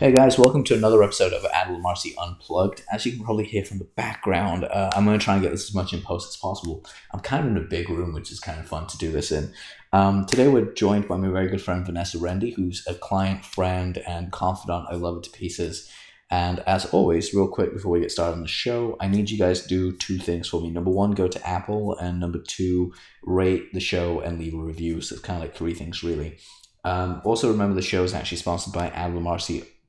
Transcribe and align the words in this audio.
Hey 0.00 0.12
guys, 0.12 0.38
welcome 0.38 0.64
to 0.64 0.74
another 0.74 1.02
episode 1.02 1.34
of 1.34 1.42
Adil 1.52 1.78
Amarsi 1.78 2.14
Unplugged. 2.16 2.82
As 2.90 3.04
you 3.04 3.12
can 3.12 3.22
probably 3.22 3.44
hear 3.44 3.66
from 3.66 3.76
the 3.76 3.84
background, 3.84 4.64
uh, 4.64 4.88
I'm 4.94 5.04
going 5.04 5.18
to 5.18 5.22
try 5.22 5.34
and 5.34 5.42
get 5.42 5.50
this 5.50 5.68
as 5.68 5.74
much 5.74 5.92
in 5.92 6.00
post 6.00 6.30
as 6.30 6.36
possible. 6.38 6.86
I'm 7.12 7.20
kind 7.20 7.44
of 7.44 7.50
in 7.50 7.62
a 7.62 7.68
big 7.68 7.90
room, 7.90 8.14
which 8.14 8.32
is 8.32 8.40
kind 8.40 8.58
of 8.58 8.66
fun 8.66 8.86
to 8.86 8.96
do 8.96 9.12
this 9.12 9.30
in. 9.30 9.52
Um, 9.92 10.24
today 10.24 10.48
we're 10.48 10.72
joined 10.72 11.06
by 11.06 11.18
my 11.18 11.28
very 11.28 11.50
good 11.50 11.60
friend 11.60 11.84
Vanessa 11.84 12.16
Rendy, 12.16 12.54
who's 12.54 12.82
a 12.86 12.94
client, 12.94 13.44
friend, 13.44 13.98
and 14.08 14.32
confidant. 14.32 14.86
I 14.88 14.94
love 14.94 15.18
it 15.18 15.24
to 15.24 15.30
pieces. 15.32 15.92
And 16.30 16.60
as 16.60 16.86
always, 16.86 17.34
real 17.34 17.48
quick 17.48 17.74
before 17.74 17.90
we 17.90 18.00
get 18.00 18.10
started 18.10 18.36
on 18.36 18.40
the 18.40 18.48
show, 18.48 18.96
I 19.00 19.06
need 19.06 19.28
you 19.28 19.36
guys 19.36 19.60
to 19.64 19.68
do 19.68 19.94
two 19.94 20.16
things 20.16 20.48
for 20.48 20.62
me. 20.62 20.70
Number 20.70 20.90
one, 20.90 21.10
go 21.10 21.28
to 21.28 21.46
Apple, 21.46 21.94
and 21.98 22.18
number 22.18 22.38
two, 22.38 22.94
rate 23.22 23.74
the 23.74 23.80
show 23.80 24.20
and 24.20 24.38
leave 24.38 24.54
a 24.54 24.56
review. 24.56 25.02
So 25.02 25.16
it's 25.16 25.24
kind 25.24 25.36
of 25.36 25.42
like 25.42 25.54
three 25.54 25.74
things, 25.74 26.02
really. 26.02 26.38
Um, 26.84 27.20
also, 27.22 27.50
remember 27.50 27.74
the 27.74 27.82
show 27.82 28.02
is 28.02 28.14
actually 28.14 28.38
sponsored 28.38 28.72
by 28.72 28.88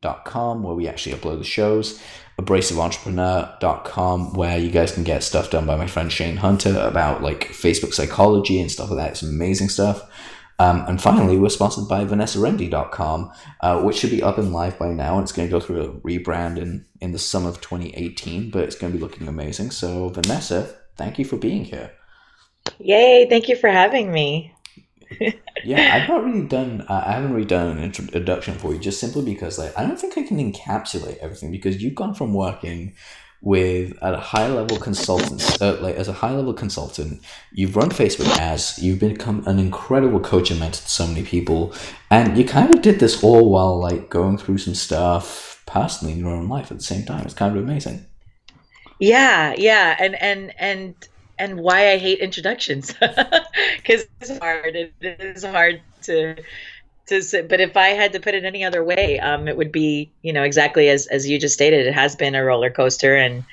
adilamarsi.com, 0.02 0.63
where 0.63 0.75
we 0.75 0.88
actually 0.88 1.15
upload 1.15 1.39
the 1.39 1.43
shows, 1.43 2.01
abrasiveentrepreneur.com, 2.39 4.33
where 4.33 4.57
you 4.57 4.71
guys 4.71 4.91
can 4.91 5.04
get 5.04 5.24
stuff 5.24 5.50
done 5.50 5.65
by 5.65 5.75
my 5.75 5.87
friend 5.87 6.11
Shane 6.11 6.37
Hunter 6.37 6.77
about 6.79 7.21
like 7.21 7.47
Facebook 7.47 7.93
psychology 7.93 8.60
and 8.60 8.71
stuff 8.71 8.89
like 8.89 8.97
that. 8.97 9.11
It's 9.11 9.24
amazing 9.24 9.69
stuff. 9.69 10.04
Um, 10.60 10.86
and 10.87 11.01
finally, 11.01 11.37
we're 11.37 11.50
sponsored 11.50 11.87
by 11.87 12.05
VanessaRendy.com, 12.05 13.32
uh, 13.61 13.82
which 13.82 13.97
should 13.97 14.11
be 14.11 14.21
up 14.21 14.37
and 14.37 14.54
live 14.54 14.77
by 14.77 14.89
now. 14.89 15.15
And 15.15 15.24
it's 15.24 15.32
going 15.32 15.47
to 15.47 15.51
go 15.51 15.60
through 15.60 15.82
a 15.82 15.89
rebrand 16.02 16.57
in, 16.57 16.86
in 16.99 17.13
the 17.13 17.19
summer 17.19 17.49
of 17.49 17.61
2018, 17.61 18.52
but 18.52 18.63
it's 18.63 18.75
going 18.75 18.93
to 18.93 18.97
be 18.97 19.04
looking 19.04 19.27
amazing. 19.27 19.71
So, 19.71 20.10
Vanessa, 20.10 20.75
thank 20.97 21.18
you 21.18 21.25
for 21.25 21.38
being 21.38 21.65
here. 21.65 21.91
Yay, 22.77 23.25
thank 23.27 23.49
you 23.49 23.55
for 23.55 23.69
having 23.69 24.11
me 24.11 24.54
yeah, 25.64 25.96
I've 25.96 26.10
not 26.10 26.24
really 26.24 26.47
done. 26.47 26.86
I 26.89 27.14
haven't 27.14 27.33
really 27.33 27.46
done 27.46 27.78
an 27.78 27.83
introduction 27.83 28.56
for 28.56 28.74
you, 28.74 28.79
just 28.79 29.00
simply 29.00 29.24
because 29.24 29.57
like 29.57 29.78
I 29.78 29.86
don't 29.86 30.00
think 30.00 30.18
I 30.18 30.24
can 30.24 30.38
encapsulate 30.38 31.18
everything 31.18 31.52
because 31.52 31.82
you've 31.82 31.96
gone 31.96 32.14
from 32.14 32.33
working 32.33 32.95
with 33.42 33.97
a 34.02 34.17
high 34.17 34.47
level 34.47 34.77
consultant, 34.77 35.61
uh, 35.61 35.75
like 35.81 35.95
as 35.95 36.08
a 36.08 36.13
high 36.13 36.31
level 36.31 36.53
consultant, 36.53 37.22
you've 37.52 37.75
run 37.75 37.89
Facebook 37.89 38.27
ads, 38.38 38.77
you've 38.77 39.00
become 39.00 39.44
an 39.47 39.58
incredible 39.58 40.19
coach 40.19 40.52
and 40.52 40.59
mentor 40.59 40.80
to 40.80 40.89
so 40.89 41.08
many 41.08 41.23
people, 41.23 41.73
and 42.11 42.38
you 42.38 42.45
kind 42.45 42.73
of 42.73 42.81
did 42.81 43.00
this 43.00 43.23
all 43.23 43.50
while 43.50 43.80
like 43.80 44.09
going 44.09 44.38
through 44.38 44.59
some 44.59 44.75
stuff 44.75 45.63
personally 45.66 46.13
in 46.13 46.19
your 46.19 46.30
own 46.30 46.47
life 46.47 46.72
at 46.72 46.78
the 46.78 46.83
same 46.83 47.03
time. 47.03 47.25
It's 47.25 47.33
kind 47.33 47.57
of 47.57 47.63
amazing. 47.63 48.05
Yeah, 49.00 49.55
yeah, 49.57 49.95
and 50.00 50.16
and 50.22 50.53
and 50.59 50.94
and 51.42 51.59
why 51.59 51.92
I 51.92 51.97
hate 51.97 52.20
introductions 52.20 52.94
because 53.00 54.06
it's 54.22 54.38
hard. 54.38 54.75
It 54.75 54.94
is 55.02 55.44
hard 55.44 55.81
to 56.03 56.36
to 57.08 57.22
say, 57.23 57.42
but 57.42 57.59
if 57.59 57.75
I 57.75 57.88
had 57.88 58.14
to 58.14 58.20
put 58.20 58.36
it 58.36 58.45
any 58.45 58.64
other 58.64 58.84
way, 58.84 59.20
um, 59.20 59.47
it 59.47 59.58
would 59.58 59.72
be 59.72 60.12
you 60.22 60.31
know 60.31 60.44
exactly 60.44 60.88
as 60.88 61.08
as 61.08 61.28
you 61.28 61.39
just 61.39 61.56
stated. 61.56 61.88
It 61.88 61.94
has 61.94 62.16
been 62.16 62.36
a 62.36 62.44
roller 62.44 62.69
coaster, 62.69 63.17
and 63.17 63.44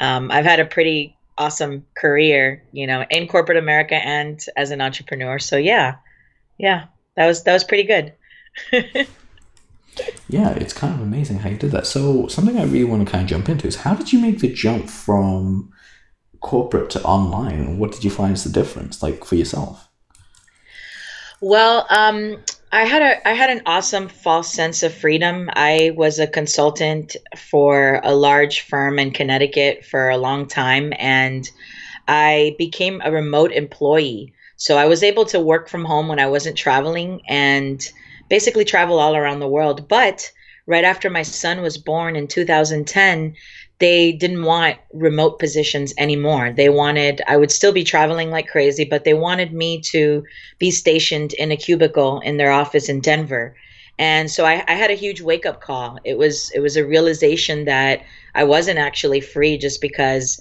um, 0.00 0.30
I've 0.30 0.44
had 0.44 0.58
a 0.58 0.66
pretty 0.66 1.16
awesome 1.38 1.86
career, 1.94 2.62
you 2.72 2.86
know, 2.86 3.04
in 3.10 3.28
corporate 3.28 3.58
America 3.58 3.94
and 3.94 4.44
as 4.56 4.72
an 4.72 4.80
entrepreneur. 4.80 5.38
So 5.38 5.56
yeah, 5.56 5.96
yeah, 6.58 6.86
that 7.16 7.26
was 7.26 7.44
that 7.44 7.52
was 7.52 7.62
pretty 7.62 7.84
good. 7.84 8.12
yeah, 10.28 10.50
it's 10.54 10.72
kind 10.72 10.94
of 10.94 11.00
amazing 11.00 11.38
how 11.38 11.50
you 11.50 11.58
did 11.58 11.70
that. 11.70 11.86
So 11.86 12.26
something 12.26 12.58
I 12.58 12.64
really 12.64 12.84
want 12.84 13.06
to 13.06 13.10
kind 13.10 13.22
of 13.22 13.30
jump 13.30 13.48
into 13.48 13.68
is 13.68 13.76
how 13.76 13.94
did 13.94 14.12
you 14.12 14.18
make 14.18 14.40
the 14.40 14.52
jump 14.52 14.90
from 14.90 15.72
corporate 16.40 16.90
to 16.90 17.02
online? 17.02 17.78
What 17.78 17.92
did 17.92 18.04
you 18.04 18.10
find 18.10 18.32
is 18.34 18.44
the 18.44 18.50
difference, 18.50 19.02
like 19.02 19.24
for 19.24 19.34
yourself? 19.34 19.88
Well, 21.40 21.86
um, 21.90 22.38
I 22.72 22.84
had 22.84 23.02
a 23.02 23.28
I 23.28 23.32
had 23.32 23.50
an 23.50 23.62
awesome 23.66 24.08
false 24.08 24.52
sense 24.52 24.82
of 24.82 24.92
freedom. 24.92 25.50
I 25.54 25.92
was 25.96 26.18
a 26.18 26.26
consultant 26.26 27.16
for 27.36 28.00
a 28.02 28.14
large 28.14 28.62
firm 28.62 28.98
in 28.98 29.12
Connecticut 29.12 29.84
for 29.84 30.08
a 30.08 30.16
long 30.16 30.46
time, 30.46 30.92
and 30.98 31.48
I 32.08 32.54
became 32.58 33.00
a 33.04 33.12
remote 33.12 33.52
employee. 33.52 34.32
So 34.56 34.78
I 34.78 34.86
was 34.86 35.02
able 35.02 35.26
to 35.26 35.40
work 35.40 35.68
from 35.68 35.84
home 35.84 36.08
when 36.08 36.18
I 36.18 36.26
wasn't 36.26 36.56
traveling 36.56 37.20
and 37.28 37.82
basically 38.28 38.64
travel 38.64 38.98
all 38.98 39.14
around 39.14 39.40
the 39.40 39.48
world. 39.48 39.88
But 39.88 40.30
right 40.66 40.84
after 40.84 41.10
my 41.10 41.22
son 41.22 41.62
was 41.62 41.78
born 41.78 42.16
in 42.16 42.26
2010, 42.26 43.34
they 43.78 44.12
didn't 44.12 44.44
want 44.44 44.78
remote 44.92 45.38
positions 45.38 45.92
anymore. 45.98 46.52
They 46.52 46.68
wanted, 46.68 47.20
I 47.28 47.36
would 47.36 47.50
still 47.50 47.72
be 47.72 47.84
traveling 47.84 48.30
like 48.30 48.48
crazy, 48.48 48.84
but 48.84 49.04
they 49.04 49.14
wanted 49.14 49.52
me 49.52 49.80
to 49.92 50.24
be 50.58 50.70
stationed 50.70 51.34
in 51.34 51.52
a 51.52 51.56
cubicle 51.56 52.20
in 52.20 52.38
their 52.38 52.50
office 52.50 52.88
in 52.88 53.00
Denver. 53.00 53.54
And 53.98 54.30
so 54.30 54.44
I, 54.44 54.64
I 54.66 54.72
had 54.74 54.90
a 54.90 54.94
huge 54.94 55.20
wake 55.20 55.46
up 55.46 55.60
call. 55.60 55.98
It 56.04 56.18
was 56.18 56.50
it 56.54 56.60
was 56.60 56.76
a 56.76 56.86
realization 56.86 57.64
that 57.64 58.02
I 58.34 58.44
wasn't 58.44 58.78
actually 58.78 59.20
free 59.20 59.56
just 59.56 59.80
because 59.80 60.40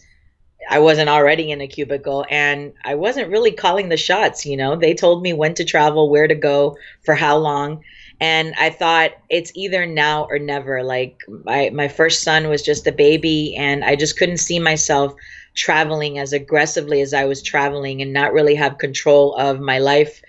I 0.69 0.79
wasn't 0.79 1.09
already 1.09 1.52
in 1.52 1.62
a 1.62 1.67
cubicle 1.67 2.25
and 2.29 2.73
I 2.84 2.96
wasn't 2.96 3.29
really 3.29 3.52
calling 3.52 3.90
the 3.90 3.97
shots, 3.97 4.46
you 4.46 4.57
know. 4.57 4.75
They 4.75 4.94
told 4.94 5.22
me 5.22 5.31
when 5.34 5.53
to 5.56 5.63
travel, 5.63 6.09
where 6.09 6.28
to 6.28 6.35
go, 6.35 6.78
for 7.03 7.16
how 7.16 7.38
long 7.38 7.84
and 8.20 8.53
i 8.58 8.70
thought 8.70 9.12
it's 9.30 9.52
either 9.56 9.86
now 9.86 10.26
or 10.30 10.40
never. 10.40 10.84
Like 10.84 11.20
my 11.46 11.70
my 11.74 11.88
first 11.88 12.24
son 12.24 12.48
was 12.48 12.62
just 12.62 12.88
a 12.88 12.92
baby 12.92 13.56
and 13.56 13.84
i 13.84 13.96
just 13.96 14.18
couldn't 14.18 14.38
see 14.38 14.59
myself 14.59 15.14
traveling 15.56 16.20
as 16.20 16.34
aggressively 16.34 17.02
as 17.02 17.14
i 17.14 17.26
was 17.26 17.42
traveling 17.42 18.02
and 18.02 18.14
not 18.14 18.34
really 18.34 18.56
have 18.56 18.78
control 18.78 19.36
of 19.36 19.59
my 19.59 19.80
life 19.80 20.22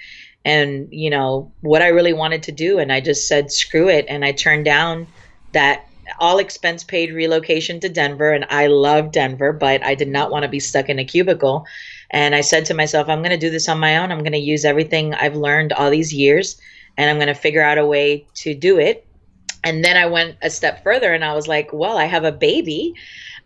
and 0.44 0.88
you 0.90 1.10
know 1.10 1.52
what 1.60 1.82
i 1.82 1.88
really 1.88 2.12
wanted 2.12 2.42
to 2.44 2.52
do. 2.52 2.78
And 2.78 2.92
i 2.92 3.00
just 3.00 3.28
said 3.28 3.50
screw 3.52 3.88
it. 3.88 4.06
And 4.08 4.24
i 4.24 4.32
turned 4.32 4.64
down 4.64 5.06
that 5.52 5.86
all 6.20 6.38
expense 6.38 6.84
paid 6.84 7.12
relocation 7.12 7.80
to 7.80 7.88
denver 7.88 8.32
and 8.32 8.46
i 8.48 8.68
love 8.68 9.10
denver 9.10 9.52
but 9.52 9.82
i 9.82 9.92
did 9.92 10.06
not 10.06 10.30
want 10.30 10.44
to 10.44 10.48
be 10.48 10.60
stuck 10.60 10.88
in 10.88 10.98
a 10.98 11.04
cubicle. 11.04 11.64
And 12.10 12.34
i 12.34 12.40
said 12.40 12.64
to 12.66 12.74
myself 12.74 13.08
i'm 13.08 13.22
going 13.22 13.38
to 13.38 13.46
do 13.46 13.50
this 13.50 13.68
on 13.68 13.78
my 13.78 13.96
own. 13.98 14.10
I'm 14.10 14.20
going 14.20 14.32
to 14.32 14.38
use 14.38 14.64
everything 14.64 15.14
i've 15.14 15.36
learned 15.36 15.72
all 15.72 15.90
these 15.90 16.12
years 16.12 16.60
and 16.96 17.10
I'm 17.10 17.16
going 17.16 17.28
to 17.28 17.34
figure 17.34 17.62
out 17.62 17.78
a 17.78 17.86
way 17.86 18.26
to 18.34 18.54
do 18.54 18.78
it. 18.78 19.06
And 19.64 19.84
then 19.84 19.96
I 19.96 20.06
went 20.06 20.36
a 20.42 20.50
step 20.50 20.82
further 20.84 21.12
and 21.12 21.24
I 21.24 21.34
was 21.34 21.48
like, 21.48 21.72
well, 21.72 21.98
I 21.98 22.04
have 22.04 22.24
a 22.24 22.32
baby. 22.32 22.94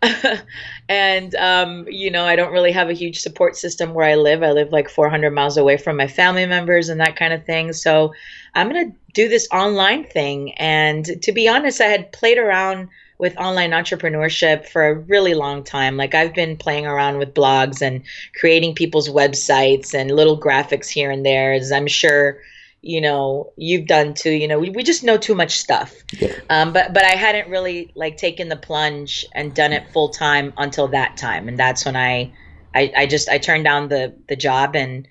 and, 0.89 1.35
um, 1.35 1.87
you 1.87 2.11
know, 2.11 2.25
I 2.25 2.35
don't 2.35 2.51
really 2.51 2.71
have 2.71 2.89
a 2.89 2.93
huge 2.93 3.19
support 3.19 3.55
system 3.55 3.93
where 3.93 4.05
I 4.05 4.15
live. 4.15 4.43
I 4.43 4.51
live 4.51 4.71
like 4.71 4.89
400 4.89 5.31
miles 5.31 5.57
away 5.57 5.77
from 5.77 5.97
my 5.97 6.07
family 6.07 6.45
members 6.45 6.89
and 6.89 6.99
that 6.99 7.15
kind 7.15 7.33
of 7.33 7.45
thing. 7.45 7.73
So 7.73 8.13
I'm 8.55 8.69
going 8.69 8.91
to 8.91 8.97
do 9.13 9.29
this 9.29 9.47
online 9.51 10.03
thing. 10.05 10.53
And 10.53 11.05
to 11.21 11.31
be 11.31 11.47
honest, 11.47 11.81
I 11.81 11.85
had 11.85 12.11
played 12.11 12.37
around 12.37 12.89
with 13.17 13.37
online 13.37 13.69
entrepreneurship 13.69 14.67
for 14.67 14.87
a 14.87 14.95
really 14.95 15.35
long 15.35 15.63
time. 15.63 15.95
Like 15.95 16.15
I've 16.15 16.33
been 16.33 16.57
playing 16.57 16.87
around 16.87 17.19
with 17.19 17.35
blogs 17.35 17.81
and 17.81 18.01
creating 18.39 18.73
people's 18.73 19.09
websites 19.09 19.93
and 19.93 20.09
little 20.09 20.39
graphics 20.39 20.87
here 20.87 21.11
and 21.11 21.23
there, 21.23 21.53
as 21.53 21.71
I'm 21.71 21.87
sure 21.87 22.39
you 22.81 22.99
know 22.99 23.53
you've 23.57 23.85
done 23.85 24.13
too 24.13 24.31
you 24.31 24.47
know 24.47 24.57
we, 24.59 24.69
we 24.71 24.83
just 24.83 25.03
know 25.03 25.17
too 25.17 25.35
much 25.35 25.59
stuff. 25.59 26.03
Yeah. 26.13 26.33
um, 26.49 26.73
but 26.73 26.93
but 26.93 27.05
i 27.05 27.11
hadn't 27.11 27.49
really 27.49 27.91
like 27.95 28.17
taken 28.17 28.49
the 28.49 28.55
plunge 28.55 29.25
and 29.33 29.53
done 29.53 29.71
it 29.71 29.91
full 29.91 30.09
time 30.09 30.53
until 30.57 30.87
that 30.89 31.17
time. 31.17 31.47
And 31.47 31.57
that's 31.59 31.85
when 31.85 31.95
I, 31.95 32.33
I 32.73 32.91
i 32.97 33.05
just 33.05 33.29
i 33.29 33.37
turned 33.37 33.63
down 33.63 33.89
the 33.89 34.13
the 34.27 34.35
job 34.35 34.75
and 34.75 35.07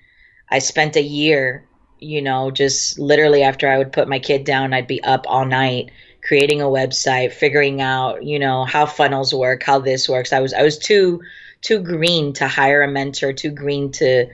i 0.49 0.59
spent 0.59 0.95
a 0.95 1.01
year 1.01 1.67
you 1.99 2.21
know 2.21 2.51
just 2.51 2.99
literally 2.99 3.43
after 3.43 3.69
i 3.69 3.77
would 3.77 3.93
put 3.93 4.09
my 4.09 4.19
kid 4.19 4.43
down 4.43 4.73
i'd 4.73 4.87
be 4.87 5.01
up 5.03 5.25
all 5.27 5.45
night 5.45 5.91
creating 6.23 6.61
a 6.61 6.65
website 6.65 7.31
figuring 7.31 7.81
out 7.81 8.23
you 8.23 8.37
know 8.37 8.65
how 8.65 8.85
funnels 8.85 9.33
work 9.33 9.63
how 9.63 9.79
this 9.79 10.09
works. 10.09 10.33
I 10.33 10.39
was 10.39 10.53
i 10.53 10.63
was 10.63 10.77
too 10.77 11.21
too 11.61 11.79
green 11.79 12.33
to 12.33 12.47
hire 12.47 12.81
a 12.81 12.87
mentor 12.87 13.33
too 13.33 13.51
green 13.51 13.91
to 13.93 14.27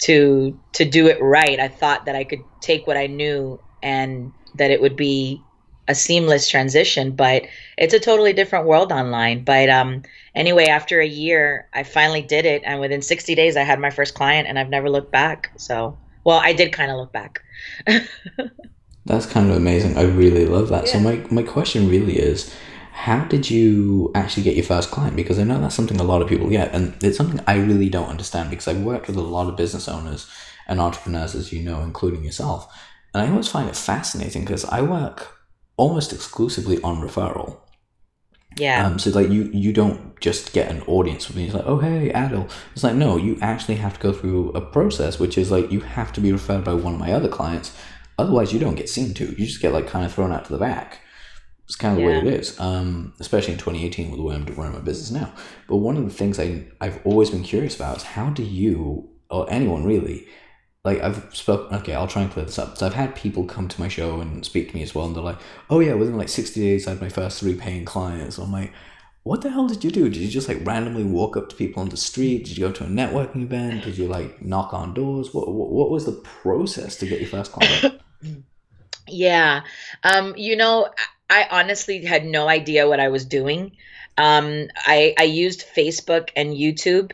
to 0.00 0.58
to 0.72 0.84
do 0.84 1.06
it 1.06 1.20
right. 1.20 1.60
I 1.60 1.68
thought 1.68 2.06
that 2.06 2.16
I 2.16 2.24
could 2.24 2.40
take 2.60 2.86
what 2.86 2.96
I 2.96 3.06
knew 3.06 3.60
and 3.82 4.32
that 4.56 4.70
it 4.70 4.80
would 4.80 4.96
be 4.96 5.42
a 5.88 5.94
seamless 5.94 6.48
transition, 6.48 7.10
but 7.10 7.42
it's 7.76 7.92
a 7.92 7.98
totally 7.98 8.32
different 8.32 8.66
world 8.66 8.92
online. 8.92 9.44
But 9.44 9.68
um, 9.68 10.02
anyway, 10.34 10.66
after 10.66 11.00
a 11.00 11.06
year, 11.06 11.68
I 11.74 11.82
finally 11.82 12.22
did 12.22 12.46
it, 12.46 12.62
and 12.64 12.80
within 12.80 13.02
60 13.02 13.34
days, 13.34 13.56
I 13.56 13.62
had 13.62 13.80
my 13.80 13.90
first 13.90 14.14
client, 14.14 14.46
and 14.46 14.58
I've 14.58 14.68
never 14.68 14.88
looked 14.88 15.10
back. 15.10 15.50
So, 15.56 15.98
well, 16.24 16.38
I 16.38 16.52
did 16.52 16.72
kind 16.72 16.90
of 16.90 16.96
look 16.96 17.12
back. 17.12 17.42
That's 19.06 19.26
kind 19.26 19.50
of 19.50 19.56
amazing. 19.56 19.98
I 19.98 20.02
really 20.02 20.46
love 20.46 20.68
that. 20.68 20.86
Yeah. 20.86 20.92
So 20.92 21.00
my 21.00 21.26
my 21.30 21.42
question 21.42 21.88
really 21.88 22.18
is 22.18 22.54
how 23.00 23.24
did 23.24 23.50
you 23.50 24.10
actually 24.14 24.42
get 24.42 24.56
your 24.56 24.64
first 24.64 24.90
client? 24.90 25.16
Because 25.16 25.38
I 25.38 25.44
know 25.44 25.58
that's 25.58 25.74
something 25.74 25.98
a 25.98 26.04
lot 26.04 26.20
of 26.20 26.28
people 26.28 26.50
get, 26.50 26.74
and 26.74 26.94
it's 27.02 27.16
something 27.16 27.40
I 27.46 27.56
really 27.56 27.88
don't 27.88 28.10
understand 28.10 28.50
because 28.50 28.68
I've 28.68 28.82
worked 28.82 29.06
with 29.06 29.16
a 29.16 29.22
lot 29.22 29.48
of 29.48 29.56
business 29.56 29.88
owners 29.88 30.30
and 30.68 30.82
entrepreneurs, 30.82 31.34
as 31.34 31.50
you 31.50 31.62
know, 31.62 31.80
including 31.80 32.24
yourself. 32.24 32.70
And 33.14 33.22
I 33.22 33.30
always 33.30 33.48
find 33.48 33.70
it 33.70 33.76
fascinating 33.76 34.42
because 34.42 34.66
I 34.66 34.82
work 34.82 35.38
almost 35.78 36.12
exclusively 36.12 36.78
on 36.82 37.00
referral. 37.00 37.60
Yeah. 38.58 38.86
Um, 38.86 38.98
so 38.98 39.08
like 39.10 39.30
you 39.30 39.44
you 39.44 39.72
don't 39.72 40.20
just 40.20 40.52
get 40.52 40.70
an 40.70 40.82
audience 40.82 41.26
with 41.26 41.38
me. 41.38 41.46
It's 41.46 41.54
like, 41.54 41.64
oh 41.64 41.78
hey, 41.78 42.12
Adil. 42.14 42.50
It's 42.74 42.84
like 42.84 42.96
no, 42.96 43.16
you 43.16 43.38
actually 43.40 43.76
have 43.76 43.94
to 43.94 44.00
go 44.00 44.12
through 44.12 44.50
a 44.50 44.60
process, 44.60 45.18
which 45.18 45.38
is 45.38 45.50
like 45.50 45.72
you 45.72 45.80
have 45.80 46.12
to 46.12 46.20
be 46.20 46.32
referred 46.32 46.64
by 46.64 46.74
one 46.74 46.92
of 46.92 47.00
my 47.00 47.12
other 47.12 47.28
clients. 47.28 47.74
Otherwise, 48.18 48.52
you 48.52 48.58
don't 48.58 48.74
get 48.74 48.90
seen 48.90 49.14
to. 49.14 49.24
You 49.24 49.46
just 49.46 49.62
get 49.62 49.72
like 49.72 49.86
kind 49.86 50.04
of 50.04 50.12
thrown 50.12 50.32
out 50.32 50.44
to 50.44 50.52
the 50.52 50.58
back. 50.58 51.00
It's 51.70 51.76
kind 51.76 51.96
of 51.96 52.00
the 52.00 52.04
way 52.08 52.18
it 52.18 52.26
is, 52.26 52.58
um, 52.58 53.12
especially 53.20 53.52
in 53.52 53.60
2018 53.60 54.10
with 54.10 54.18
the 54.18 54.24
way 54.24 54.34
I'm 54.34 54.44
running 54.44 54.72
my 54.72 54.80
business 54.80 55.12
now. 55.12 55.32
But 55.68 55.76
one 55.76 55.96
of 55.96 56.02
the 56.02 56.10
things 56.10 56.40
I, 56.40 56.66
I've 56.80 56.98
always 57.06 57.30
been 57.30 57.44
curious 57.44 57.76
about 57.76 57.98
is 57.98 58.02
how 58.02 58.30
do 58.30 58.42
you, 58.42 59.08
or 59.30 59.48
anyone 59.48 59.84
really, 59.84 60.26
like 60.84 61.00
I've 61.00 61.32
spoken, 61.32 61.78
okay, 61.78 61.94
I'll 61.94 62.08
try 62.08 62.22
and 62.22 62.30
clear 62.32 62.44
this 62.44 62.58
up. 62.58 62.76
So 62.76 62.86
I've 62.86 62.94
had 62.94 63.14
people 63.14 63.44
come 63.44 63.68
to 63.68 63.80
my 63.80 63.86
show 63.86 64.20
and 64.20 64.44
speak 64.44 64.70
to 64.70 64.74
me 64.74 64.82
as 64.82 64.96
well, 64.96 65.06
and 65.06 65.14
they're 65.14 65.22
like, 65.22 65.38
oh 65.70 65.78
yeah, 65.78 65.94
within 65.94 66.18
like 66.18 66.28
60 66.28 66.60
days, 66.60 66.88
I 66.88 66.90
had 66.90 67.00
my 67.00 67.08
first 67.08 67.38
three 67.38 67.54
paying 67.54 67.84
clients. 67.84 68.38
I'm 68.38 68.50
like, 68.50 68.72
what 69.22 69.42
the 69.42 69.50
hell 69.50 69.68
did 69.68 69.84
you 69.84 69.92
do? 69.92 70.08
Did 70.08 70.16
you 70.16 70.28
just 70.28 70.48
like 70.48 70.66
randomly 70.66 71.04
walk 71.04 71.36
up 71.36 71.50
to 71.50 71.54
people 71.54 71.82
on 71.82 71.90
the 71.90 71.96
street? 71.96 72.46
Did 72.46 72.58
you 72.58 72.66
go 72.66 72.72
to 72.72 72.82
a 72.82 72.88
networking 72.88 73.44
event? 73.44 73.84
Did 73.84 73.96
you 73.96 74.08
like 74.08 74.42
knock 74.42 74.74
on 74.74 74.92
doors? 74.92 75.32
What, 75.32 75.46
what, 75.54 75.70
what 75.70 75.88
was 75.88 76.04
the 76.04 76.20
process 76.42 76.96
to 76.96 77.06
get 77.06 77.20
your 77.20 77.30
first 77.30 77.52
client? 77.52 78.00
yeah. 79.06 79.60
Um, 80.02 80.34
you 80.36 80.56
know, 80.56 80.88
I 81.30 81.46
honestly 81.50 82.04
had 82.04 82.26
no 82.26 82.48
idea 82.48 82.88
what 82.88 83.00
I 83.00 83.08
was 83.08 83.24
doing. 83.24 83.72
Um, 84.18 84.68
I, 84.76 85.14
I 85.18 85.22
used 85.22 85.64
Facebook 85.74 86.30
and 86.36 86.50
YouTube 86.50 87.12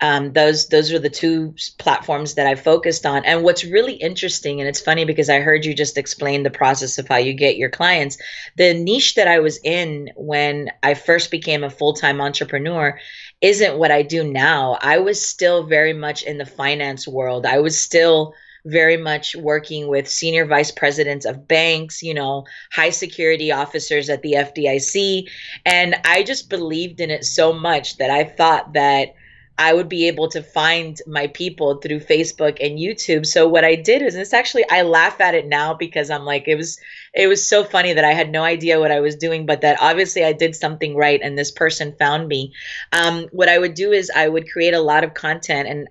um, 0.00 0.32
those 0.32 0.68
those 0.68 0.92
are 0.92 0.98
the 0.98 1.10
two 1.10 1.54
platforms 1.78 2.34
that 2.34 2.46
I 2.46 2.54
focused 2.54 3.04
on. 3.04 3.24
And 3.24 3.42
what's 3.42 3.64
really 3.64 3.94
interesting, 3.94 4.60
and 4.60 4.68
it's 4.68 4.80
funny 4.80 5.04
because 5.04 5.28
I 5.28 5.40
heard 5.40 5.64
you 5.64 5.74
just 5.74 5.98
explain 5.98 6.42
the 6.42 6.50
process 6.50 6.98
of 6.98 7.08
how 7.08 7.16
you 7.16 7.34
get 7.34 7.56
your 7.56 7.70
clients. 7.70 8.16
The 8.56 8.74
niche 8.74 9.16
that 9.16 9.26
I 9.26 9.40
was 9.40 9.58
in 9.64 10.10
when 10.16 10.70
I 10.84 10.94
first 10.94 11.30
became 11.30 11.64
a 11.64 11.70
full 11.70 11.94
time 11.94 12.20
entrepreneur 12.20 12.98
isn't 13.40 13.78
what 13.78 13.90
I 13.90 14.02
do 14.02 14.22
now. 14.22 14.78
I 14.80 14.98
was 14.98 15.24
still 15.24 15.64
very 15.64 15.92
much 15.92 16.22
in 16.22 16.38
the 16.38 16.46
finance 16.46 17.08
world. 17.08 17.44
I 17.44 17.58
was 17.58 17.78
still 17.78 18.34
very 18.68 18.98
much 18.98 19.34
working 19.34 19.88
with 19.88 20.08
senior 20.08 20.44
vice 20.44 20.70
presidents 20.70 21.24
of 21.24 21.48
banks, 21.48 22.02
you 22.02 22.12
know, 22.12 22.44
high 22.70 22.90
security 22.90 23.50
officers 23.50 24.10
at 24.10 24.22
the 24.22 24.32
FDIC. 24.32 25.28
And 25.64 25.96
I 26.04 26.22
just 26.22 26.50
believed 26.50 27.00
in 27.00 27.10
it 27.10 27.24
so 27.24 27.52
much 27.52 27.96
that 27.96 28.10
I 28.10 28.24
thought 28.24 28.74
that 28.74 29.14
I 29.60 29.72
would 29.72 29.88
be 29.88 30.06
able 30.06 30.28
to 30.28 30.42
find 30.42 31.00
my 31.06 31.26
people 31.26 31.76
through 31.76 32.00
Facebook 32.00 32.64
and 32.64 32.78
YouTube. 32.78 33.26
So 33.26 33.48
what 33.48 33.64
I 33.64 33.74
did 33.74 34.02
is 34.02 34.14
this 34.14 34.32
actually 34.32 34.64
I 34.70 34.82
laugh 34.82 35.20
at 35.20 35.34
it 35.34 35.46
now 35.46 35.74
because 35.74 36.10
I'm 36.10 36.24
like 36.24 36.46
it 36.46 36.54
was 36.54 36.78
it 37.12 37.26
was 37.26 37.48
so 37.48 37.64
funny 37.64 37.92
that 37.92 38.04
I 38.04 38.12
had 38.12 38.30
no 38.30 38.44
idea 38.44 38.78
what 38.78 38.92
I 38.92 39.00
was 39.00 39.16
doing, 39.16 39.46
but 39.46 39.62
that 39.62 39.78
obviously 39.80 40.24
I 40.24 40.32
did 40.32 40.54
something 40.54 40.94
right 40.94 41.20
and 41.20 41.36
this 41.36 41.50
person 41.50 41.96
found 41.98 42.28
me. 42.28 42.52
Um, 42.92 43.26
what 43.32 43.48
I 43.48 43.58
would 43.58 43.74
do 43.74 43.90
is 43.90 44.12
I 44.14 44.28
would 44.28 44.48
create 44.48 44.74
a 44.74 44.80
lot 44.80 45.02
of 45.02 45.14
content 45.14 45.68
and 45.68 45.88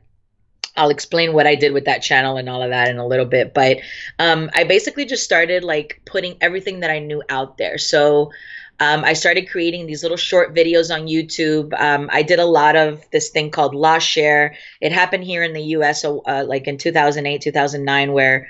I'll 0.77 0.89
explain 0.89 1.33
what 1.33 1.47
I 1.47 1.56
did 1.56 1.74
with 1.74 1.85
that 1.85 2.01
channel 2.01 2.38
and 2.38 2.47
all 2.47 2.62
of 2.62 2.69
that 2.69 2.88
in 2.88 2.97
a 2.97 3.07
little 3.07 3.25
bit. 3.25 3.53
But 3.53 3.79
um, 4.19 4.50
I 4.53 4.63
basically 4.63 5.06
just 5.06 5.24
started 5.24 5.63
like 5.63 6.01
putting 6.06 6.38
everything 6.39 6.81
that 6.81 6.91
I 6.91 7.00
knew 7.00 7.24
out 7.29 7.57
there. 7.57 7.77
So 7.77 8.31
um, 8.79 9.03
I 9.03 9.13
started 9.13 9.50
creating 9.50 9.88
these 9.88 10.03
little 10.03 10.18
short 10.18 10.56
videos 10.56 10.94
on 10.94 11.07
YouTube. 11.07 11.74
Um, 11.79 12.09
I 12.13 12.21
did 12.21 12.39
a 12.39 12.45
lot 12.45 12.75
of 12.75 13.03
this 13.12 13.29
thing 13.29 13.50
called 13.50 13.74
Loss 13.74 14.03
Share. 14.03 14.56
It 14.81 14.91
happened 14.91 15.24
here 15.24 15.41
in 15.41 15.53
the 15.53 15.63
US, 15.77 16.06
uh, 16.06 16.45
like 16.47 16.68
in 16.68 16.77
2008, 16.77 17.41
2009, 17.41 18.13
where 18.13 18.47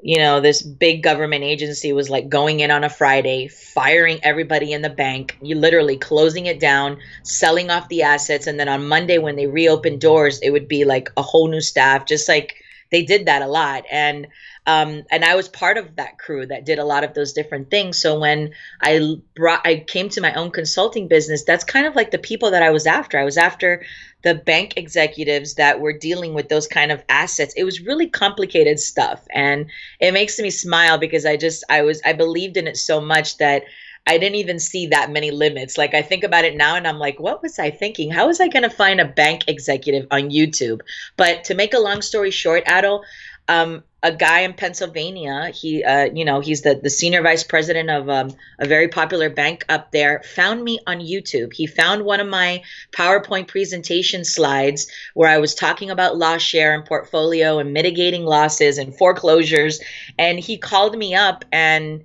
you 0.00 0.18
know 0.18 0.40
this 0.40 0.62
big 0.62 1.02
government 1.02 1.42
agency 1.42 1.92
was 1.92 2.08
like 2.08 2.28
going 2.28 2.60
in 2.60 2.70
on 2.70 2.84
a 2.84 2.88
friday 2.90 3.48
firing 3.48 4.18
everybody 4.22 4.72
in 4.72 4.82
the 4.82 4.90
bank 4.90 5.36
you 5.42 5.56
literally 5.56 5.96
closing 5.96 6.46
it 6.46 6.60
down 6.60 6.96
selling 7.24 7.70
off 7.70 7.88
the 7.88 8.02
assets 8.02 8.46
and 8.46 8.60
then 8.60 8.68
on 8.68 8.86
monday 8.86 9.18
when 9.18 9.34
they 9.34 9.46
reopened 9.46 10.00
doors 10.00 10.38
it 10.40 10.50
would 10.50 10.68
be 10.68 10.84
like 10.84 11.10
a 11.16 11.22
whole 11.22 11.48
new 11.48 11.60
staff 11.60 12.06
just 12.06 12.28
like 12.28 12.54
they 12.90 13.02
did 13.02 13.26
that 13.26 13.42
a 13.42 13.46
lot. 13.46 13.84
And 13.90 14.26
um, 14.68 15.04
and 15.10 15.24
I 15.24 15.34
was 15.34 15.48
part 15.48 15.78
of 15.78 15.96
that 15.96 16.18
crew 16.18 16.44
that 16.44 16.66
did 16.66 16.78
a 16.78 16.84
lot 16.84 17.02
of 17.02 17.14
those 17.14 17.32
different 17.32 17.70
things. 17.70 17.98
So 17.98 18.20
when 18.20 18.52
I 18.82 19.16
brought, 19.34 19.66
I 19.66 19.76
came 19.76 20.10
to 20.10 20.20
my 20.20 20.34
own 20.34 20.50
consulting 20.50 21.08
business. 21.08 21.42
That's 21.44 21.64
kind 21.64 21.86
of 21.86 21.96
like 21.96 22.10
the 22.10 22.18
people 22.18 22.50
that 22.50 22.62
I 22.62 22.68
was 22.68 22.86
after. 22.86 23.18
I 23.18 23.24
was 23.24 23.38
after 23.38 23.82
the 24.20 24.34
bank 24.34 24.74
executives 24.76 25.54
that 25.54 25.80
were 25.80 25.94
dealing 25.94 26.34
with 26.34 26.50
those 26.50 26.66
kind 26.66 26.92
of 26.92 27.02
assets. 27.08 27.54
It 27.56 27.64
was 27.64 27.80
really 27.80 28.08
complicated 28.08 28.78
stuff, 28.78 29.26
and 29.34 29.70
it 30.00 30.12
makes 30.12 30.38
me 30.38 30.50
smile 30.50 30.98
because 30.98 31.24
I 31.24 31.38
just, 31.38 31.64
I 31.70 31.80
was, 31.80 32.02
I 32.04 32.12
believed 32.12 32.58
in 32.58 32.66
it 32.66 32.76
so 32.76 33.00
much 33.00 33.38
that. 33.38 33.62
I 34.06 34.16
didn't 34.16 34.36
even 34.36 34.58
see 34.58 34.86
that 34.86 35.10
many 35.10 35.30
limits. 35.30 35.76
Like 35.76 35.92
I 35.92 36.00
think 36.00 36.24
about 36.24 36.46
it 36.46 36.56
now 36.56 36.76
and 36.76 36.86
I'm 36.88 36.98
like, 36.98 37.20
what 37.20 37.42
was 37.42 37.58
I 37.58 37.70
thinking? 37.70 38.10
How 38.10 38.28
was 38.28 38.40
I 38.40 38.48
going 38.48 38.62
to 38.62 38.70
find 38.70 39.02
a 39.02 39.04
bank 39.04 39.44
executive 39.48 40.06
on 40.10 40.30
YouTube? 40.30 40.80
But 41.18 41.44
to 41.44 41.54
make 41.54 41.74
a 41.74 41.78
long 41.78 42.00
story 42.00 42.30
short, 42.30 42.64
Adil, 42.64 43.02
um, 43.48 43.82
a 44.02 44.12
guy 44.12 44.40
in 44.40 44.52
Pennsylvania. 44.52 45.50
He, 45.52 45.82
uh, 45.82 46.04
you 46.04 46.24
know, 46.24 46.40
he's 46.40 46.62
the 46.62 46.76
the 46.80 46.90
senior 46.90 47.22
vice 47.22 47.42
president 47.42 47.90
of 47.90 48.08
um, 48.08 48.30
a 48.58 48.66
very 48.66 48.88
popular 48.88 49.28
bank 49.28 49.64
up 49.68 49.90
there. 49.90 50.22
Found 50.36 50.62
me 50.62 50.78
on 50.86 51.00
YouTube. 51.00 51.52
He 51.52 51.66
found 51.66 52.04
one 52.04 52.20
of 52.20 52.28
my 52.28 52.62
PowerPoint 52.92 53.48
presentation 53.48 54.24
slides 54.24 54.88
where 55.14 55.28
I 55.28 55.38
was 55.38 55.54
talking 55.54 55.90
about 55.90 56.16
loss 56.16 56.42
share 56.42 56.74
and 56.74 56.84
portfolio 56.84 57.58
and 57.58 57.72
mitigating 57.72 58.24
losses 58.24 58.78
and 58.78 58.96
foreclosures, 58.96 59.80
and 60.18 60.38
he 60.38 60.58
called 60.58 60.96
me 60.96 61.14
up 61.14 61.44
and 61.50 62.04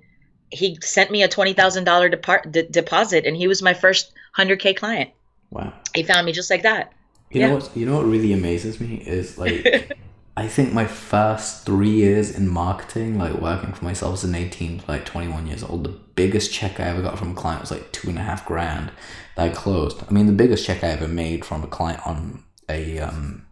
he 0.50 0.78
sent 0.82 1.10
me 1.10 1.22
a 1.22 1.28
twenty 1.28 1.52
thousand 1.52 1.84
dollar 1.84 2.08
deposit, 2.08 3.24
and 3.24 3.36
he 3.36 3.46
was 3.46 3.62
my 3.62 3.74
first 3.74 4.12
hundred 4.32 4.58
k 4.58 4.74
client. 4.74 5.10
Wow! 5.50 5.72
He 5.94 6.02
found 6.02 6.26
me 6.26 6.32
just 6.32 6.50
like 6.50 6.62
that. 6.62 6.92
You 7.30 7.40
yeah. 7.40 7.48
know 7.48 7.54
what? 7.54 7.76
You 7.76 7.86
know 7.86 7.96
what 7.98 8.06
really 8.06 8.32
amazes 8.32 8.80
me 8.80 8.96
is 8.96 9.38
like. 9.38 9.96
I 10.36 10.48
think 10.48 10.72
my 10.72 10.86
first 10.86 11.64
three 11.64 11.90
years 11.90 12.36
in 12.36 12.48
marketing, 12.48 13.18
like 13.18 13.34
working 13.34 13.72
for 13.72 13.84
myself 13.84 14.14
as 14.14 14.24
an 14.24 14.34
18 14.34 14.80
to 14.80 14.90
like 14.90 15.04
21 15.04 15.46
years 15.46 15.62
old, 15.62 15.84
the 15.84 15.90
biggest 16.16 16.52
check 16.52 16.80
I 16.80 16.84
ever 16.84 17.02
got 17.02 17.18
from 17.18 17.30
a 17.30 17.34
client 17.34 17.60
was 17.60 17.70
like 17.70 17.92
two 17.92 18.08
and 18.08 18.18
a 18.18 18.22
half 18.22 18.44
grand 18.44 18.90
that 19.36 19.50
I 19.50 19.54
closed. 19.54 20.02
I 20.08 20.12
mean, 20.12 20.26
the 20.26 20.32
biggest 20.32 20.66
check 20.66 20.82
I 20.82 20.88
ever 20.88 21.06
made 21.06 21.44
from 21.44 21.62
a 21.62 21.68
client 21.68 22.04
on 22.04 22.42
a, 22.68 22.98
um, 22.98 23.46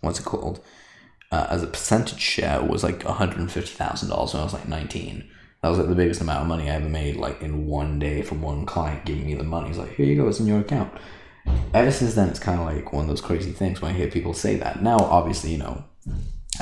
what's 0.00 0.18
it 0.18 0.24
called? 0.24 0.60
Uh, 1.30 1.46
as 1.50 1.62
a 1.62 1.68
percentage 1.68 2.20
share 2.20 2.60
was 2.62 2.82
like 2.82 3.04
$150,000 3.04 4.08
when 4.10 4.40
I 4.40 4.44
was 4.44 4.52
like 4.52 4.68
19. 4.68 5.30
That 5.62 5.68
was 5.68 5.78
like 5.78 5.88
the 5.88 5.94
biggest 5.94 6.20
amount 6.20 6.42
of 6.42 6.48
money 6.48 6.68
I 6.68 6.74
ever 6.74 6.88
made, 6.88 7.14
like 7.14 7.40
in 7.40 7.68
one 7.68 8.00
day 8.00 8.22
from 8.22 8.42
one 8.42 8.66
client 8.66 9.04
giving 9.04 9.26
me 9.26 9.34
the 9.34 9.44
money. 9.44 9.68
He's 9.68 9.78
like, 9.78 9.94
here 9.94 10.06
you 10.06 10.16
go, 10.16 10.26
it's 10.26 10.40
in 10.40 10.48
your 10.48 10.60
account. 10.60 10.92
Ever 11.72 11.92
since 11.92 12.14
then, 12.14 12.28
it's 12.28 12.40
kind 12.40 12.60
of 12.60 12.66
like 12.66 12.92
one 12.92 13.04
of 13.04 13.08
those 13.08 13.20
crazy 13.20 13.52
things 13.52 13.80
when 13.80 13.92
I 13.92 13.96
hear 13.96 14.10
people 14.10 14.34
say 14.34 14.56
that. 14.56 14.82
Now, 14.82 14.98
obviously, 14.98 15.52
you 15.52 15.58
know, 15.58 15.84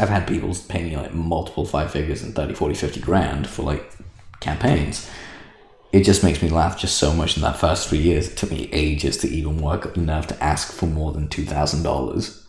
I've 0.00 0.08
had 0.08 0.26
people 0.26 0.54
pay 0.68 0.82
me 0.82 0.96
like 0.96 1.12
multiple 1.12 1.66
five 1.66 1.90
figures 1.90 2.22
and 2.22 2.34
30, 2.34 2.54
40, 2.54 2.74
50 2.74 3.00
grand 3.00 3.46
for 3.46 3.62
like 3.62 3.92
campaigns. 4.40 5.10
It 5.92 6.04
just 6.04 6.24
makes 6.24 6.40
me 6.40 6.48
laugh 6.48 6.78
just 6.78 6.96
so 6.96 7.12
much 7.12 7.36
in 7.36 7.42
that 7.42 7.58
first 7.58 7.88
three 7.88 7.98
years. 7.98 8.28
It 8.28 8.36
took 8.36 8.50
me 8.50 8.70
ages 8.72 9.18
to 9.18 9.28
even 9.28 9.60
work 9.60 9.84
up 9.84 9.94
the 9.94 10.00
nerve 10.00 10.26
to 10.28 10.42
ask 10.42 10.72
for 10.72 10.86
more 10.86 11.12
than 11.12 11.28
$2,000, 11.28 12.42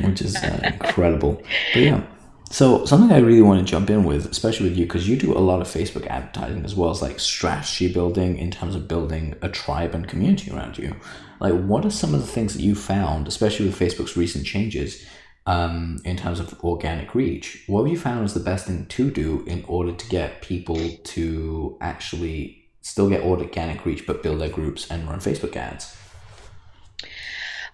which 0.00 0.20
is 0.22 0.36
uh, 0.36 0.60
incredible. 0.80 1.42
But 1.72 1.82
yeah. 1.82 2.06
So 2.50 2.84
something 2.84 3.10
I 3.10 3.18
really 3.18 3.40
want 3.40 3.66
to 3.66 3.70
jump 3.70 3.88
in 3.90 4.04
with, 4.04 4.26
especially 4.26 4.68
with 4.68 4.78
you, 4.78 4.84
because 4.84 5.08
you 5.08 5.16
do 5.16 5.32
a 5.32 5.40
lot 5.40 5.62
of 5.62 5.66
Facebook 5.66 6.06
advertising 6.06 6.64
as 6.64 6.76
well 6.76 6.90
as 6.90 7.02
like 7.02 7.18
strategy 7.18 7.90
building 7.90 8.36
in 8.38 8.50
terms 8.50 8.76
of 8.76 8.86
building 8.86 9.34
a 9.40 9.48
tribe 9.48 9.94
and 9.94 10.06
community 10.06 10.52
around 10.52 10.78
you. 10.78 10.94
Like, 11.40 11.54
what 11.54 11.86
are 11.86 11.90
some 11.90 12.14
of 12.14 12.20
the 12.20 12.26
things 12.26 12.52
that 12.52 12.62
you 12.62 12.74
found, 12.74 13.26
especially 13.26 13.66
with 13.66 13.78
Facebook's 13.78 14.18
recent 14.18 14.44
changes, 14.44 15.04
um, 15.46 16.00
in 16.04 16.16
terms 16.16 16.40
of 16.40 16.58
organic 16.62 17.14
reach. 17.14 17.64
What 17.66 17.82
have 17.82 17.92
you 17.92 17.98
found 17.98 18.24
is 18.24 18.34
the 18.34 18.40
best 18.40 18.66
thing 18.66 18.86
to 18.86 19.10
do 19.10 19.44
in 19.46 19.64
order 19.66 19.92
to 19.92 20.08
get 20.08 20.42
people 20.42 20.78
to 21.04 21.76
actually 21.80 22.64
still 22.80 23.08
get 23.08 23.22
organic 23.22 23.84
reach 23.86 24.06
but 24.06 24.22
build 24.22 24.40
their 24.40 24.48
groups 24.48 24.90
and 24.90 25.08
run 25.08 25.20
Facebook 25.20 25.56
ads? 25.56 25.96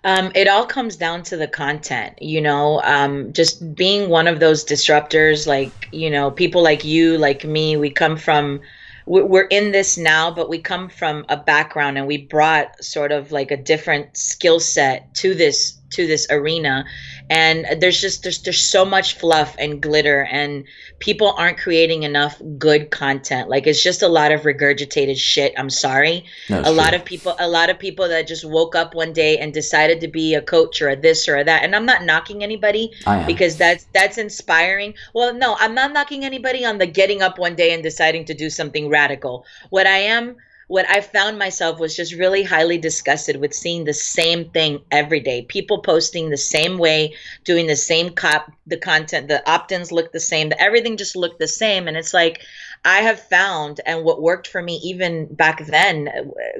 Um, 0.04 0.30
it 0.34 0.46
all 0.46 0.64
comes 0.64 0.96
down 0.96 1.24
to 1.24 1.36
the 1.36 1.48
content, 1.48 2.22
you 2.22 2.40
know, 2.40 2.80
um, 2.84 3.32
just 3.32 3.74
being 3.74 4.08
one 4.08 4.28
of 4.28 4.38
those 4.38 4.64
disruptors, 4.64 5.46
like, 5.46 5.88
you 5.90 6.08
know, 6.08 6.30
people 6.30 6.62
like 6.62 6.84
you, 6.84 7.18
like 7.18 7.44
me, 7.44 7.76
we 7.76 7.90
come 7.90 8.16
from, 8.16 8.60
we're 9.06 9.46
in 9.46 9.72
this 9.72 9.98
now, 9.98 10.30
but 10.30 10.48
we 10.48 10.60
come 10.60 10.88
from 10.88 11.26
a 11.28 11.36
background 11.36 11.98
and 11.98 12.06
we 12.06 12.16
brought 12.16 12.82
sort 12.82 13.10
of 13.10 13.32
like 13.32 13.50
a 13.50 13.56
different 13.56 14.16
skill 14.16 14.60
set 14.60 15.12
to 15.16 15.34
this 15.34 15.78
to 15.90 16.06
this 16.06 16.26
arena 16.30 16.84
and 17.30 17.66
there's 17.80 18.00
just 18.00 18.22
there's 18.22 18.42
there's 18.42 18.60
so 18.60 18.84
much 18.84 19.18
fluff 19.18 19.54
and 19.58 19.82
glitter 19.82 20.24
and 20.30 20.64
people 20.98 21.34
aren't 21.36 21.58
creating 21.58 22.02
enough 22.02 22.40
good 22.56 22.90
content. 22.90 23.50
Like 23.50 23.66
it's 23.66 23.82
just 23.82 24.02
a 24.02 24.08
lot 24.08 24.32
of 24.32 24.42
regurgitated 24.42 25.16
shit. 25.16 25.52
I'm 25.58 25.68
sorry. 25.68 26.24
A 26.48 26.62
true. 26.62 26.72
lot 26.72 26.94
of 26.94 27.04
people 27.04 27.36
a 27.38 27.48
lot 27.48 27.68
of 27.68 27.78
people 27.78 28.08
that 28.08 28.26
just 28.26 28.44
woke 28.44 28.74
up 28.74 28.94
one 28.94 29.12
day 29.12 29.38
and 29.38 29.52
decided 29.52 30.00
to 30.00 30.08
be 30.08 30.34
a 30.34 30.42
coach 30.42 30.80
or 30.80 30.88
a 30.88 30.96
this 30.96 31.28
or 31.28 31.36
a 31.36 31.44
that. 31.44 31.62
And 31.62 31.76
i'm 31.76 31.86
not 31.86 32.04
knocking 32.04 32.42
anybody 32.42 32.92
because 33.26 33.56
that's 33.56 33.86
that's 33.92 34.16
inspiring. 34.16 34.94
Well 35.14 35.34
no 35.34 35.56
i'm 35.58 35.74
not 35.74 35.92
knocking 35.92 36.24
anybody 36.24 36.64
on 36.64 36.78
the 36.78 36.86
getting 36.86 37.20
up 37.20 37.38
one 37.38 37.54
day 37.54 37.74
and 37.74 37.82
deciding 37.82 38.24
to 38.26 38.34
do 38.34 38.48
something 38.48 38.88
radical. 38.88 39.44
What 39.68 39.86
i 39.86 39.98
am 39.98 40.36
what 40.68 40.88
I 40.88 41.00
found 41.00 41.38
myself 41.38 41.80
was 41.80 41.96
just 41.96 42.14
really 42.14 42.42
highly 42.42 42.76
disgusted 42.76 43.36
with 43.36 43.54
seeing 43.54 43.84
the 43.84 43.94
same 43.94 44.50
thing 44.50 44.82
every 44.90 45.20
day. 45.20 45.42
People 45.42 45.80
posting 45.80 46.28
the 46.28 46.36
same 46.36 46.76
way, 46.76 47.14
doing 47.44 47.66
the 47.66 47.74
same 47.74 48.10
cop, 48.10 48.52
the 48.66 48.76
content, 48.76 49.28
the 49.28 49.50
opt-ins 49.50 49.90
look 49.90 50.12
the 50.12 50.20
same, 50.20 50.50
the, 50.50 50.60
everything 50.60 50.98
just 50.98 51.16
looked 51.16 51.38
the 51.38 51.48
same. 51.48 51.88
And 51.88 51.96
it's 51.96 52.12
like, 52.12 52.42
I 52.84 52.98
have 52.98 53.18
found, 53.18 53.80
and 53.86 54.04
what 54.04 54.20
worked 54.20 54.46
for 54.46 54.62
me 54.62 54.78
even 54.84 55.34
back 55.34 55.64
then, 55.66 56.10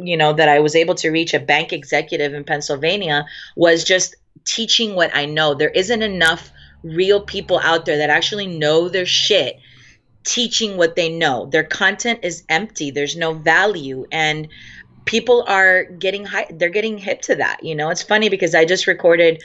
you 0.03 0.17
know, 0.17 0.33
that 0.33 0.49
I 0.49 0.61
was 0.61 0.75
able 0.75 0.95
to 0.97 1.11
reach 1.11 1.35
a 1.35 1.39
bank 1.39 1.75
executive 1.75 2.33
in 2.33 2.45
Pennsylvania 2.45 3.27
was 3.57 3.85
just 3.85 4.17
teaching 4.47 4.95
what 4.95 5.15
I 5.15 5.27
know. 5.27 5.53
There 5.53 5.69
isn't 5.69 6.03
enough 6.03 6.51
real 6.83 7.21
people 7.21 7.59
out 7.59 7.85
there 7.85 7.99
that 7.99 8.09
actually 8.09 8.47
know 8.47 8.89
their 8.89 9.07
shit 9.07 9.59
teaching 10.25 10.77
what 10.77 10.97
they 10.97 11.09
know. 11.09 11.47
Their 11.47 11.65
content 11.65 12.21
is 12.23 12.45
empty. 12.49 12.91
There's 12.91 13.17
no 13.17 13.33
value 13.33 14.07
and 14.13 14.49
people 15.05 15.45
are 15.49 15.85
getting 15.85 16.27
high 16.27 16.47
they're 16.51 16.69
getting 16.69 16.99
hip 16.99 17.23
to 17.23 17.37
that. 17.37 17.65
You 17.65 17.75
know, 17.75 17.91
it's 17.91 18.03
funny 18.03 18.29
because 18.29 18.55
I 18.55 18.65
just 18.65 18.87
recorded 18.87 19.43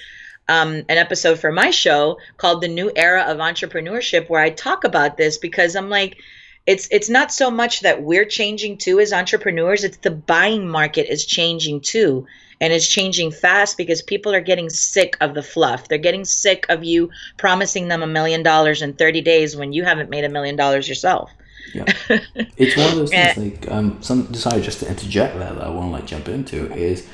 um, 0.50 0.84
an 0.90 0.98
episode 0.98 1.40
for 1.40 1.52
my 1.52 1.70
show 1.70 2.18
called 2.38 2.62
The 2.62 2.68
New 2.68 2.92
Era 2.96 3.24
of 3.24 3.38
Entrepreneurship 3.38 4.30
where 4.30 4.42
I 4.42 4.50
talk 4.50 4.84
about 4.84 5.16
this 5.16 5.38
because 5.38 5.76
I'm 5.76 5.90
like 5.90 6.18
it's 6.66 6.88
it's 6.92 7.10
not 7.10 7.32
so 7.32 7.52
much 7.52 7.82
that 7.82 8.04
we're 8.04 8.26
changing 8.26 8.78
too 8.78 9.00
as 9.00 9.14
entrepreneurs, 9.14 9.84
it's 9.84 9.98
the 9.98 10.12
buying 10.12 10.68
market 10.68 11.12
is 11.12 11.26
changing 11.26 11.82
too 11.82 12.26
and 12.64 12.72
it's 12.72 12.88
changing 12.88 13.30
fast 13.30 13.76
because 13.76 14.02
people 14.02 14.34
are 14.34 14.40
getting 14.40 14.70
sick 14.70 15.18
of 15.20 15.34
the 15.34 15.44
fluff. 15.44 15.90
They're 15.90 15.98
getting 15.98 16.24
sick 16.24 16.66
of 16.70 16.82
you 16.82 17.10
promising 17.38 17.90
them 17.90 18.02
a 18.02 18.08
million 18.08 18.42
dollars 18.42 18.82
in 18.82 18.94
30 18.94 19.20
days 19.20 19.58
when 19.58 19.74
you 19.74 19.84
haven't 19.84 20.10
made 20.10 20.24
a 20.24 20.30
million 20.30 20.56
dollars 20.56 20.88
yourself. 20.88 21.30
Yeah, 21.74 21.84
it's 22.56 22.78
one 22.78 22.90
of 22.90 22.96
those 22.96 23.10
things. 23.10 23.38
Like, 23.38 23.70
um, 23.70 24.02
some 24.02 24.34
sorry, 24.34 24.62
just 24.62 24.80
to 24.80 24.88
interject 24.88 25.38
there 25.38 25.54
that 25.54 25.62
I 25.62 25.70
want 25.70 25.90
to 25.90 25.92
like 25.92 26.06
jump 26.06 26.30
into 26.30 26.72
is, 26.74 27.06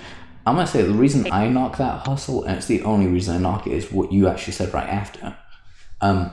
I'm 0.46 0.54
gonna 0.54 0.68
say 0.68 0.84
the 0.84 0.94
reason 0.94 1.26
I 1.32 1.48
knock 1.48 1.78
that 1.78 2.06
hustle, 2.06 2.44
and 2.44 2.58
it's 2.58 2.68
the 2.68 2.84
only 2.84 3.08
reason 3.08 3.36
I 3.36 3.40
knock 3.40 3.66
it, 3.66 3.74
is 3.74 3.92
what 3.92 4.12
you 4.12 4.28
actually 4.28 4.54
said 4.54 4.72
right 4.72 4.88
after. 4.88 5.36
Um, 6.00 6.30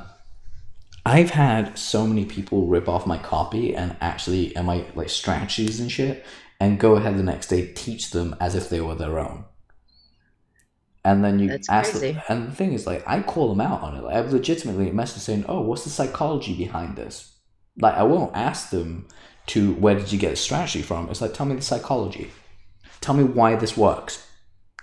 I've 1.06 1.30
had 1.30 1.78
so 1.78 2.06
many 2.06 2.26
people 2.26 2.66
rip 2.66 2.87
off 2.87 3.06
my 3.06 3.16
copy 3.16 3.75
and 3.75 3.96
actually 4.02 4.54
and 4.56 4.66
my 4.66 4.85
like 4.94 5.08
strategies 5.08 5.80
and 5.80 5.90
shit, 5.90 6.26
and 6.60 6.80
go 6.80 6.96
ahead 6.96 7.16
the 7.16 7.22
next 7.22 7.48
day 7.48 7.72
teach 7.72 8.10
them 8.10 8.34
as 8.40 8.54
if 8.54 8.68
they 8.68 8.80
were 8.80 8.94
their 8.94 9.18
own. 9.18 9.44
And 11.04 11.25
then 11.25 11.38
you 11.38 11.48
That's 11.48 11.68
ask 11.68 11.92
crazy. 11.92 12.12
them, 12.12 12.22
and 12.28 12.48
the 12.48 12.52
thing 12.56 12.72
is, 12.72 12.86
like, 12.86 13.04
I 13.06 13.22
call 13.22 13.48
them 13.48 13.60
out 13.60 13.82
on 13.82 13.96
it. 13.96 14.02
Like, 14.02 14.16
I've 14.16 14.32
legitimately 14.32 14.90
messaged 14.90 15.20
saying, 15.20 15.44
"Oh, 15.48 15.60
what's 15.60 15.84
the 15.84 15.90
psychology 15.90 16.52
behind 16.56 16.96
this?" 16.96 17.36
Like, 17.80 17.94
I 17.94 18.02
won't 18.02 18.36
ask 18.36 18.70
them 18.70 19.06
to 19.46 19.75
where 19.75 19.94
did 19.94 20.12
you 20.12 20.18
get 20.18 20.30
the 20.30 20.36
strategy 20.36 20.82
from. 20.82 21.08
It's 21.08 21.20
like, 21.20 21.34
tell 21.34 21.46
me 21.46 21.54
the 21.54 21.62
psychology. 21.62 22.32
Tell 23.00 23.14
me 23.14 23.25
why 23.25 23.54
this 23.54 23.76
works. 23.76 24.26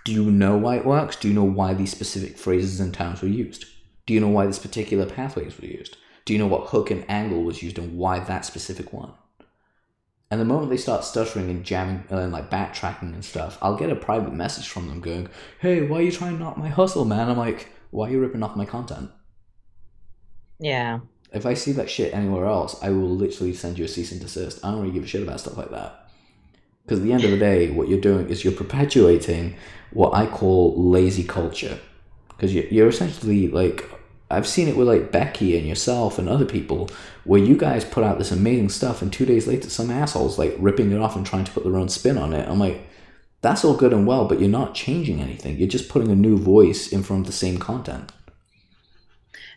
Do 0.06 0.14
you 0.14 0.32
know 0.32 0.58
why 0.58 0.78
it 0.78 0.86
works? 0.86 1.16
Do 1.16 1.28
you 1.28 1.34
know 1.34 1.44
why 1.44 1.74
these 1.74 1.92
specific 1.92 2.38
phrases 2.38 2.80
and 2.80 2.94
terms 2.94 3.22
were 3.22 3.28
used? 3.28 3.66
Do 4.06 4.14
you 4.14 4.20
know 4.20 4.30
why 4.30 4.46
this 4.46 4.60
particular 4.60 5.06
pathways 5.06 5.60
were 5.60 5.68
used? 5.68 5.98
Do 6.26 6.34
you 6.34 6.40
know 6.40 6.48
what 6.48 6.68
hook 6.70 6.92
and 6.92 7.10
angle 7.10 7.44
was 7.44 7.64
used 7.64 7.78
and 7.78 7.98
why 7.98 8.20
that 8.20 8.46
specific 8.46 8.94
one? 8.94 9.14
And 10.34 10.42
the 10.42 10.46
moment 10.46 10.72
they 10.72 10.78
start 10.78 11.04
stuttering 11.04 11.52
and 11.52 11.64
jamming 11.64 12.06
uh, 12.12 12.18
and 12.18 12.34
like 12.34 12.50
backtracking 12.50 13.14
and 13.14 13.24
stuff, 13.24 13.60
I'll 13.62 13.78
get 13.78 13.92
a 13.92 13.96
private 13.96 14.34
message 14.34 14.68
from 14.68 14.88
them 14.88 15.00
going, 15.00 15.30
"Hey, 15.60 15.84
why 15.86 16.00
are 16.00 16.02
you 16.02 16.12
trying 16.12 16.40
to 16.40 16.44
knock 16.44 16.58
my 16.58 16.70
hustle, 16.70 17.06
man?" 17.06 17.30
I'm 17.30 17.38
like, 17.38 17.68
"Why 17.92 18.08
are 18.08 18.12
you 18.14 18.20
ripping 18.20 18.42
off 18.42 18.56
my 18.56 18.66
content?" 18.66 19.12
Yeah. 20.60 21.02
If 21.32 21.46
I 21.46 21.54
see 21.54 21.72
that 21.74 21.88
shit 21.88 22.16
anywhere 22.16 22.48
else, 22.48 22.82
I 22.82 22.90
will 22.90 23.16
literally 23.16 23.54
send 23.54 23.78
you 23.78 23.86
a 23.86 23.88
cease 23.88 24.12
and 24.12 24.20
desist. 24.20 24.66
I 24.66 24.72
don't 24.72 24.82
really 24.82 24.96
give 24.96 25.04
a 25.04 25.08
shit 25.08 25.22
about 25.22 25.40
stuff 25.40 25.56
like 25.56 25.70
that. 25.70 26.10
Because 26.84 26.98
at 26.98 27.06
the 27.06 27.14
end 27.14 27.26
of 27.26 27.30
the 27.30 27.38
day, 27.38 27.70
what 27.70 27.88
you're 27.88 28.02
doing 28.02 28.28
is 28.28 28.44
you're 28.44 28.54
perpetuating 28.54 29.56
what 29.92 30.16
I 30.16 30.26
call 30.26 30.74
lazy 30.82 31.24
culture. 31.24 31.78
Because 32.30 32.56
you're, 32.56 32.66
you're 32.66 32.88
essentially 32.88 33.50
like, 33.50 33.88
I've 34.34 34.48
seen 34.48 34.68
it 34.68 34.76
with 34.76 34.88
like 34.88 35.12
Becky 35.12 35.58
and 35.58 35.68
yourself 35.68 36.20
and 36.20 36.28
other 36.28 36.46
people, 36.46 36.90
where 37.24 37.40
you 37.40 37.56
guys 37.56 37.86
put 37.86 38.04
out 38.04 38.18
this 38.18 38.32
amazing 38.32 38.70
stuff, 38.70 39.02
and 39.02 39.12
two 39.12 39.26
days 39.26 39.48
later, 39.48 39.70
some 39.70 39.90
assholes 39.90 40.38
like 40.38 40.56
ripping 40.60 40.92
it 40.92 41.00
off 41.00 41.16
and 41.16 41.26
trying 41.26 41.46
to 41.46 41.52
put 41.52 41.64
their 41.64 41.78
own 41.78 41.90
spin 41.90 42.18
on 42.18 42.34
it. 42.34 42.48
I'm 42.48 42.60
like, 42.60 42.88
that's 43.42 43.64
all 43.64 43.76
good 43.76 43.94
and 43.94 44.08
well, 44.08 44.26
but 44.28 44.40
you're 44.40 44.50
not 44.50 44.74
changing 44.74 45.22
anything. 45.22 45.58
You're 45.58 45.68
just 45.68 45.90
putting 45.90 46.10
a 46.10 46.16
new 46.16 46.38
voice 46.38 46.92
in 46.92 47.04
front 47.04 47.22
of 47.22 47.28
the 47.28 47.34
same 47.34 47.58
content. 47.58 48.12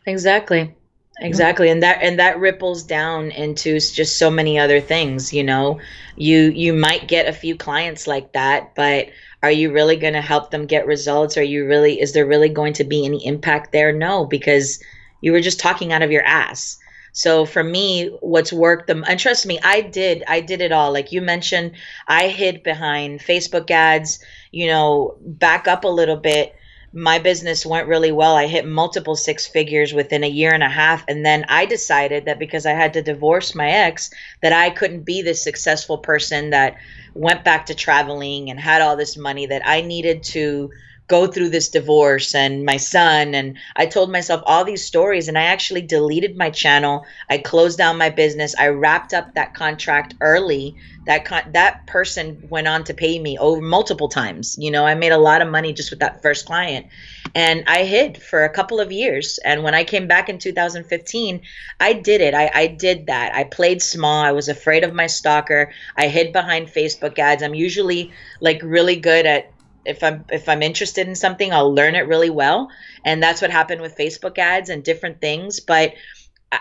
Exactly. 0.07 0.75
Exactly. 1.21 1.71
And 1.71 1.83
that 1.83 1.99
and 2.03 2.19
that 2.19 2.39
ripples 2.39 2.83
down 2.83 3.31
into 3.31 3.81
just 3.81 4.19
so 4.19 4.31
many 4.31 4.59
other 4.59 4.81
things, 4.81 5.33
you 5.33 5.43
know. 5.43 5.81
You 6.17 6.51
you 6.51 6.75
might 6.75 7.09
get 7.09 7.27
a 7.27 7.33
few 7.33 7.57
clients 7.57 8.07
like 8.07 8.33
that, 8.33 8.75
but 8.75 9.09
are 9.43 9.51
you 9.51 9.73
really 9.73 9.97
going 9.97 10.13
to 10.13 10.21
help 10.21 10.51
them 10.51 10.67
get 10.67 10.87
results? 10.87 11.39
Are 11.39 11.43
you 11.43 11.67
really 11.67 12.01
is 12.01 12.13
there 12.13 12.27
really 12.27 12.51
going 12.51 12.75
to 12.75 12.85
be 12.85 13.07
any 13.07 13.25
impact 13.27 13.73
there? 13.73 13.93
No, 13.93 14.27
because 14.27 14.79
you 15.23 15.33
were 15.33 15.41
just 15.41 15.59
talking 15.59 15.91
out 15.93 16.03
of 16.03 16.11
your 16.13 16.25
ass. 16.25 16.79
So 17.13 17.47
for 17.47 17.65
me, 17.65 18.09
what's 18.21 18.53
worked 18.53 18.87
the 18.89 19.03
and 19.09 19.19
trust 19.19 19.47
me, 19.47 19.59
I 19.65 19.81
did 19.81 20.23
I 20.29 20.41
did 20.41 20.61
it 20.61 20.71
all. 20.73 20.93
Like 20.93 21.13
you 21.13 21.23
mentioned, 21.23 21.73
I 22.09 22.29
hid 22.29 22.63
behind 22.63 23.21
Facebook 23.21 23.71
ads, 23.71 24.19
you 24.53 24.67
know, 24.67 25.17
back 25.23 25.67
up 25.67 25.85
a 25.85 25.89
little 25.89 26.17
bit 26.19 26.55
my 26.93 27.19
business 27.19 27.67
went 27.67 27.89
really 27.89 28.13
well. 28.13 28.37
I 28.37 28.47
hit 28.47 28.67
multiple 28.67 29.17
six 29.17 29.47
figures 29.47 29.93
within 29.93 30.25
a 30.25 30.29
year 30.29 30.53
and 30.53 30.63
a 30.63 30.69
half. 30.69 31.05
And 31.09 31.25
then 31.25 31.45
I 31.49 31.67
decided 31.67 32.25
that 32.25 32.39
because 32.39 32.67
I 32.67 32.73
had 32.73 32.95
to 32.95 33.03
divorce 33.03 33.55
my 33.55 33.71
ex, 33.71 34.11
that 34.43 34.53
I 34.53 34.71
couldn't 34.71 35.03
be 35.03 35.23
this 35.23 35.43
successful 35.43 35.99
person 35.99 36.51
that 36.51 36.77
went 37.15 37.45
back 37.45 37.67
to 37.67 37.75
traveling 37.75 38.51
and 38.51 38.61
had 38.61 38.83
all 38.83 38.97
this 38.97 39.17
money, 39.17 39.47
that 39.47 39.63
I 39.65 39.81
needed 39.81 40.23
to 40.25 40.71
go 41.09 41.27
through 41.27 41.51
this 41.51 41.69
divorce 41.69 42.35
and 42.35 42.65
my 42.65 42.77
son. 42.77 43.35
And 43.35 43.57
I 43.77 43.87
told 43.87 44.11
myself 44.11 44.43
all 44.45 44.65
these 44.65 44.85
stories 44.85 45.29
and 45.29 45.39
I 45.39 45.43
actually 45.43 45.83
deleted 45.83 46.37
my 46.37 46.51
channel. 46.51 47.07
I 47.31 47.39
closed 47.39 47.79
down 47.79 47.99
my 47.99 48.11
business. 48.11 48.55
I 48.59 48.69
wrapped 48.69 49.15
up 49.15 49.35
that 49.35 49.55
contract 49.55 50.15
early 50.21 50.77
that 51.07 51.25
con- 51.25 51.53
that 51.53 51.87
person 51.87 52.39
went 52.43 52.67
on 52.67 52.83
to 52.85 52.93
pay 52.93 53.19
me 53.19 53.39
over 53.39 53.61
multiple 53.61 54.09
times. 54.09 54.57
You 54.59 54.73
know, 54.73 54.85
I 54.85 54.95
made 54.97 55.13
a 55.13 55.19
lot 55.19 55.41
of 55.41 55.49
money 55.49 55.73
just 55.73 55.91
with 55.91 56.01
that 56.01 56.21
first 56.21 56.47
client. 56.47 56.87
And 57.35 57.65
I 57.69 57.85
hid 57.85 58.21
for 58.21 58.45
a 58.45 58.53
couple 58.53 58.81
of 58.81 58.91
years. 58.91 59.39
And 59.45 59.63
when 59.63 59.75
I 59.75 59.85
came 59.85 60.09
back 60.09 60.29
in 60.29 60.39
2015, 60.39 61.43
I 61.79 61.93
did 61.93 62.21
it. 62.21 62.35
I, 62.35 62.51
I 62.53 62.67
did 62.67 63.07
that. 63.07 63.35
I 63.35 63.45
played 63.45 63.81
small. 63.83 64.25
I 64.25 64.33
was 64.33 64.49
afraid 64.49 64.83
of 64.83 64.95
my 64.95 65.07
stalker. 65.07 65.73
I 65.97 66.09
hid 66.09 66.33
behind 66.33 66.69
Facebook 66.69 67.19
ads. 67.19 67.43
I'm 67.43 67.55
usually 67.55 68.13
like 68.41 68.61
really 68.63 68.97
good 68.97 69.27
at 69.27 69.53
if 69.87 70.03
I'm 70.03 70.25
if 70.31 70.49
I'm 70.49 70.63
interested 70.63 71.09
in 71.09 71.15
something, 71.15 71.53
I'll 71.53 71.75
learn 71.75 71.95
it 71.95 72.09
really 72.09 72.31
well. 72.31 72.71
And 73.05 73.23
that's 73.23 73.41
what 73.41 73.51
happened 73.51 73.81
with 73.81 73.97
Facebook 73.97 74.39
ads 74.39 74.71
and 74.71 74.83
different 74.83 75.21
things. 75.21 75.61
But 75.61 75.95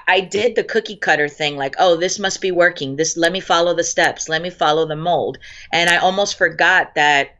I 0.08 0.22
did 0.22 0.56
the 0.56 0.64
cookie 0.64 0.96
cutter 0.96 1.30
thing, 1.30 1.58
like, 1.58 1.76
oh, 1.78 1.96
this 1.96 2.18
must 2.18 2.42
be 2.42 2.52
working. 2.52 2.96
This, 2.96 3.18
let 3.18 3.32
me 3.32 3.40
follow 3.40 3.74
the 3.74 3.84
steps. 3.84 4.28
Let 4.28 4.42
me 4.42 4.50
follow 4.50 4.88
the 4.88 4.96
mold. 4.96 5.38
And 5.72 5.90
I 5.90 5.98
almost 5.98 6.38
forgot 6.38 6.96
that 6.96 7.36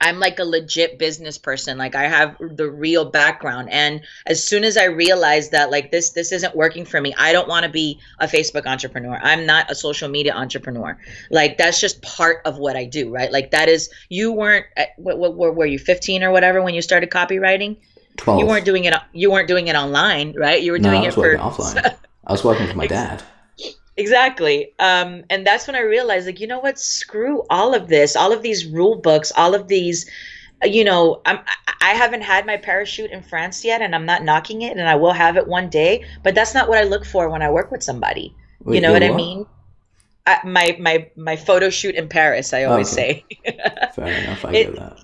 I'm 0.00 0.18
like 0.18 0.38
a 0.38 0.44
legit 0.44 0.98
business 0.98 1.36
person. 1.36 1.76
Like 1.76 1.94
I 1.94 2.04
have 2.04 2.36
the 2.40 2.70
real 2.70 3.04
background. 3.04 3.68
And 3.70 4.00
as 4.26 4.42
soon 4.42 4.64
as 4.64 4.76
I 4.76 4.84
realized 4.84 5.52
that 5.52 5.70
like 5.70 5.90
this 5.90 6.10
this 6.10 6.32
isn't 6.32 6.56
working 6.56 6.84
for 6.84 7.00
me, 7.00 7.14
I 7.18 7.32
don't 7.32 7.48
want 7.48 7.64
to 7.64 7.70
be 7.70 7.98
a 8.18 8.26
Facebook 8.26 8.66
entrepreneur. 8.66 9.18
I'm 9.22 9.44
not 9.44 9.70
a 9.70 9.74
social 9.74 10.08
media 10.08 10.34
entrepreneur. 10.34 10.98
Like 11.30 11.58
that's 11.58 11.80
just 11.80 12.00
part 12.02 12.40
of 12.46 12.58
what 12.58 12.76
I 12.76 12.84
do, 12.86 13.10
right? 13.10 13.30
Like 13.30 13.50
that 13.50 13.68
is 13.68 13.90
you 14.08 14.32
weren't 14.32 14.66
at, 14.76 14.90
what, 14.96 15.18
what, 15.18 15.34
what 15.34 15.54
were 15.54 15.66
you 15.66 15.78
15 15.78 16.22
or 16.22 16.30
whatever 16.30 16.62
when 16.62 16.74
you 16.74 16.82
started 16.82 17.10
copywriting? 17.10 17.76
Twelve. 18.16 18.40
You 18.40 18.46
weren't 18.46 18.64
doing 18.64 18.84
it 18.84 18.94
you 19.12 19.30
weren't 19.30 19.48
doing 19.48 19.68
it 19.68 19.76
online, 19.76 20.34
right? 20.36 20.62
You 20.62 20.72
were 20.72 20.78
no, 20.78 20.90
doing 20.90 21.04
it 21.04 21.06
was 21.06 21.14
for 21.14 21.36
offline. 21.36 21.96
I 22.26 22.32
was 22.32 22.44
working 22.44 22.66
with 22.66 22.76
my 22.76 22.86
dad. 22.86 23.22
Exactly. 23.96 24.72
Um, 24.78 25.24
and 25.30 25.46
that's 25.46 25.66
when 25.66 25.76
I 25.76 25.80
realized, 25.80 26.26
like, 26.26 26.40
you 26.40 26.46
know 26.46 26.60
what? 26.60 26.78
Screw 26.78 27.44
all 27.50 27.74
of 27.74 27.88
this, 27.88 28.16
all 28.16 28.32
of 28.32 28.42
these 28.42 28.66
rule 28.66 28.96
books, 28.96 29.32
all 29.36 29.54
of 29.54 29.68
these, 29.68 30.08
uh, 30.64 30.68
you 30.68 30.84
know, 30.84 31.20
I'm, 31.26 31.40
I 31.82 31.90
haven't 31.90 32.22
had 32.22 32.46
my 32.46 32.56
parachute 32.56 33.10
in 33.10 33.22
France 33.22 33.64
yet, 33.64 33.82
and 33.82 33.94
I'm 33.94 34.06
not 34.06 34.24
knocking 34.24 34.62
it, 34.62 34.76
and 34.76 34.88
I 34.88 34.94
will 34.94 35.12
have 35.12 35.36
it 35.36 35.46
one 35.46 35.68
day. 35.68 36.04
But 36.22 36.34
that's 36.34 36.54
not 36.54 36.68
what 36.68 36.78
I 36.78 36.84
look 36.84 37.04
for 37.04 37.28
when 37.28 37.42
I 37.42 37.50
work 37.50 37.70
with 37.70 37.82
somebody. 37.82 38.34
Wait, 38.64 38.76
you 38.76 38.80
know 38.80 38.88
your 38.88 39.00
what 39.00 39.02
I 39.02 39.16
mean? 39.16 39.46
I, 40.26 40.40
my 40.44 40.76
my 40.78 41.10
my 41.16 41.36
photo 41.36 41.70
shoot 41.70 41.94
in 41.94 42.08
Paris. 42.08 42.52
I 42.52 42.64
always 42.64 42.92
Okay. 42.96 43.24
say. 43.44 43.52
Fair 43.94 44.06
enough. 44.08 44.44
I 44.44 44.52
It- 44.52 44.64
get 44.72 44.76
that. 44.76 44.98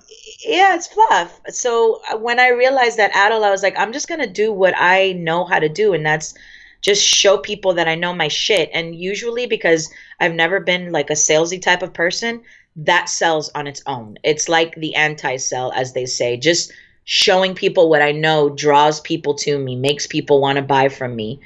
yeah, 0.45 0.75
it's 0.75 0.87
fluff. 0.87 1.39
So 1.49 2.01
uh, 2.11 2.17
when 2.17 2.39
I 2.39 2.49
realized 2.49 2.97
that 2.97 3.11
Adil, 3.13 3.43
I 3.43 3.49
was 3.51 3.63
like, 3.63 3.77
I'm 3.77 3.91
just 3.93 4.07
gonna 4.07 4.27
do 4.27 4.51
what 4.53 4.73
I 4.77 5.13
know 5.13 5.43
how 5.45 5.59
to 5.59 5.69
do, 5.69 5.93
and 5.93 6.05
that's 6.05 6.33
just 6.81 7.03
show 7.03 7.37
people 7.37 7.73
that 7.73 7.87
I 7.87 7.95
know 7.95 8.13
my 8.13 8.27
shit. 8.27 8.69
And 8.73 8.95
usually, 8.95 9.47
because 9.47 9.91
I've 10.19 10.33
never 10.33 10.59
been 10.59 10.91
like 10.91 11.09
a 11.09 11.13
salesy 11.13 11.61
type 11.61 11.81
of 11.81 11.93
person, 11.93 12.43
that 12.77 13.09
sells 13.09 13.49
on 13.49 13.67
its 13.67 13.81
own. 13.87 14.17
It's 14.23 14.47
like 14.47 14.75
the 14.75 14.95
anti-sell, 14.95 15.71
as 15.73 15.93
they 15.93 16.05
say. 16.05 16.37
Just 16.37 16.71
showing 17.05 17.55
people 17.55 17.89
what 17.89 18.01
I 18.01 18.11
know 18.11 18.49
draws 18.49 19.01
people 19.01 19.33
to 19.35 19.57
me, 19.57 19.75
makes 19.75 20.05
people 20.05 20.41
want 20.41 20.57
to 20.57 20.61
buy 20.61 20.89
from 20.89 21.15
me. 21.15 21.39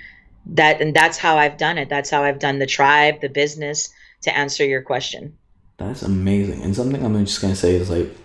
That 0.48 0.82
and 0.82 0.96
that's 0.96 1.18
how 1.18 1.38
I've 1.38 1.58
done 1.58 1.78
it. 1.78 1.88
That's 1.88 2.10
how 2.10 2.24
I've 2.24 2.40
done 2.40 2.60
the 2.60 2.66
tribe, 2.66 3.22
the 3.22 3.30
business. 3.30 3.90
To 4.24 4.38
answer 4.38 4.64
your 4.64 4.84
question. 4.84 5.36
That's 5.78 6.04
amazing. 6.04 6.62
And 6.62 6.76
something 6.76 7.04
I'm 7.04 7.26
just 7.26 7.42
gonna 7.42 7.56
say 7.56 7.74
is 7.74 7.90
like, 7.90 8.16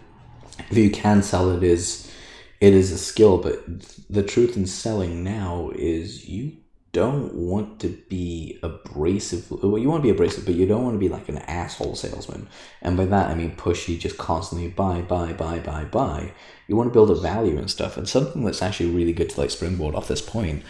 if 0.71 0.77
you 0.77 0.91
can 0.91 1.23
sell 1.23 1.51
it, 1.53 1.63
is 1.63 2.13
it 2.61 2.75
is 2.75 2.93
a 2.93 2.99
skill. 2.99 3.39
But 3.39 3.65
the 4.11 4.23
truth 4.23 4.57
in 4.57 4.67
selling 4.67 5.25
now 5.25 5.71
is 5.75 6.29
you 6.29 6.59
don't 6.97 7.35
want 7.35 7.79
to 7.81 7.89
be 8.09 8.59
abrasive. 8.63 9.51
Well, 9.51 9.77
you 9.77 9.91
want 9.91 10.03
to 10.03 10.07
be 10.07 10.15
abrasive, 10.15 10.47
but 10.47 10.55
you 10.55 10.65
don't 10.65 10.83
want 10.83 10.95
to 10.95 10.99
be 10.99 11.11
like 11.11 11.29
an 11.29 11.37
asshole 11.37 11.95
salesman. 11.95 12.49
And 12.81 12.97
by 12.97 13.05
that, 13.05 13.29
I 13.29 13.35
mean 13.35 13.55
pushy, 13.55 13.99
just 13.99 14.17
constantly 14.17 14.69
buy, 14.69 15.03
buy, 15.03 15.35
buy, 15.35 15.59
buy, 15.59 15.85
buy. 15.85 16.33
You 16.67 16.75
want 16.75 16.89
to 16.89 16.95
build 16.95 17.11
a 17.11 17.15
value 17.15 17.59
and 17.59 17.71
stuff. 17.71 17.99
And 17.99 18.09
something 18.09 18.47
that's 18.47 18.63
actually 18.63 18.93
really 18.93 19.13
good 19.13 19.29
to 19.29 19.41
like 19.43 19.51
springboard 19.51 19.95
off 19.95 20.09
this 20.09 20.23
point 20.23 20.63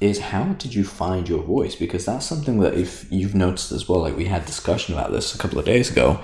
is 0.00 0.20
how 0.20 0.44
did 0.52 0.76
you 0.76 0.84
find 0.84 1.28
your 1.28 1.42
voice? 1.42 1.74
Because 1.74 2.04
that's 2.04 2.24
something 2.24 2.60
that 2.60 2.74
if 2.74 3.10
you've 3.10 3.34
noticed 3.34 3.72
as 3.72 3.88
well, 3.88 4.02
like 4.02 4.16
we 4.16 4.26
had 4.26 4.46
discussion 4.46 4.94
about 4.94 5.10
this 5.10 5.34
a 5.34 5.38
couple 5.38 5.58
of 5.58 5.64
days 5.64 5.90
ago. 5.90 6.20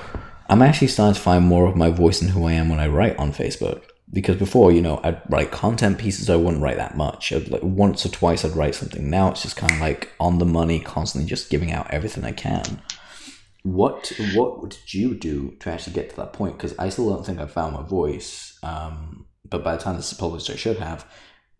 I'm 0.48 0.62
actually 0.62 0.88
starting 0.88 1.16
to 1.16 1.20
find 1.20 1.44
more 1.44 1.66
of 1.66 1.74
my 1.74 1.90
voice 1.90 2.22
and 2.22 2.30
who 2.30 2.46
I 2.46 2.52
am 2.52 2.68
when 2.68 2.78
I 2.78 2.86
write 2.86 3.18
on 3.18 3.32
Facebook 3.32 3.82
because 4.12 4.36
before 4.36 4.70
you 4.70 4.82
know 4.82 5.00
i'd 5.02 5.20
write 5.28 5.50
content 5.50 5.98
pieces 5.98 6.28
i 6.28 6.36
wouldn't 6.36 6.62
write 6.62 6.76
that 6.76 6.96
much. 6.96 7.32
I'd, 7.32 7.48
like 7.48 7.62
once 7.62 8.04
or 8.04 8.10
twice 8.10 8.44
i'd 8.44 8.56
write 8.56 8.74
something. 8.74 9.08
Now 9.08 9.30
it's 9.30 9.42
just 9.42 9.56
kind 9.56 9.72
of 9.72 9.80
like 9.80 10.12
on 10.20 10.38
the 10.38 10.44
money 10.44 10.80
constantly 10.80 11.28
just 11.28 11.50
giving 11.50 11.72
out 11.72 11.90
everything 11.90 12.24
i 12.24 12.32
can. 12.32 12.82
What 13.62 14.12
what 14.34 14.70
did 14.70 14.92
you 14.92 15.14
do 15.14 15.56
to 15.60 15.70
actually 15.70 15.94
get 15.94 16.10
to 16.10 16.16
that 16.16 16.32
point? 16.32 16.56
Because 16.56 16.78
i 16.78 16.88
still 16.88 17.10
don't 17.10 17.24
think 17.24 17.40
i 17.40 17.46
found 17.46 17.74
my 17.74 17.82
voice 17.82 18.58
um, 18.62 19.26
but 19.48 19.62
by 19.62 19.76
the 19.76 19.82
time 19.82 19.96
this 19.96 20.12
is 20.12 20.18
published 20.18 20.50
i 20.50 20.56
should 20.56 20.78
have. 20.78 21.06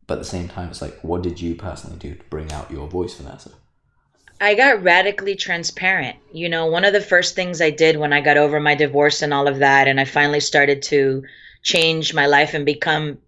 But 0.06 0.14
at 0.14 0.20
the 0.20 0.26
same 0.26 0.48
time 0.48 0.68
it's 0.68 0.82
like 0.82 1.00
what 1.00 1.22
did 1.22 1.40
you 1.40 1.54
personally 1.54 1.98
do 1.98 2.14
to 2.14 2.24
bring 2.24 2.52
out 2.52 2.70
your 2.70 2.88
voice 2.88 3.14
vanessa? 3.14 3.52
I 4.40 4.54
got 4.54 4.82
radically 4.82 5.36
transparent. 5.36 6.16
You 6.32 6.48
know, 6.48 6.66
one 6.66 6.84
of 6.84 6.92
the 6.92 7.00
first 7.00 7.34
things 7.34 7.60
I 7.60 7.70
did 7.70 7.96
when 7.96 8.12
I 8.12 8.20
got 8.20 8.36
over 8.36 8.60
my 8.60 8.74
divorce 8.74 9.22
and 9.22 9.32
all 9.32 9.46
of 9.46 9.60
that, 9.60 9.86
and 9.88 10.00
I 10.00 10.04
finally 10.04 10.40
started 10.40 10.82
to 10.82 11.22
change 11.64 12.14
my 12.14 12.26
life 12.26 12.54
and 12.54 12.64
become 12.64 13.18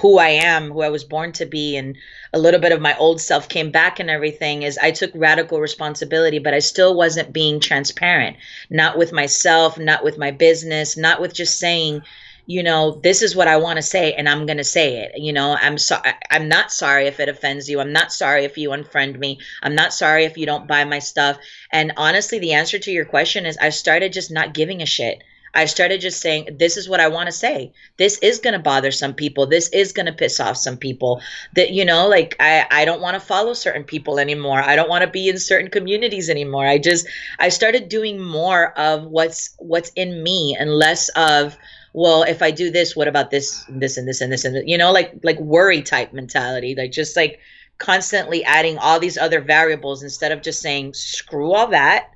who 0.00 0.18
I 0.18 0.28
am, 0.28 0.70
who 0.70 0.82
I 0.82 0.88
was 0.88 1.04
born 1.04 1.32
to 1.32 1.46
be, 1.46 1.76
and 1.76 1.96
a 2.32 2.38
little 2.38 2.60
bit 2.60 2.72
of 2.72 2.80
my 2.80 2.96
old 2.96 3.20
self 3.20 3.48
came 3.48 3.70
back 3.70 3.98
and 3.98 4.08
everything 4.08 4.62
is 4.62 4.78
I 4.78 4.90
took 4.90 5.10
radical 5.14 5.60
responsibility, 5.60 6.38
but 6.38 6.54
I 6.54 6.60
still 6.60 6.94
wasn't 6.94 7.32
being 7.32 7.60
transparent, 7.60 8.36
not 8.70 8.96
with 8.96 9.12
myself, 9.12 9.78
not 9.78 10.04
with 10.04 10.18
my 10.18 10.30
business, 10.30 10.96
not 10.96 11.20
with 11.20 11.34
just 11.34 11.58
saying, 11.58 12.02
you 12.46 12.62
know, 12.62 13.00
this 13.02 13.22
is 13.22 13.34
what 13.34 13.48
I 13.48 13.56
want 13.56 13.76
to 13.76 13.82
say 13.82 14.12
and 14.12 14.28
I'm 14.28 14.46
going 14.46 14.58
to 14.58 14.64
say 14.64 14.98
it. 14.98 15.12
You 15.16 15.32
know, 15.32 15.56
I'm 15.60 15.78
sorry. 15.78 16.12
I'm 16.30 16.48
not 16.48 16.72
sorry 16.72 17.06
if 17.06 17.18
it 17.18 17.28
offends 17.28 17.68
you. 17.68 17.80
I'm 17.80 17.92
not 17.92 18.12
sorry 18.12 18.44
if 18.44 18.56
you 18.56 18.70
unfriend 18.70 19.18
me. 19.18 19.40
I'm 19.62 19.74
not 19.74 19.92
sorry 19.92 20.24
if 20.24 20.38
you 20.38 20.46
don't 20.46 20.68
buy 20.68 20.84
my 20.84 21.00
stuff. 21.00 21.38
And 21.72 21.92
honestly, 21.96 22.38
the 22.38 22.52
answer 22.52 22.78
to 22.78 22.90
your 22.92 23.04
question 23.04 23.46
is 23.46 23.58
I 23.58 23.70
started 23.70 24.12
just 24.12 24.30
not 24.30 24.54
giving 24.54 24.80
a 24.80 24.86
shit. 24.86 25.22
I 25.56 25.64
started 25.64 26.02
just 26.02 26.20
saying, 26.20 26.56
this 26.58 26.76
is 26.76 26.88
what 26.88 27.00
I 27.00 27.08
want 27.08 27.26
to 27.26 27.32
say. 27.32 27.72
This 27.96 28.18
is 28.18 28.38
going 28.38 28.52
to 28.52 28.58
bother 28.58 28.90
some 28.90 29.14
people. 29.14 29.46
This 29.46 29.68
is 29.70 29.92
going 29.92 30.06
to 30.06 30.12
piss 30.12 30.38
off 30.38 30.56
some 30.58 30.76
people. 30.76 31.20
That, 31.54 31.70
you 31.70 31.84
know, 31.84 32.06
like 32.06 32.36
I, 32.38 32.66
I 32.70 32.84
don't 32.84 33.00
want 33.00 33.14
to 33.14 33.20
follow 33.20 33.54
certain 33.54 33.82
people 33.82 34.18
anymore. 34.18 34.62
I 34.62 34.76
don't 34.76 34.90
want 34.90 35.02
to 35.02 35.10
be 35.10 35.28
in 35.28 35.38
certain 35.38 35.70
communities 35.70 36.28
anymore. 36.28 36.66
I 36.66 36.78
just, 36.78 37.06
I 37.38 37.48
started 37.48 37.88
doing 37.88 38.20
more 38.20 38.78
of 38.78 39.04
what's, 39.04 39.56
what's 39.58 39.90
in 39.96 40.22
me 40.22 40.54
and 40.58 40.70
less 40.70 41.08
of, 41.16 41.56
well, 41.94 42.22
if 42.22 42.42
I 42.42 42.50
do 42.50 42.70
this, 42.70 42.94
what 42.94 43.08
about 43.08 43.30
this, 43.30 43.64
this, 43.70 43.96
and 43.96 44.06
this, 44.06 44.20
and 44.20 44.30
this, 44.30 44.44
and 44.44 44.68
you 44.68 44.76
know, 44.76 44.92
like, 44.92 45.18
like 45.22 45.40
worry 45.40 45.80
type 45.80 46.12
mentality, 46.12 46.74
like 46.76 46.92
just 46.92 47.16
like 47.16 47.40
constantly 47.78 48.44
adding 48.44 48.76
all 48.76 49.00
these 49.00 49.16
other 49.16 49.40
variables 49.40 50.02
instead 50.02 50.32
of 50.32 50.42
just 50.42 50.60
saying, 50.60 50.92
screw 50.92 51.54
all 51.54 51.68
that 51.68 52.10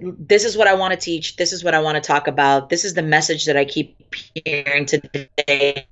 this 0.00 0.44
is 0.44 0.56
what 0.56 0.68
I 0.68 0.74
want 0.74 0.92
to 0.92 1.00
teach. 1.00 1.36
This 1.36 1.52
is 1.52 1.64
what 1.64 1.74
I 1.74 1.80
want 1.80 1.96
to 1.96 2.00
talk 2.00 2.28
about. 2.28 2.68
This 2.68 2.84
is 2.84 2.94
the 2.94 3.02
message 3.02 3.44
that 3.46 3.56
I 3.56 3.64
keep 3.64 4.14
hearing 4.44 4.86
today. 4.86 5.86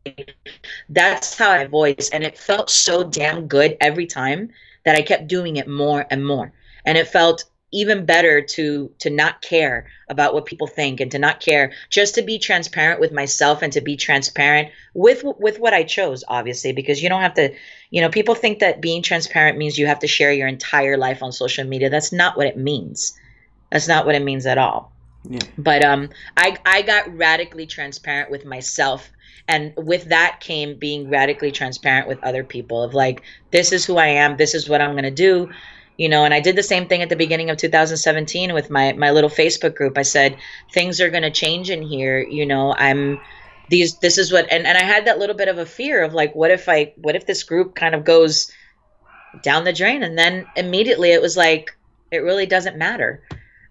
That's 0.89 1.37
how 1.37 1.51
I 1.51 1.67
voice. 1.67 2.11
And 2.13 2.23
it 2.23 2.39
felt 2.39 2.71
so 2.71 3.03
damn 3.03 3.49
good 3.49 3.77
every 3.81 4.07
time 4.07 4.51
that 4.85 4.95
I 4.95 5.03
kept 5.03 5.29
doing 5.29 5.57
it 5.57 5.69
more 5.69 6.07
and 6.11 6.25
more. 6.25 6.53
And 6.85 6.97
it 6.97 7.09
felt 7.09 7.45
even 7.73 8.05
better 8.05 8.43
to 8.43 8.93
to 8.99 9.11
not 9.11 9.41
care 9.41 9.87
about 10.09 10.35
what 10.35 10.45
people 10.45 10.67
think 10.67 11.01
and 11.01 11.11
to 11.11 11.19
not 11.19 11.41
care 11.41 11.73
just 11.89 12.15
to 12.15 12.23
be 12.23 12.39
transparent 12.39 13.01
with 13.01 13.13
myself 13.13 13.63
and 13.63 13.73
to 13.73 13.81
be 13.81 13.97
transparent 13.97 14.69
with 14.95 15.25
with 15.25 15.59
what 15.59 15.73
I 15.73 15.83
chose 15.83 16.23
obviously 16.29 16.73
because 16.73 17.03
you 17.03 17.09
don't 17.09 17.23
have 17.23 17.35
to 17.35 17.55
you 17.91 18.03
know 18.03 18.11
people 18.11 18.35
think 18.35 18.59
that 18.59 18.83
being 18.83 19.03
transparent 19.03 19.57
means 19.57 19.79
you 19.79 19.87
have 19.87 20.01
to 20.01 20.07
share 20.07 20.33
your 20.33 20.49
entire 20.49 20.99
life 20.99 21.23
on 21.23 21.33
social 21.33 21.65
media 21.65 21.89
that's 21.89 22.13
not 22.13 22.37
what 22.37 22.47
it 22.47 22.59
means 22.59 23.19
that's 23.73 23.89
not 23.89 24.05
what 24.05 24.15
it 24.15 24.23
means 24.23 24.45
at 24.45 24.59
all. 24.59 24.93
Yeah. 25.29 25.41
But 25.57 25.83
um, 25.83 26.11
I 26.37 26.59
I 26.67 26.83
got 26.83 27.17
radically 27.17 27.67
transparent 27.67 28.31
with 28.31 28.45
myself, 28.45 29.11
and 29.49 29.73
with 29.77 30.05
that 30.07 30.41
came 30.41 30.79
being 30.79 31.09
radically 31.09 31.51
transparent 31.51 32.07
with 32.07 32.23
other 32.23 32.45
people. 32.45 32.83
Of 32.83 32.93
like, 32.93 33.23
this 33.51 33.73
is 33.73 33.85
who 33.85 33.97
I 33.97 34.09
am. 34.09 34.37
This 34.37 34.55
is 34.55 34.69
what 34.69 34.81
I'm 34.81 34.95
gonna 34.95 35.11
do. 35.11 35.49
You 35.97 36.09
know, 36.09 36.25
and 36.25 36.35
I 36.35 36.41
did 36.41 36.57
the 36.57 36.63
same 36.63 36.87
thing 36.87 37.03
at 37.03 37.09
the 37.09 37.17
beginning 37.17 37.51
of 37.51 37.57
2017 37.57 38.53
with 38.53 38.69
my 38.69 38.93
my 38.93 39.11
little 39.11 39.31
Facebook 39.31 39.75
group. 39.75 39.97
I 39.97 40.03
said 40.03 40.37
things 40.73 41.01
are 41.01 41.11
gonna 41.11 41.31
change 41.31 41.71
in 41.71 41.83
here. 41.83 42.21
You 42.21 42.45
know, 42.45 42.75
I'm 42.75 43.21
these. 43.71 43.97
This 43.99 44.19
is 44.19 44.33
what, 44.33 44.51
and 44.51 44.67
and 44.67 44.77
I 44.77 44.83
had 44.83 45.07
that 45.07 45.19
little 45.19 45.37
bit 45.37 45.49
of 45.49 45.57
a 45.57 45.67
fear 45.67 46.03
of 46.03 46.13
like, 46.13 46.35
what 46.35 46.51
if 46.51 46.69
I, 46.69 46.93
what 46.97 47.17
if 47.17 47.27
this 47.27 47.43
group 47.43 47.75
kind 47.75 47.95
of 47.95 48.05
goes 48.05 48.51
down 49.43 49.65
the 49.65 49.73
drain, 49.73 50.03
and 50.03 50.19
then 50.19 50.47
immediately 50.57 51.13
it 51.13 51.23
was 51.23 51.37
like, 51.37 51.75
it 52.11 52.19
really 52.19 52.45
doesn't 52.45 52.77
matter 52.77 53.23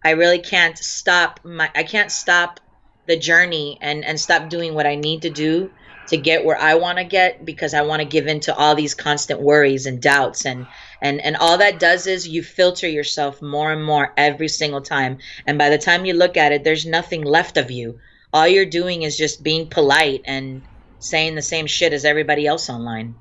I 0.04 0.12
really 0.12 0.40
can't 0.40 0.78
stop 0.78 1.40
my 1.44 1.70
I 1.76 1.84
can't 1.84 2.12
stop 2.12 2.60
the 3.08 3.18
journey 3.18 3.78
and 3.82 4.04
and 4.04 4.20
stop 4.20 4.50
doing 4.50 4.74
what 4.74 4.88
I 4.88 4.96
need 4.96 5.24
to 5.24 5.30
do 5.30 5.72
to 6.08 6.18
get 6.18 6.44
where 6.44 6.58
I 6.58 6.76
want 6.76 6.98
to 6.98 7.04
get 7.04 7.46
because 7.46 7.74
I 7.74 7.82
want 7.84 8.02
to 8.02 8.08
give 8.08 8.28
in 8.28 8.40
to 8.42 8.56
all 8.56 8.76
these 8.76 8.96
constant 8.96 9.42
worries 9.42 9.86
and 9.86 10.02
doubts. 10.02 10.46
And 10.46 10.68
and 11.02 11.22
and 11.22 11.38
all 11.38 11.58
that 11.58 11.80
does 11.80 12.08
is 12.08 12.28
you 12.28 12.44
filter 12.44 12.88
yourself 12.88 13.42
more 13.42 13.72
and 13.72 13.84
more 13.84 14.14
every 14.18 14.48
single 14.48 14.82
time. 14.82 15.20
And 15.46 15.58
by 15.58 15.70
the 15.70 15.78
time 15.78 16.06
you 16.06 16.14
look 16.14 16.38
at 16.38 16.52
it 16.52 16.64
there's 16.64 16.86
nothing 16.86 17.24
left 17.24 17.58
of 17.58 17.72
you. 17.72 18.00
All 18.34 18.48
you're 18.48 18.66
doing 18.66 19.04
is 19.04 19.18
just 19.18 19.44
being 19.44 19.68
polite 19.68 20.22
and 20.26 20.62
saying 21.00 21.36
the 21.36 21.42
same 21.42 21.68
shit 21.68 21.94
as 21.94 22.06
everybody 22.06 22.48
else 22.48 22.70
online. 22.70 23.16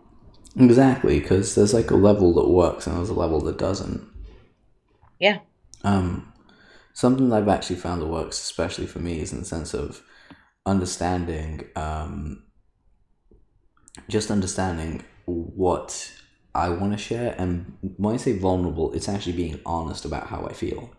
Exactly 0.57 1.21
because 1.21 1.55
there's 1.55 1.75
like 1.75 1.91
a 1.91 1.97
level 1.97 2.35
that 2.35 2.49
works 2.49 2.87
and 2.87 2.97
there's 2.97 3.09
a 3.09 3.15
level 3.15 3.41
that 3.43 3.59
doesn't. 3.59 4.07
Yeah. 5.19 5.39
Um 5.85 6.30
something 7.01 7.31
that 7.31 7.37
I've 7.37 7.49
actually 7.49 7.77
found 7.77 8.03
that 8.03 8.09
works, 8.09 8.39
especially 8.39 8.87
for 8.87 8.99
me, 8.99 9.21
is 9.21 9.33
in 9.33 9.39
the 9.39 9.47
sense 9.47 9.73
of 9.73 10.03
understanding, 10.67 11.67
um, 11.75 12.43
just 14.11 14.31
understanding 14.31 15.03
what 15.25 16.13
I 16.55 16.69
want 16.69 16.93
to 16.93 16.99
share. 16.99 17.35
And 17.39 17.79
when 17.97 18.17
I 18.17 18.19
say 18.19 18.37
vulnerable, 18.37 18.93
it's 18.93 19.09
actually 19.09 19.33
being 19.33 19.61
honest 19.65 20.05
about 20.05 20.27
how 20.27 20.45
I 20.45 20.53
feel. 20.53 20.93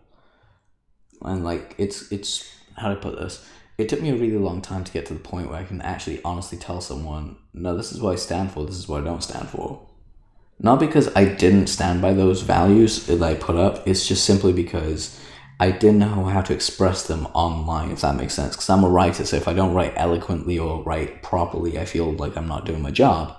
And 1.24 1.44
like, 1.44 1.76
it's, 1.78 2.10
it's, 2.10 2.52
how 2.76 2.92
do 2.92 2.98
I 2.98 3.00
put 3.00 3.20
this? 3.20 3.46
It 3.78 3.88
took 3.88 4.02
me 4.02 4.10
a 4.10 4.16
really 4.16 4.38
long 4.38 4.60
time 4.60 4.82
to 4.82 4.92
get 4.92 5.06
to 5.06 5.14
the 5.14 5.20
point 5.20 5.50
where 5.50 5.60
I 5.60 5.64
can 5.64 5.80
actually 5.82 6.20
honestly 6.24 6.58
tell 6.58 6.80
someone, 6.80 7.36
no, 7.54 7.76
this 7.76 7.92
is 7.92 8.00
what 8.00 8.14
I 8.14 8.16
stand 8.16 8.50
for, 8.50 8.66
this 8.66 8.76
is 8.76 8.88
what 8.88 9.02
I 9.02 9.04
don't 9.04 9.22
stand 9.22 9.48
for. 9.48 9.86
Not 10.58 10.80
because 10.80 11.14
I 11.14 11.26
didn't 11.26 11.68
stand 11.68 12.02
by 12.02 12.12
those 12.12 12.42
values 12.42 13.06
that 13.06 13.22
I 13.22 13.34
put 13.34 13.54
up, 13.54 13.86
it's 13.86 14.08
just 14.08 14.24
simply 14.24 14.52
because 14.52 15.16
I 15.62 15.70
didn't 15.70 16.00
know 16.00 16.24
how 16.24 16.40
to 16.40 16.52
express 16.52 17.06
them 17.06 17.28
online, 17.34 17.92
if 17.92 18.00
that 18.00 18.16
makes 18.16 18.34
sense. 18.34 18.56
Because 18.56 18.68
I'm 18.68 18.82
a 18.82 18.88
writer, 18.88 19.24
so 19.24 19.36
if 19.36 19.46
I 19.46 19.52
don't 19.52 19.74
write 19.74 19.92
eloquently 19.94 20.58
or 20.58 20.82
write 20.82 21.22
properly, 21.22 21.78
I 21.78 21.84
feel 21.84 22.10
like 22.14 22.36
I'm 22.36 22.48
not 22.48 22.66
doing 22.66 22.82
my 22.82 22.90
job. 22.90 23.38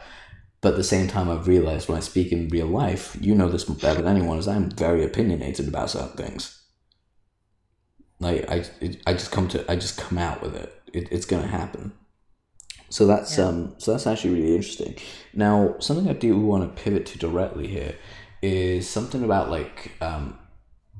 But 0.61 0.69
at 0.69 0.75
the 0.77 0.85
same 0.85 1.09
time, 1.09 1.29
I've 1.29 1.49
realized 1.49 1.89
when 1.89 1.97
I 1.97 1.99
speak 1.99 2.31
in 2.31 2.47
real 2.47 2.67
life, 2.67 3.17
you 3.19 3.35
know 3.35 3.49
this 3.49 3.65
better 3.65 4.01
than 4.01 4.15
anyone, 4.15 4.37
is 4.37 4.47
I'm 4.47 4.71
very 4.71 5.03
opinionated 5.03 5.67
about 5.67 5.89
certain 5.89 6.15
things. 6.15 6.63
Like 8.21 8.49
I, 8.49 8.63
it, 8.79 9.01
I 9.05 9.11
just 9.11 9.33
come 9.33 9.49
to, 9.49 9.69
I 9.69 9.75
just 9.75 9.97
come 9.97 10.17
out 10.17 10.41
with 10.41 10.55
it. 10.55 10.73
it 10.93 11.09
it's 11.11 11.25
gonna 11.25 11.47
happen. 11.47 11.91
So 12.87 13.05
that's 13.05 13.37
yeah. 13.37 13.47
um, 13.47 13.75
so 13.79 13.91
that's 13.91 14.07
actually 14.07 14.35
really 14.35 14.55
interesting. 14.55 14.95
Now, 15.33 15.75
something 15.79 16.07
I 16.07 16.13
do 16.13 16.39
want 16.39 16.63
to 16.63 16.81
pivot 16.83 17.05
to 17.07 17.17
directly 17.17 17.67
here 17.67 17.95
is 18.41 18.89
something 18.89 19.25
about 19.25 19.49
like 19.49 19.91
um, 19.99 20.39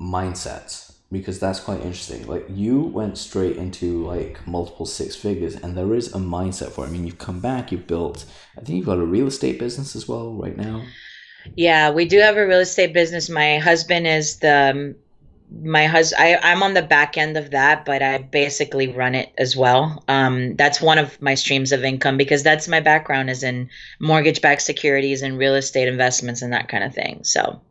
mindsets 0.02 0.93
because 1.14 1.40
that's 1.40 1.60
quite 1.62 1.80
interesting. 1.80 2.28
Like 2.28 2.46
you 2.50 2.82
went 2.82 3.18
straight 3.18 3.56
into 3.56 4.06
like 4.06 4.46
multiple 4.46 4.86
six 4.86 5.16
figures, 5.16 5.56
and 5.56 5.78
there 5.78 5.94
is 5.94 6.14
a 6.14 6.18
mindset 6.18 6.72
for 6.72 6.84
it. 6.84 6.90
I 6.90 6.92
mean, 6.92 7.06
you've 7.06 7.20
come 7.20 7.40
back, 7.40 7.72
you've 7.72 7.88
built. 7.88 8.26
I 8.58 8.62
think 8.62 8.78
you've 8.78 8.88
got 8.88 8.98
a 8.98 9.06
real 9.06 9.28
estate 9.28 9.60
business 9.60 9.96
as 9.96 10.08
well 10.08 10.34
right 10.34 10.58
now. 10.58 10.84
Yeah, 11.56 11.92
we 11.92 12.06
do 12.06 12.20
have 12.20 12.36
a 12.36 12.46
real 12.46 12.60
estate 12.60 12.94
business. 12.94 13.30
My 13.30 13.60
husband 13.60 14.08
is 14.08 14.40
the 14.40 14.72
um, 14.72 14.96
my 15.62 15.86
husband. 15.86 16.40
I'm 16.42 16.64
on 16.64 16.74
the 16.74 16.82
back 16.82 17.18
end 17.18 17.38
of 17.38 17.52
that, 17.52 17.86
but 17.86 18.02
I 18.02 18.18
basically 18.18 18.88
run 18.88 19.14
it 19.14 19.32
as 19.38 19.56
well. 19.56 20.04
Um, 20.08 20.56
that's 20.56 20.82
one 20.82 20.98
of 20.98 21.22
my 21.22 21.36
streams 21.36 21.72
of 21.72 21.84
income 21.84 22.18
because 22.18 22.44
that's 22.44 22.68
my 22.68 22.80
background 22.80 23.30
is 23.30 23.44
in 23.44 23.70
mortgage-backed 24.00 24.62
securities 24.62 25.22
and 25.22 25.38
real 25.38 25.56
estate 25.56 25.88
investments 25.88 26.42
and 26.42 26.54
that 26.54 26.70
kind 26.70 26.84
of 26.84 26.96
thing. 26.96 27.24
So 27.24 27.62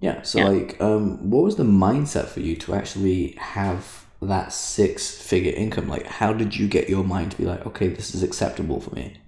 yeah. 0.00 0.22
So, 0.22 0.38
yeah. 0.38 0.48
like, 0.48 0.80
um, 0.80 1.30
what 1.30 1.44
was 1.44 1.56
the 1.56 1.64
mindset 1.64 2.26
for 2.26 2.40
you 2.40 2.56
to 2.56 2.74
actually 2.74 3.32
have 3.38 4.06
that 4.22 4.52
six 4.52 5.20
figure 5.20 5.52
income? 5.52 5.88
Like, 5.88 6.06
how 6.06 6.32
did 6.32 6.56
you 6.56 6.68
get 6.68 6.88
your 6.88 7.04
mind 7.04 7.32
to 7.32 7.36
be 7.36 7.44
like, 7.44 7.66
okay, 7.66 7.88
this 7.88 8.14
is 8.14 8.22
acceptable 8.22 8.80
for 8.80 8.94
me? 8.94 9.18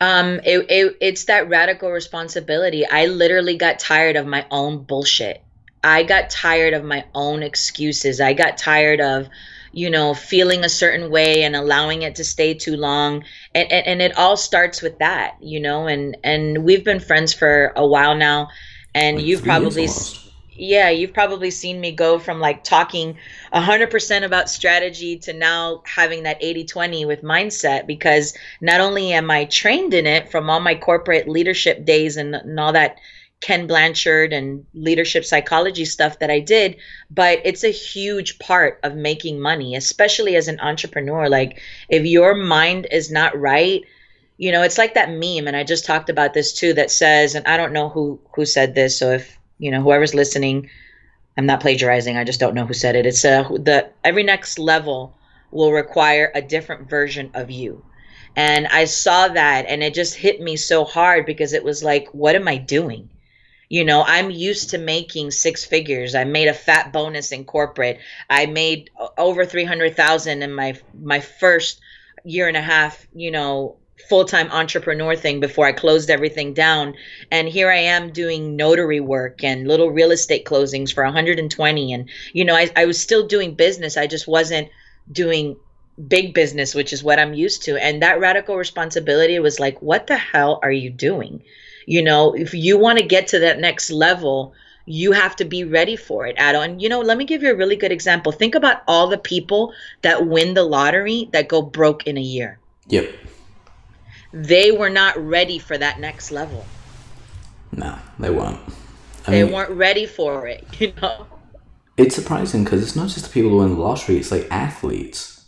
Um, 0.00 0.40
it, 0.44 0.66
it, 0.70 0.96
it's 1.00 1.24
that 1.26 1.48
radical 1.48 1.90
responsibility. 1.90 2.86
I 2.86 3.06
literally 3.06 3.56
got 3.56 3.78
tired 3.78 4.16
of 4.16 4.26
my 4.26 4.46
own 4.50 4.84
bullshit. 4.84 5.42
I 5.84 6.02
got 6.02 6.30
tired 6.30 6.74
of 6.74 6.84
my 6.84 7.04
own 7.14 7.42
excuses. 7.42 8.20
I 8.20 8.32
got 8.32 8.56
tired 8.56 9.00
of, 9.00 9.28
you 9.72 9.90
know, 9.90 10.14
feeling 10.14 10.64
a 10.64 10.68
certain 10.68 11.10
way 11.10 11.42
and 11.42 11.54
allowing 11.54 12.02
it 12.02 12.14
to 12.16 12.24
stay 12.24 12.54
too 12.54 12.76
long. 12.76 13.24
And, 13.54 13.70
and, 13.70 13.86
and 13.86 14.02
it 14.02 14.16
all 14.16 14.36
starts 14.36 14.82
with 14.82 14.98
that, 14.98 15.36
you 15.40 15.60
know, 15.60 15.86
and, 15.86 16.16
and 16.24 16.64
we've 16.64 16.84
been 16.84 17.00
friends 17.00 17.32
for 17.32 17.72
a 17.76 17.86
while 17.86 18.14
now. 18.14 18.48
And 18.94 19.16
Like 19.18 19.26
you've 19.26 19.42
probably, 19.42 19.88
yeah, 20.52 20.90
you've 20.90 21.14
probably 21.14 21.50
seen 21.50 21.80
me 21.80 21.92
go 21.92 22.18
from 22.18 22.40
like 22.40 22.64
talking 22.64 23.16
100% 23.52 24.24
about 24.24 24.50
strategy 24.50 25.18
to 25.20 25.32
now 25.32 25.82
having 25.86 26.24
that 26.24 26.38
80 26.40 26.64
20 26.64 27.04
with 27.04 27.22
mindset 27.22 27.86
because 27.86 28.36
not 28.60 28.80
only 28.80 29.12
am 29.12 29.30
I 29.30 29.44
trained 29.46 29.94
in 29.94 30.06
it 30.06 30.30
from 30.30 30.50
all 30.50 30.60
my 30.60 30.74
corporate 30.74 31.28
leadership 31.28 31.84
days 31.84 32.16
and, 32.16 32.34
and 32.34 32.58
all 32.58 32.72
that 32.72 32.98
Ken 33.40 33.66
Blanchard 33.66 34.32
and 34.32 34.66
leadership 34.74 35.24
psychology 35.24 35.86
stuff 35.86 36.18
that 36.18 36.30
I 36.30 36.40
did, 36.40 36.76
but 37.10 37.40
it's 37.44 37.64
a 37.64 37.70
huge 37.70 38.38
part 38.38 38.78
of 38.82 38.96
making 38.96 39.40
money, 39.40 39.74
especially 39.74 40.36
as 40.36 40.46
an 40.46 40.60
entrepreneur. 40.60 41.28
Like, 41.28 41.60
if 41.88 42.04
your 42.04 42.34
mind 42.34 42.86
is 42.90 43.10
not 43.10 43.38
right, 43.38 43.82
you 44.40 44.52
know, 44.52 44.62
it's 44.62 44.78
like 44.78 44.94
that 44.94 45.10
meme, 45.10 45.46
and 45.46 45.54
I 45.54 45.64
just 45.64 45.84
talked 45.84 46.08
about 46.08 46.32
this 46.32 46.54
too, 46.54 46.72
that 46.72 46.90
says, 46.90 47.34
and 47.34 47.46
I 47.46 47.58
don't 47.58 47.74
know 47.74 47.90
who 47.90 48.18
who 48.34 48.46
said 48.46 48.74
this, 48.74 48.98
so 48.98 49.10
if 49.10 49.38
you 49.58 49.70
know 49.70 49.82
whoever's 49.82 50.14
listening, 50.14 50.70
I'm 51.36 51.44
not 51.44 51.60
plagiarizing. 51.60 52.16
I 52.16 52.24
just 52.24 52.40
don't 52.40 52.54
know 52.54 52.64
who 52.64 52.72
said 52.72 52.96
it. 52.96 53.04
It's 53.04 53.22
uh, 53.22 53.42
the 53.42 53.90
every 54.02 54.22
next 54.22 54.58
level 54.58 55.14
will 55.50 55.72
require 55.72 56.32
a 56.34 56.40
different 56.40 56.88
version 56.88 57.30
of 57.34 57.50
you. 57.50 57.84
And 58.34 58.66
I 58.68 58.86
saw 58.86 59.28
that 59.28 59.66
and 59.68 59.82
it 59.82 59.92
just 59.92 60.14
hit 60.14 60.40
me 60.40 60.56
so 60.56 60.84
hard 60.84 61.26
because 61.26 61.52
it 61.52 61.64
was 61.64 61.82
like, 61.82 62.08
what 62.12 62.34
am 62.34 62.48
I 62.48 62.56
doing? 62.56 63.10
You 63.68 63.84
know, 63.84 64.04
I'm 64.06 64.30
used 64.30 64.70
to 64.70 64.78
making 64.78 65.32
six 65.32 65.66
figures. 65.66 66.14
I 66.14 66.24
made 66.24 66.48
a 66.48 66.54
fat 66.54 66.94
bonus 66.94 67.30
in 67.30 67.44
corporate. 67.44 67.98
I 68.30 68.46
made 68.46 68.88
over 69.18 69.44
300,000 69.44 70.42
in 70.42 70.52
my 70.54 70.78
my 70.98 71.20
first 71.20 71.80
year 72.24 72.48
and 72.48 72.56
a 72.56 72.62
half, 72.62 73.06
you 73.14 73.30
know, 73.30 73.76
full-time 74.10 74.50
entrepreneur 74.50 75.16
thing 75.16 75.40
before 75.40 75.66
I 75.66 75.72
closed 75.72 76.10
everything 76.10 76.52
down. 76.52 76.94
And 77.30 77.48
here 77.48 77.70
I 77.70 77.78
am 77.78 78.12
doing 78.12 78.56
notary 78.56 79.00
work 79.00 79.42
and 79.42 79.68
little 79.68 79.90
real 79.90 80.10
estate 80.10 80.44
closings 80.44 80.92
for 80.92 81.04
120 81.04 81.92
and 81.94 82.10
you 82.32 82.44
know, 82.44 82.56
I 82.56 82.68
I 82.76 82.84
was 82.84 83.00
still 83.00 83.26
doing 83.26 83.54
business. 83.54 83.96
I 83.96 84.06
just 84.06 84.26
wasn't 84.28 84.68
doing 85.12 85.56
big 86.08 86.34
business, 86.34 86.74
which 86.74 86.92
is 86.92 87.04
what 87.04 87.18
I'm 87.18 87.34
used 87.34 87.62
to. 87.64 87.82
And 87.82 88.02
that 88.02 88.20
radical 88.20 88.56
responsibility 88.56 89.38
was 89.38 89.60
like, 89.60 89.80
what 89.80 90.06
the 90.06 90.16
hell 90.16 90.58
are 90.62 90.72
you 90.72 90.90
doing? 90.90 91.42
You 91.86 92.02
know, 92.02 92.34
if 92.34 92.52
you 92.52 92.78
want 92.78 92.98
to 92.98 93.04
get 93.04 93.28
to 93.28 93.38
that 93.40 93.60
next 93.60 93.90
level, 93.90 94.52
you 94.86 95.12
have 95.12 95.36
to 95.36 95.44
be 95.44 95.62
ready 95.64 95.96
for 95.96 96.26
it, 96.26 96.36
Adil. 96.36 96.64
And 96.64 96.82
you 96.82 96.88
know, 96.88 97.00
let 97.00 97.16
me 97.16 97.24
give 97.24 97.42
you 97.42 97.52
a 97.52 97.56
really 97.56 97.76
good 97.76 97.92
example. 97.92 98.32
Think 98.32 98.54
about 98.54 98.82
all 98.88 99.06
the 99.06 99.18
people 99.18 99.72
that 100.02 100.26
win 100.26 100.54
the 100.54 100.64
lottery 100.64 101.28
that 101.32 101.48
go 101.48 101.62
broke 101.62 102.06
in 102.06 102.16
a 102.18 102.22
year. 102.22 102.58
Yep. 102.88 103.14
They 104.32 104.72
were 104.72 104.90
not 104.90 105.16
ready 105.18 105.58
for 105.58 105.78
that 105.78 106.00
next 106.00 106.30
level. 106.30 106.72
No, 107.72 107.98
they 108.18 108.30
weren't. 108.30 108.60
I 109.26 109.30
They 109.30 109.42
mean, 109.42 109.52
weren't 109.52 109.70
ready 109.72 110.06
for 110.06 110.46
it, 110.46 110.66
you 110.80 110.92
know. 111.00 111.26
it's 111.96 112.14
surprising 112.14 112.64
because 112.64 112.82
it's 112.82 112.96
not 112.96 113.08
just 113.10 113.26
the 113.26 113.30
people 113.32 113.50
who 113.50 113.58
win 113.58 113.74
the 113.74 113.80
lottery; 113.80 114.16
it's 114.18 114.30
like 114.32 114.48
athletes. 114.50 115.46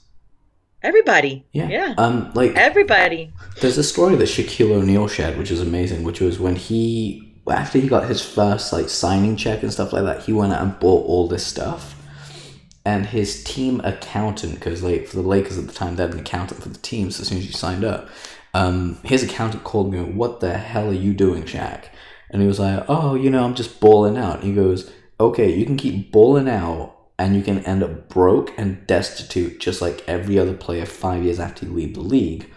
Everybody. 0.83 1.47
Yeah. 1.53 1.69
Yeah. 1.69 1.95
Um, 1.97 2.33
like 2.35 2.57
Everybody. 2.57 3.33
There's 3.61 3.79
a 3.79 3.85
story 3.85 4.17
that 4.17 4.25
Shaquille 4.29 4.73
O'Neal 4.73 5.09
shared, 5.09 5.39
which 5.39 5.51
is 5.51 5.61
amazing, 5.61 6.05
which 6.05 6.21
was 6.21 6.39
when 6.41 6.57
he, 6.57 7.41
after 7.49 7.79
he 7.79 7.89
got 7.89 8.09
his 8.09 8.25
first 8.25 8.73
like 8.73 8.89
signing 8.89 9.37
check 9.37 9.63
and 9.63 9.73
stuff 9.73 9.93
like 9.93 10.05
that, 10.05 10.23
he 10.25 10.33
went 10.33 10.53
out 10.53 10.63
and 10.63 10.79
bought 10.81 11.07
all 11.07 11.29
this 11.29 11.47
stuff. 11.47 11.97
And 12.85 13.07
his 13.07 13.45
team 13.45 13.81
accountant, 13.85 14.55
because 14.55 14.83
like 14.83 15.07
for 15.07 15.17
the 15.17 15.23
Lakers 15.23 15.59
at 15.59 15.67
the 15.69 15.73
time, 15.73 15.97
they 15.97 16.03
had 16.03 16.15
an 16.15 16.21
accountant 16.21 16.63
for 16.63 16.69
the 16.69 16.79
team. 16.79 17.11
So 17.11 17.23
as 17.23 17.29
soon 17.29 17.39
as 17.39 17.47
you 17.47 17.53
signed 17.53 17.85
up, 17.85 18.09
um, 18.55 18.99
his 19.05 19.23
accountant 19.23 19.65
called 19.65 19.93
me. 19.93 20.01
What 20.01 20.41
the 20.41 20.57
hell 20.59 20.89
are 20.89 20.95
you 20.95 21.15
doing, 21.15 21.45
Shaq? 21.45 21.85
And 22.31 22.43
he 22.43 22.49
was 22.49 22.59
like, 22.61 22.85
"Oh, 22.89 23.15
you 23.15 23.31
know, 23.31 23.45
I'm 23.45 23.55
just 23.55 23.81
balling 23.81 24.17
out." 24.17 24.43
He 24.43 24.55
goes, 24.55 24.91
"Okay, 25.21 25.53
you 25.55 25.65
can 25.67 25.77
keep 25.77 26.13
balling 26.13 26.49
out, 26.49 26.97
and 27.19 27.37
you 27.37 27.43
can 27.43 27.65
end 27.65 27.83
up 27.83 28.09
broke 28.09 28.53
and 28.59 28.87
destitute, 28.87 29.61
just 29.61 29.81
like 29.83 30.05
every 30.09 30.39
other 30.39 30.55
player 30.55 30.87
five 30.87 31.23
years 31.25 31.41
after 31.41 31.67
you 31.67 31.73
leave 31.73 31.95
the 31.95 32.01
league." 32.01 32.49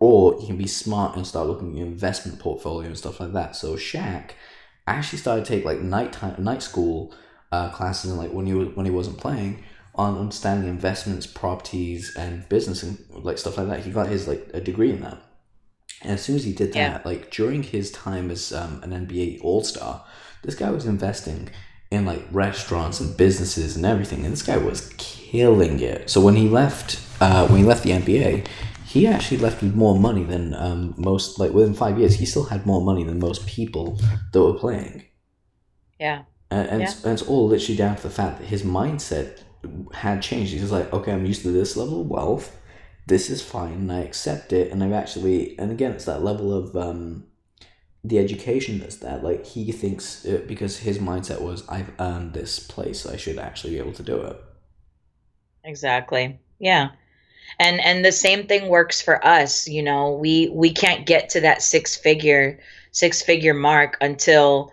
or 0.00 0.38
you 0.40 0.46
can 0.46 0.56
be 0.56 0.66
smart 0.66 1.16
and 1.16 1.26
start 1.26 1.46
looking 1.46 1.70
at 1.72 1.76
your 1.78 1.86
investment 1.86 2.38
portfolio 2.38 2.88
and 2.88 2.98
stuff 2.98 3.20
like 3.20 3.32
that. 3.32 3.56
So 3.56 3.74
Shaq 3.74 4.30
actually 4.86 5.18
started 5.18 5.44
to 5.44 5.52
take 5.52 5.64
like 5.64 5.80
night 5.80 6.12
time, 6.12 6.42
night 6.42 6.62
school 6.62 7.14
uh, 7.50 7.70
classes, 7.70 8.10
and 8.10 8.18
like 8.18 8.32
when 8.32 8.46
he 8.46 8.54
was 8.54 8.68
when 8.74 8.86
he 8.86 8.92
wasn't 8.92 9.18
playing 9.18 9.64
on 9.98 10.16
understanding 10.16 10.70
investments, 10.70 11.26
properties, 11.26 12.14
and 12.16 12.48
business 12.48 12.82
and 12.84 12.96
like 13.10 13.36
stuff 13.36 13.58
like 13.58 13.66
that. 13.66 13.80
He 13.80 13.90
got 13.90 14.06
his 14.06 14.28
like 14.28 14.48
a 14.54 14.60
degree 14.60 14.90
in 14.92 15.00
that. 15.00 15.18
And 16.02 16.12
as 16.12 16.22
soon 16.22 16.36
as 16.36 16.44
he 16.44 16.52
did 16.52 16.68
that, 16.74 16.76
Yeah. 16.76 17.00
like 17.04 17.30
during 17.32 17.64
his 17.64 17.90
time 17.90 18.30
as 18.30 18.52
um, 18.52 18.80
an 18.84 18.92
NBA 18.92 19.40
All 19.42 19.64
Star, 19.64 20.04
this 20.44 20.54
guy 20.54 20.70
was 20.70 20.86
investing 20.86 21.50
in 21.90 22.04
like 22.06 22.22
restaurants 22.30 23.00
and 23.00 23.16
businesses 23.16 23.74
and 23.74 23.84
everything, 23.84 24.24
and 24.24 24.32
this 24.32 24.42
guy 24.42 24.56
was 24.56 24.92
killing 24.98 25.80
it. 25.80 26.08
So 26.08 26.20
when 26.20 26.36
he 26.36 26.48
left, 26.48 27.00
uh, 27.20 27.48
when 27.48 27.58
he 27.58 27.64
left 27.64 27.82
the 27.82 27.90
NBA, 27.90 28.46
he 28.86 29.06
actually 29.06 29.38
left 29.38 29.60
with 29.62 29.74
more 29.74 29.98
money 29.98 30.22
than 30.22 30.54
um, 30.54 30.94
most. 30.96 31.40
Like 31.40 31.52
within 31.52 31.74
five 31.74 31.98
years, 31.98 32.14
he 32.14 32.24
still 32.26 32.44
had 32.44 32.64
more 32.66 32.80
money 32.80 33.02
than 33.02 33.18
most 33.18 33.46
people 33.48 33.98
that 34.32 34.40
were 34.40 34.54
playing. 34.54 35.02
Yeah. 35.98 36.22
And, 36.50 36.68
and, 36.68 36.82
it's, 36.82 37.04
and 37.04 37.12
it's 37.12 37.22
all 37.22 37.48
literally 37.48 37.76
down 37.76 37.96
to 37.96 38.02
the 38.02 38.10
fact 38.10 38.38
that 38.38 38.46
his 38.46 38.62
mindset 38.62 39.42
had 39.92 40.22
changed. 40.22 40.52
He's 40.52 40.72
like, 40.72 40.92
okay, 40.92 41.12
I'm 41.12 41.26
used 41.26 41.42
to 41.42 41.50
this 41.50 41.76
level 41.76 42.02
of 42.02 42.08
wealth. 42.08 42.56
This 43.06 43.30
is 43.30 43.42
fine, 43.42 43.72
and 43.72 43.92
I 43.92 44.00
accept 44.00 44.52
it. 44.52 44.70
And 44.70 44.84
I've 44.84 44.92
actually, 44.92 45.58
and 45.58 45.70
again, 45.70 45.92
it's 45.92 46.04
that 46.04 46.22
level 46.22 46.52
of 46.52 46.76
um, 46.76 47.24
the 48.04 48.18
education 48.18 48.78
that's 48.78 48.96
there. 48.96 49.18
Like 49.18 49.46
he 49.46 49.72
thinks 49.72 50.26
uh, 50.26 50.42
because 50.46 50.78
his 50.78 50.98
mindset 50.98 51.40
was, 51.40 51.66
I've 51.68 51.90
earned 51.98 52.34
this 52.34 52.58
place, 52.58 53.06
I 53.06 53.16
should 53.16 53.38
actually 53.38 53.74
be 53.74 53.78
able 53.78 53.94
to 53.94 54.02
do 54.02 54.20
it. 54.22 54.36
Exactly. 55.64 56.38
Yeah. 56.58 56.90
And 57.58 57.80
and 57.80 58.04
the 58.04 58.12
same 58.12 58.46
thing 58.46 58.68
works 58.68 59.00
for 59.00 59.24
us, 59.24 59.66
you 59.66 59.82
know. 59.82 60.12
We 60.12 60.50
we 60.52 60.70
can't 60.70 61.06
get 61.06 61.30
to 61.30 61.40
that 61.40 61.62
six 61.62 61.96
figure 61.96 62.60
six 62.92 63.22
figure 63.22 63.54
mark 63.54 63.96
until 64.00 64.72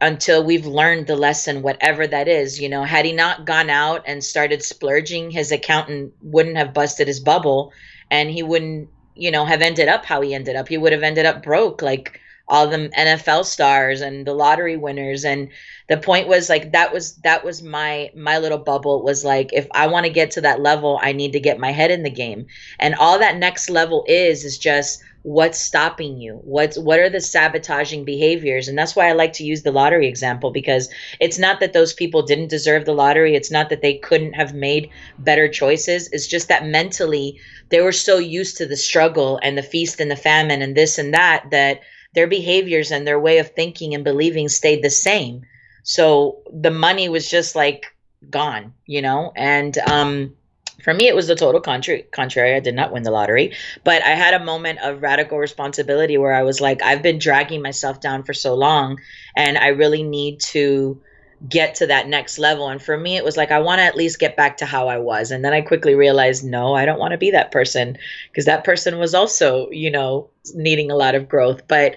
until 0.00 0.42
we've 0.42 0.66
learned 0.66 1.06
the 1.06 1.16
lesson 1.16 1.62
whatever 1.62 2.06
that 2.06 2.28
is, 2.28 2.60
you 2.60 2.68
know. 2.68 2.84
Had 2.84 3.04
he 3.04 3.12
not 3.12 3.44
gone 3.44 3.70
out 3.70 4.02
and 4.06 4.24
started 4.24 4.62
splurging, 4.62 5.30
his 5.30 5.52
accountant 5.52 6.12
wouldn't 6.22 6.56
have 6.56 6.74
busted 6.74 7.06
his 7.06 7.20
bubble 7.20 7.72
and 8.10 8.30
he 8.30 8.42
wouldn't, 8.42 8.88
you 9.14 9.30
know, 9.30 9.44
have 9.44 9.62
ended 9.62 9.88
up 9.88 10.04
how 10.04 10.20
he 10.20 10.34
ended 10.34 10.56
up. 10.56 10.68
He 10.68 10.78
would 10.78 10.92
have 10.92 11.02
ended 11.02 11.26
up 11.26 11.42
broke 11.42 11.82
like 11.82 12.20
all 12.50 12.66
the 12.66 12.90
NFL 12.98 13.44
stars 13.44 14.00
and 14.00 14.26
the 14.26 14.34
lottery 14.34 14.76
winners 14.76 15.24
and 15.24 15.48
the 15.88 15.96
point 15.96 16.26
was 16.28 16.48
like 16.48 16.72
that 16.72 16.92
was 16.92 17.14
that 17.16 17.44
was 17.44 17.62
my 17.62 18.10
my 18.14 18.38
little 18.38 18.58
bubble 18.58 19.02
was 19.02 19.24
like 19.24 19.52
if 19.52 19.66
i 19.72 19.86
want 19.86 20.04
to 20.04 20.12
get 20.12 20.32
to 20.32 20.40
that 20.40 20.60
level 20.60 20.98
i 21.02 21.12
need 21.12 21.32
to 21.32 21.40
get 21.40 21.60
my 21.60 21.70
head 21.70 21.90
in 21.90 22.02
the 22.02 22.10
game 22.10 22.46
and 22.80 22.94
all 22.96 23.18
that 23.18 23.36
next 23.36 23.70
level 23.70 24.04
is 24.08 24.44
is 24.44 24.58
just 24.58 25.00
what's 25.22 25.58
stopping 25.58 26.18
you? 26.18 26.40
What's 26.44 26.78
what 26.78 26.98
are 26.98 27.10
the 27.10 27.20
sabotaging 27.20 28.04
behaviors? 28.04 28.68
And 28.68 28.78
that's 28.78 28.96
why 28.96 29.08
i 29.08 29.12
like 29.12 29.32
to 29.34 29.44
use 29.44 29.62
the 29.62 29.72
lottery 29.72 30.06
example 30.08 30.50
because 30.50 30.88
it's 31.20 31.38
not 31.38 31.60
that 31.60 31.72
those 31.72 31.92
people 31.92 32.22
didn't 32.22 32.48
deserve 32.48 32.84
the 32.84 32.94
lottery. 32.94 33.34
It's 33.34 33.50
not 33.50 33.68
that 33.70 33.82
they 33.82 33.94
couldn't 33.98 34.32
have 34.34 34.54
made 34.54 34.90
better 35.18 35.48
choices. 35.48 36.08
It's 36.12 36.26
just 36.26 36.48
that 36.48 36.66
mentally 36.66 37.38
they 37.70 37.80
were 37.80 37.92
so 37.92 38.18
used 38.18 38.56
to 38.58 38.66
the 38.66 38.76
struggle 38.76 39.38
and 39.42 39.56
the 39.58 39.62
feast 39.62 40.00
and 40.00 40.10
the 40.10 40.16
famine 40.16 40.62
and 40.62 40.76
this 40.76 40.98
and 40.98 41.12
that 41.14 41.50
that 41.50 41.80
their 42.14 42.26
behaviors 42.26 42.90
and 42.90 43.06
their 43.06 43.20
way 43.20 43.38
of 43.38 43.50
thinking 43.50 43.94
and 43.94 44.04
believing 44.04 44.48
stayed 44.48 44.82
the 44.82 44.90
same. 44.90 45.42
So 45.84 46.42
the 46.52 46.70
money 46.70 47.08
was 47.08 47.28
just 47.30 47.54
like 47.54 47.86
gone 48.30 48.74
you 48.86 49.02
know? 49.02 49.32
And 49.36 49.76
um 49.90 50.34
for 50.80 50.94
me 50.94 51.08
it 51.08 51.14
was 51.14 51.26
the 51.26 51.34
total 51.34 51.60
contrary 51.60 52.04
contrary. 52.10 52.54
I 52.54 52.60
did 52.60 52.74
not 52.74 52.92
win 52.92 53.02
the 53.02 53.10
lottery 53.10 53.54
but 53.84 54.02
i 54.02 54.10
had 54.10 54.34
a 54.34 54.44
moment 54.44 54.78
of 54.80 55.02
radical 55.02 55.38
responsibility 55.38 56.18
where 56.18 56.34
i 56.34 56.42
was 56.42 56.60
like 56.60 56.82
i've 56.82 57.02
been 57.02 57.18
dragging 57.18 57.62
myself 57.62 58.00
down 58.00 58.22
for 58.22 58.32
so 58.32 58.54
long 58.54 58.98
and 59.36 59.58
i 59.58 59.68
really 59.68 60.02
need 60.02 60.40
to 60.40 61.00
get 61.48 61.76
to 61.76 61.86
that 61.86 62.06
next 62.06 62.38
level. 62.38 62.68
And 62.68 62.82
for 62.82 62.96
me 62.96 63.16
it 63.16 63.24
was 63.24 63.36
like 63.36 63.50
i 63.50 63.60
want 63.60 63.78
to 63.78 63.84
at 63.84 63.96
least 63.96 64.18
get 64.18 64.36
back 64.36 64.58
to 64.58 64.66
how 64.66 64.88
i 64.88 64.98
was. 64.98 65.30
And 65.30 65.44
then 65.44 65.52
i 65.52 65.60
quickly 65.60 65.94
realized 65.94 66.44
no 66.44 66.74
i 66.74 66.84
don't 66.84 66.98
want 66.98 67.12
to 67.12 67.18
be 67.18 67.30
that 67.30 67.50
person 67.50 67.96
because 68.30 68.44
that 68.44 68.64
person 68.64 68.98
was 68.98 69.14
also 69.14 69.70
you 69.70 69.90
know 69.90 70.30
needing 70.54 70.90
a 70.90 70.96
lot 70.96 71.14
of 71.14 71.28
growth. 71.28 71.66
But 71.66 71.96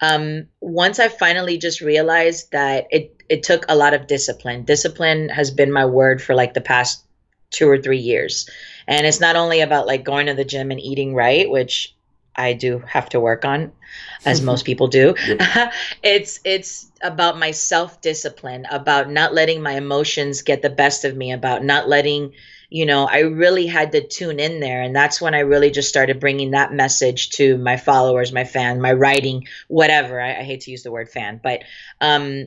um, 0.00 0.48
once 0.60 0.98
I 0.98 1.08
finally 1.08 1.56
just 1.56 1.80
realized 1.80 2.50
that 2.52 2.86
it 2.90 3.22
it 3.28 3.42
took 3.42 3.64
a 3.68 3.76
lot 3.76 3.94
of 3.94 4.06
discipline. 4.06 4.64
Discipline 4.64 5.28
has 5.30 5.50
been 5.50 5.72
my 5.72 5.86
word 5.86 6.20
for 6.20 6.34
like 6.34 6.52
the 6.52 6.60
past 6.60 7.03
two 7.54 7.68
or 7.68 7.78
three 7.78 7.98
years, 7.98 8.48
and 8.86 9.06
it's 9.06 9.20
not 9.20 9.36
only 9.36 9.60
about 9.60 9.86
like 9.86 10.04
going 10.04 10.26
to 10.26 10.34
the 10.34 10.44
gym 10.44 10.70
and 10.70 10.80
eating 10.80 11.14
right, 11.14 11.48
which 11.48 11.94
I 12.36 12.52
do 12.52 12.82
have 12.86 13.08
to 13.10 13.20
work 13.20 13.44
on, 13.44 13.72
as 14.24 14.42
most 14.50 14.64
people 14.64 14.88
do. 14.88 15.14
Yep. 15.26 15.72
it's 16.02 16.40
it's 16.44 16.90
about 17.02 17.38
my 17.38 17.50
self 17.50 18.00
discipline, 18.00 18.66
about 18.70 19.10
not 19.10 19.34
letting 19.34 19.62
my 19.62 19.72
emotions 19.72 20.42
get 20.42 20.62
the 20.62 20.70
best 20.70 21.04
of 21.04 21.16
me, 21.16 21.32
about 21.32 21.64
not 21.64 21.88
letting 21.88 22.32
you 22.70 22.86
know 22.86 23.06
I 23.06 23.20
really 23.20 23.66
had 23.66 23.92
to 23.92 24.06
tune 24.06 24.40
in 24.40 24.60
there, 24.60 24.82
and 24.82 24.94
that's 24.94 25.20
when 25.20 25.34
I 25.34 25.40
really 25.40 25.70
just 25.70 25.88
started 25.88 26.20
bringing 26.20 26.50
that 26.52 26.72
message 26.72 27.30
to 27.30 27.56
my 27.58 27.76
followers, 27.76 28.32
my 28.32 28.44
fan, 28.44 28.80
my 28.80 28.92
writing, 28.92 29.46
whatever. 29.68 30.20
I, 30.20 30.30
I 30.30 30.42
hate 30.42 30.62
to 30.62 30.70
use 30.70 30.82
the 30.82 30.92
word 30.92 31.08
fan, 31.08 31.40
but 31.42 31.62
um, 32.00 32.46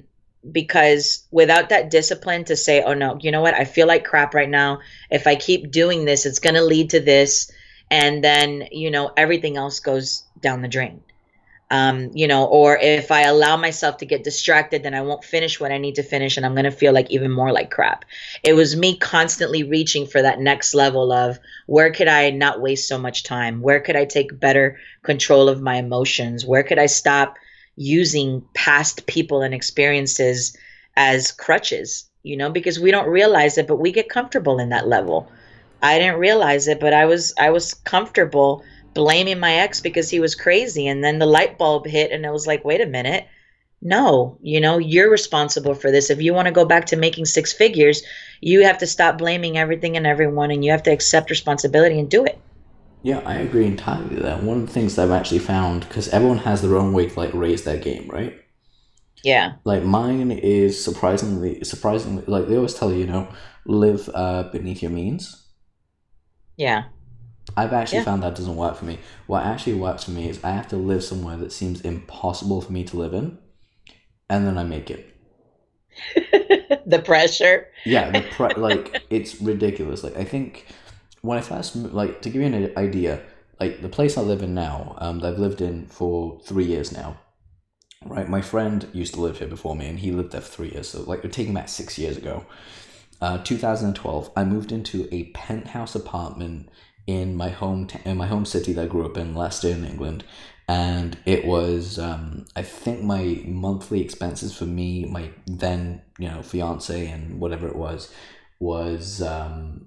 because 0.51 1.23
without 1.31 1.69
that 1.69 1.89
discipline 1.89 2.45
to 2.45 2.55
say, 2.55 2.81
oh 2.83 2.93
no, 2.93 3.17
you 3.21 3.31
know 3.31 3.41
what, 3.41 3.53
I 3.53 3.65
feel 3.65 3.87
like 3.87 4.05
crap 4.05 4.33
right 4.33 4.49
now. 4.49 4.79
If 5.09 5.27
I 5.27 5.35
keep 5.35 5.71
doing 5.71 6.05
this, 6.05 6.25
it's 6.25 6.39
going 6.39 6.55
to 6.55 6.63
lead 6.63 6.91
to 6.91 6.99
this 6.99 7.51
and 7.89 8.23
then 8.23 8.67
you 8.71 8.91
know 8.91 9.11
everything 9.15 9.57
else 9.57 9.79
goes 9.79 10.23
down 10.39 10.61
the 10.61 10.67
drain. 10.67 11.01
Um, 11.69 12.11
you 12.13 12.29
know 12.29 12.45
or 12.45 12.77
if 12.77 13.11
i 13.11 13.23
allow 13.23 13.57
myself 13.57 13.97
to 13.97 14.05
get 14.05 14.23
distracted 14.23 14.83
then 14.83 14.93
i 14.93 15.01
won't 15.01 15.25
finish 15.25 15.59
what 15.59 15.73
i 15.73 15.77
need 15.77 15.95
to 15.95 16.01
finish 16.01 16.37
and 16.37 16.45
i'm 16.45 16.53
going 16.53 16.63
to 16.63 16.71
feel 16.71 16.93
like 16.93 17.11
even 17.11 17.29
more 17.29 17.51
like 17.51 17.71
crap. 17.71 18.05
It 18.41 18.53
was 18.53 18.77
me 18.77 18.95
constantly 18.97 19.63
reaching 19.63 20.07
for 20.07 20.21
that 20.21 20.39
next 20.39 20.73
level 20.73 21.11
of 21.11 21.39
where 21.65 21.91
could 21.91 22.07
i 22.07 22.29
not 22.29 22.61
waste 22.61 22.87
so 22.87 22.97
much 22.97 23.23
time? 23.23 23.59
Where 23.59 23.81
could 23.81 23.97
i 23.97 24.05
take 24.05 24.39
better 24.39 24.79
control 25.03 25.49
of 25.49 25.61
my 25.61 25.75
emotions? 25.75 26.45
Where 26.45 26.63
could 26.63 26.79
i 26.79 26.85
stop 26.85 27.37
using 27.77 28.43
past 28.53 29.07
people 29.07 29.41
and 29.41 29.53
experiences 29.53 30.57
as 30.97 31.31
crutches 31.31 32.09
you 32.23 32.35
know 32.35 32.49
because 32.49 32.79
we 32.79 32.91
don't 32.91 33.07
realize 33.07 33.57
it 33.57 33.67
but 33.67 33.77
we 33.77 33.91
get 33.91 34.09
comfortable 34.09 34.59
in 34.59 34.69
that 34.69 34.87
level 34.87 35.31
I 35.81 35.99
didn't 35.99 36.19
realize 36.19 36.67
it, 36.67 36.79
but 36.79 36.93
I 36.93 37.05
was 37.05 37.33
I 37.37 37.49
was 37.51 37.73
comfortable 37.73 38.63
blaming 38.93 39.39
my 39.39 39.53
ex 39.53 39.79
because 39.79 40.09
he 40.09 40.19
was 40.19 40.33
crazy 40.35 40.87
and 40.87 41.03
then 41.03 41.19
the 41.19 41.25
light 41.25 41.57
bulb 41.57 41.85
hit 41.85 42.11
and 42.11 42.25
I 42.25 42.31
was 42.31 42.47
like, 42.47 42.65
"Wait 42.65 42.81
a 42.81 42.85
minute. 42.85 43.27
No, 43.81 44.37
you 44.41 44.59
know, 44.59 44.79
you're 44.79 45.09
responsible 45.09 45.75
for 45.75 45.91
this. 45.91 46.09
If 46.09 46.19
you 46.19 46.33
want 46.33 46.47
to 46.47 46.51
go 46.51 46.65
back 46.65 46.85
to 46.87 46.95
making 46.95 47.25
six 47.25 47.53
figures, 47.53 48.01
you 48.41 48.63
have 48.63 48.79
to 48.79 48.87
stop 48.87 49.19
blaming 49.19 49.57
everything 49.57 49.97
and 49.97 50.07
everyone 50.07 50.49
and 50.49 50.65
you 50.65 50.71
have 50.71 50.83
to 50.83 50.91
accept 50.91 51.29
responsibility 51.29 51.99
and 51.99 52.09
do 52.09 52.25
it." 52.25 52.39
Yeah, 53.07 53.19
I 53.25 53.35
agree 53.35 53.65
entirely 53.65 54.15
with 54.15 54.23
that. 54.23 54.43
One 54.43 54.57
of 54.61 54.67
the 54.67 54.73
things 54.73 54.95
that 54.95 55.03
I've 55.03 55.11
actually 55.11 55.39
found 55.39 55.87
because 55.87 56.09
everyone 56.09 56.39
has 56.39 56.61
their 56.61 56.75
own 56.75 56.91
way 56.91 57.07
to 57.07 57.19
like 57.19 57.33
raise 57.33 57.63
their 57.63 57.77
game, 57.77 58.09
right? 58.09 58.33
Yeah. 59.23 59.53
Like 59.63 59.83
mine 59.83 60.31
is 60.31 60.83
surprisingly 60.83 61.63
surprisingly 61.63 62.23
like 62.27 62.47
they 62.47 62.55
always 62.57 62.73
tell 62.73 62.91
you, 62.91 62.99
you 62.99 63.07
know, 63.07 63.29
live 63.65 64.09
uh, 64.13 64.43
beneath 64.51 64.81
your 64.81 64.91
means 64.91 65.43
yeah. 66.57 66.85
I've 67.55 67.73
actually 67.73 67.99
Yeah. 67.99 68.05
found 68.05 68.23
that 68.23 68.35
doesn't 68.35 68.55
work 68.55 68.75
for 68.75 68.85
me. 68.85 68.99
What 69.27 69.45
actually 69.45 69.75
works 69.75 70.03
for 70.03 70.11
me 70.11 70.29
is 70.29 70.43
I 70.43 70.51
have 70.51 70.67
to 70.69 70.75
live 70.77 71.03
somewhere 71.03 71.37
that 71.37 71.51
seems 71.51 71.81
impossible 71.81 72.61
for 72.61 72.71
me 72.73 72.83
to 72.85 72.97
live 72.97 73.13
in, 73.13 73.37
and 74.29 74.45
then 74.45 74.57
I 74.57 74.63
make 74.63 74.89
it. 74.91 75.15
the 76.85 77.01
pressure. 77.03 77.67
Yeah, 77.85 78.11
the 78.11 78.21
pre- 78.21 78.53
like 78.57 79.03
it's 79.09 79.41
ridiculous. 79.41 80.03
Like 80.03 80.17
I 80.17 80.23
think 80.23 80.65
when 81.21 81.37
I 81.37 81.41
first 81.41 81.75
mo- 81.75 81.89
like 81.89 82.21
to 82.21 82.29
give 82.29 82.41
you 82.41 82.47
an 82.47 82.77
idea, 82.77 83.21
like 83.59 83.81
the 83.81 83.89
place 83.89 84.17
I 84.17 84.21
live 84.21 84.41
in 84.43 84.53
now, 84.53 84.95
um, 84.99 85.19
that 85.19 85.33
I've 85.33 85.39
lived 85.39 85.61
in 85.61 85.87
for 85.87 86.39
three 86.45 86.65
years 86.65 86.91
now. 86.91 87.17
Right, 88.05 88.29
my 88.29 88.41
friend 88.41 88.87
used 88.93 89.15
to 89.15 89.21
live 89.21 89.39
here 89.39 89.47
before 89.47 89.75
me, 89.75 89.87
and 89.87 89.99
he 89.99 90.11
lived 90.11 90.31
there 90.31 90.41
for 90.41 90.51
three 90.51 90.69
years. 90.69 90.89
So 90.89 91.01
like 91.01 91.23
we're 91.23 91.29
taking 91.29 91.53
back 91.53 91.69
six 91.69 91.97
years 91.97 92.17
ago. 92.17 92.45
Uh, 93.19 93.39
2012, 93.43 94.31
I 94.35 94.43
moved 94.43 94.71
into 94.71 95.07
a 95.11 95.25
penthouse 95.31 95.95
apartment 95.95 96.69
in 97.07 97.35
my 97.35 97.49
home 97.49 97.87
t- 97.87 97.99
in 98.05 98.17
my 98.17 98.27
home 98.27 98.45
city 98.45 98.73
that 98.73 98.83
I 98.83 98.87
grew 98.87 99.05
up 99.05 99.17
in, 99.17 99.33
Leicester, 99.33 99.69
in 99.69 99.85
England, 99.85 100.23
and 100.67 101.17
it 101.25 101.45
was 101.45 101.97
um, 101.97 102.45
I 102.55 102.61
think 102.61 103.01
my 103.01 103.41
monthly 103.45 104.01
expenses 104.01 104.55
for 104.55 104.65
me, 104.65 105.05
my 105.05 105.31
then 105.47 106.01
you 106.19 106.29
know 106.29 106.43
fiance 106.43 107.09
and 107.09 107.39
whatever 107.39 107.67
it 107.67 107.75
was, 107.75 108.13
was 108.59 109.21
um, 109.21 109.86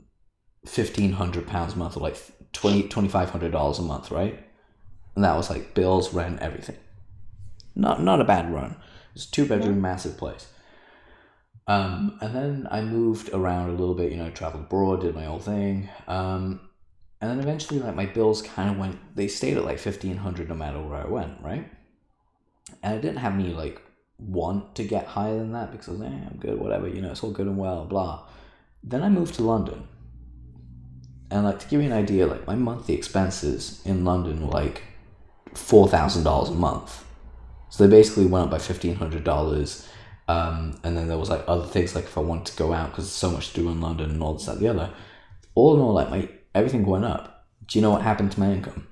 fifteen 0.67 1.13
hundred 1.13 1.47
pounds 1.47 1.75
a 1.75 1.77
month, 1.79 1.97
or 1.97 2.01
like 2.01 2.17
20 2.53 2.85
2500 2.89 3.53
dollars 3.53 3.79
a 3.79 3.83
month, 3.83 4.11
right? 4.11 4.39
And 5.15 5.25
that 5.25 5.37
was 5.37 5.51
like 5.51 5.75
bills, 5.75 6.15
rent, 6.15 6.41
everything. 6.41 6.77
Not 7.75 8.03
not 8.03 8.21
a 8.21 8.25
bad 8.25 8.53
run. 8.53 8.77
It's 9.15 9.27
a 9.27 9.31
two 9.31 9.47
bedroom, 9.47 9.81
massive 9.81 10.17
place. 10.17 10.47
Um, 11.67 12.19
and 12.21 12.35
then 12.35 12.69
I 12.71 12.81
moved 12.81 13.31
around 13.33 13.69
a 13.69 13.73
little 13.73 13.95
bit, 13.95 14.11
you 14.11 14.19
know, 14.19 14.31
traveled 14.31 14.65
abroad, 14.65 15.03
did 15.03 15.15
my 15.15 15.27
own 15.27 15.41
thing. 15.41 15.89
Um, 16.09 16.61
and 17.21 17.31
then 17.31 17.39
eventually, 17.39 17.79
like, 17.81 17.95
my 17.95 18.07
bills 18.07 18.43
kind 18.43 18.71
of 18.71 18.77
went, 18.77 18.99
they 19.15 19.29
stayed 19.29 19.57
at 19.57 19.65
like 19.65 19.79
1500 19.79 20.49
no 20.49 20.55
matter 20.55 20.81
where 20.81 21.01
I 21.01 21.07
went, 21.07 21.41
right? 21.43 21.71
And 22.83 22.95
I 22.95 22.99
didn't 22.99 23.19
have 23.19 23.35
any, 23.35 23.49
like, 23.49 23.81
want 24.19 24.75
to 24.77 24.85
get 24.85 25.07
higher 25.07 25.37
than 25.39 25.53
that 25.53 25.71
because 25.71 25.89
I 25.89 25.93
was 25.93 26.01
like, 26.01 26.11
eh, 26.11 26.27
I'm 26.31 26.39
good, 26.41 26.59
whatever, 26.59 26.89
you 26.89 27.03
know, 27.03 27.11
it's 27.13 27.23
all 27.23 27.31
good 27.31 27.47
and 27.47 27.59
well, 27.59 27.85
blah. 27.85 28.27
Then 28.83 29.03
I 29.03 29.09
moved 29.09 29.35
to 29.35 29.43
London. 29.43 29.87
And, 31.31 31.45
like, 31.45 31.61
to 31.61 31.69
give 31.69 31.81
you 31.81 31.87
an 31.87 31.93
idea, 31.93 32.27
like, 32.27 32.47
my 32.47 32.57
monthly 32.57 32.95
expenses 32.95 33.81
in 33.85 34.05
London 34.05 34.47
were 34.47 34.53
like 34.53 34.83
$4,000 35.55 36.49
a 36.49 36.55
month. 36.55 37.05
So 37.69 37.87
they 37.87 37.91
basically 37.91 38.27
went 38.27 38.47
up 38.47 38.51
by 38.51 38.59
$1,500 38.59 39.87
um, 40.31 40.79
and 40.85 40.97
then 40.97 41.09
there 41.09 41.19
was 41.19 41.29
like 41.29 41.43
other 41.49 41.67
things 41.67 41.97
like 41.97 42.05
if 42.05 42.17
I 42.17 42.21
wanted 42.21 42.47
to 42.53 42.57
go 42.57 42.73
out 42.73 42.91
because 42.91 43.07
there's 43.07 43.13
so 43.13 43.31
much 43.31 43.49
to 43.49 43.63
do 43.63 43.69
in 43.69 43.81
London 43.81 44.11
and 44.11 44.23
all 44.23 44.35
this 44.35 44.47
that 44.47 44.61
the 44.61 44.69
other. 44.69 44.91
All 45.57 45.75
in 45.75 45.81
all, 45.81 45.93
like 45.93 46.09
my 46.09 46.29
everything 46.55 46.87
went 46.87 47.05
up. 47.05 47.49
Do 47.67 47.77
you 47.77 47.83
know 47.83 47.91
what 47.91 48.03
happened 48.03 48.31
to 48.33 48.41
my 48.41 48.53
income? 48.53 48.87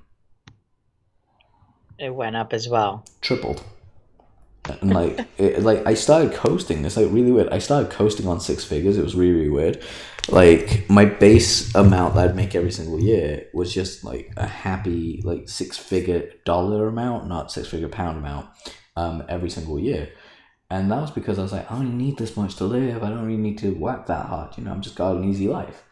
It 1.97 2.13
went 2.13 2.35
up 2.35 2.51
as 2.51 2.67
well. 2.67 3.05
Tripled. 3.21 3.63
And 4.81 4.93
like 4.93 5.27
it, 5.37 5.61
like 5.63 5.85
I 5.85 5.93
started 5.93 6.33
coasting. 6.33 6.85
It's 6.85 6.97
like 6.97 7.11
really 7.11 7.31
weird. 7.31 7.49
I 7.49 7.59
started 7.59 7.91
coasting 7.91 8.27
on 8.27 8.39
six 8.39 8.63
figures. 8.63 8.97
It 8.97 9.03
was 9.03 9.15
really 9.15 9.33
really 9.33 9.49
weird. 9.49 9.83
Like 10.29 10.89
my 10.89 11.05
base 11.05 11.73
amount 11.75 12.15
that 12.15 12.29
I'd 12.29 12.35
make 12.35 12.53
every 12.55 12.71
single 12.71 12.99
year 12.99 13.47
was 13.53 13.73
just 13.73 14.03
like 14.03 14.31
a 14.37 14.45
happy 14.45 15.21
like 15.23 15.49
six 15.49 15.77
figure 15.77 16.31
dollar 16.45 16.87
amount, 16.87 17.27
not 17.27 17.51
six 17.51 17.67
figure 17.67 17.89
pound 17.89 18.17
amount, 18.17 18.47
um, 18.95 19.23
every 19.27 19.49
single 19.49 19.79
year. 19.79 20.09
And 20.69 20.91
that 20.91 21.01
was 21.01 21.11
because 21.11 21.39
I 21.39 21.41
was 21.41 21.51
like, 21.51 21.71
I 21.71 21.75
don't 21.75 21.97
need 21.97 22.17
this 22.17 22.37
much 22.37 22.55
to 22.57 22.65
live. 22.65 23.03
I 23.03 23.09
don't 23.09 23.25
really 23.25 23.41
need 23.41 23.57
to 23.59 23.71
work 23.71 24.05
that 24.05 24.27
hard. 24.27 24.55
You 24.55 24.63
know, 24.63 24.71
I'm 24.71 24.81
just 24.81 24.95
got 24.95 25.15
an 25.15 25.23
easy 25.23 25.47
life. 25.47 25.83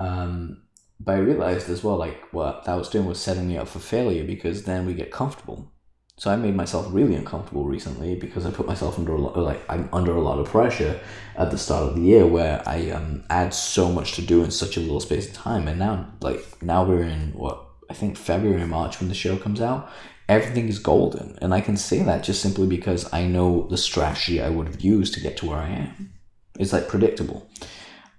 Um, 0.00 0.62
but 0.98 1.16
I 1.16 1.18
realized 1.18 1.68
as 1.68 1.84
well, 1.84 1.96
like 1.96 2.32
what 2.32 2.64
that 2.64 2.74
was 2.74 2.88
doing 2.88 3.04
was 3.04 3.20
setting 3.20 3.48
me 3.48 3.58
up 3.58 3.68
for 3.68 3.80
failure 3.80 4.24
because 4.24 4.64
then 4.64 4.86
we 4.86 4.94
get 4.94 5.10
comfortable. 5.10 5.73
So 6.16 6.30
I 6.30 6.36
made 6.36 6.54
myself 6.54 6.86
really 6.90 7.16
uncomfortable 7.16 7.64
recently 7.64 8.14
because 8.14 8.46
I 8.46 8.52
put 8.52 8.68
myself 8.68 8.98
under 8.98 9.14
a 9.14 9.20
lot, 9.20 9.36
like 9.36 9.60
I'm 9.68 9.88
under 9.92 10.14
a 10.14 10.20
lot 10.20 10.38
of 10.38 10.46
pressure 10.46 11.00
at 11.36 11.50
the 11.50 11.58
start 11.58 11.88
of 11.88 11.96
the 11.96 12.02
year 12.02 12.24
where 12.24 12.62
I 12.66 12.90
um 12.90 13.24
had 13.28 13.52
so 13.52 13.90
much 13.90 14.12
to 14.12 14.22
do 14.22 14.44
in 14.44 14.50
such 14.52 14.76
a 14.76 14.80
little 14.80 15.00
space 15.00 15.28
of 15.28 15.34
time, 15.34 15.66
and 15.66 15.78
now 15.78 16.06
like 16.20 16.62
now 16.62 16.84
we're 16.84 17.02
in 17.02 17.32
what 17.32 17.66
I 17.90 17.94
think 17.94 18.16
February 18.16 18.66
March 18.66 19.00
when 19.00 19.08
the 19.08 19.14
show 19.14 19.36
comes 19.36 19.60
out, 19.60 19.90
everything 20.28 20.68
is 20.68 20.78
golden. 20.78 21.36
And 21.42 21.52
I 21.52 21.60
can 21.60 21.76
say 21.76 22.02
that 22.02 22.22
just 22.22 22.40
simply 22.40 22.66
because 22.68 23.12
I 23.12 23.26
know 23.26 23.66
the 23.68 23.76
strategy 23.76 24.40
I 24.40 24.50
would 24.50 24.68
have 24.68 24.80
used 24.80 25.14
to 25.14 25.20
get 25.20 25.36
to 25.38 25.46
where 25.46 25.58
I 25.58 25.68
am. 25.68 26.12
It's 26.58 26.72
like 26.72 26.88
predictable. 26.88 27.50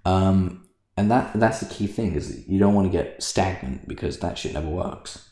Um, 0.04 0.68
and 0.98 1.10
that 1.10 1.32
that's 1.40 1.60
the 1.60 1.74
key 1.74 1.86
thing 1.86 2.14
is 2.14 2.46
you 2.46 2.58
don't 2.58 2.74
want 2.74 2.92
to 2.92 2.96
get 2.96 3.22
stagnant 3.22 3.88
because 3.88 4.18
that 4.20 4.36
shit 4.36 4.52
never 4.52 4.68
works. 4.68 5.25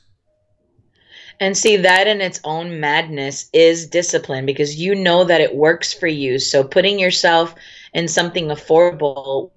And 1.40 1.56
see, 1.56 1.76
that 1.76 2.06
in 2.06 2.20
its 2.20 2.40
own 2.44 2.80
madness 2.80 3.48
is 3.52 3.88
discipline 3.88 4.46
because 4.46 4.76
you 4.76 4.94
know 4.94 5.24
that 5.24 5.40
it 5.40 5.54
works 5.54 5.92
for 5.92 6.06
you. 6.06 6.38
So 6.38 6.64
putting 6.64 6.98
yourself 6.98 7.54
in 7.92 8.08
something 8.08 8.48
affordable 8.48 9.50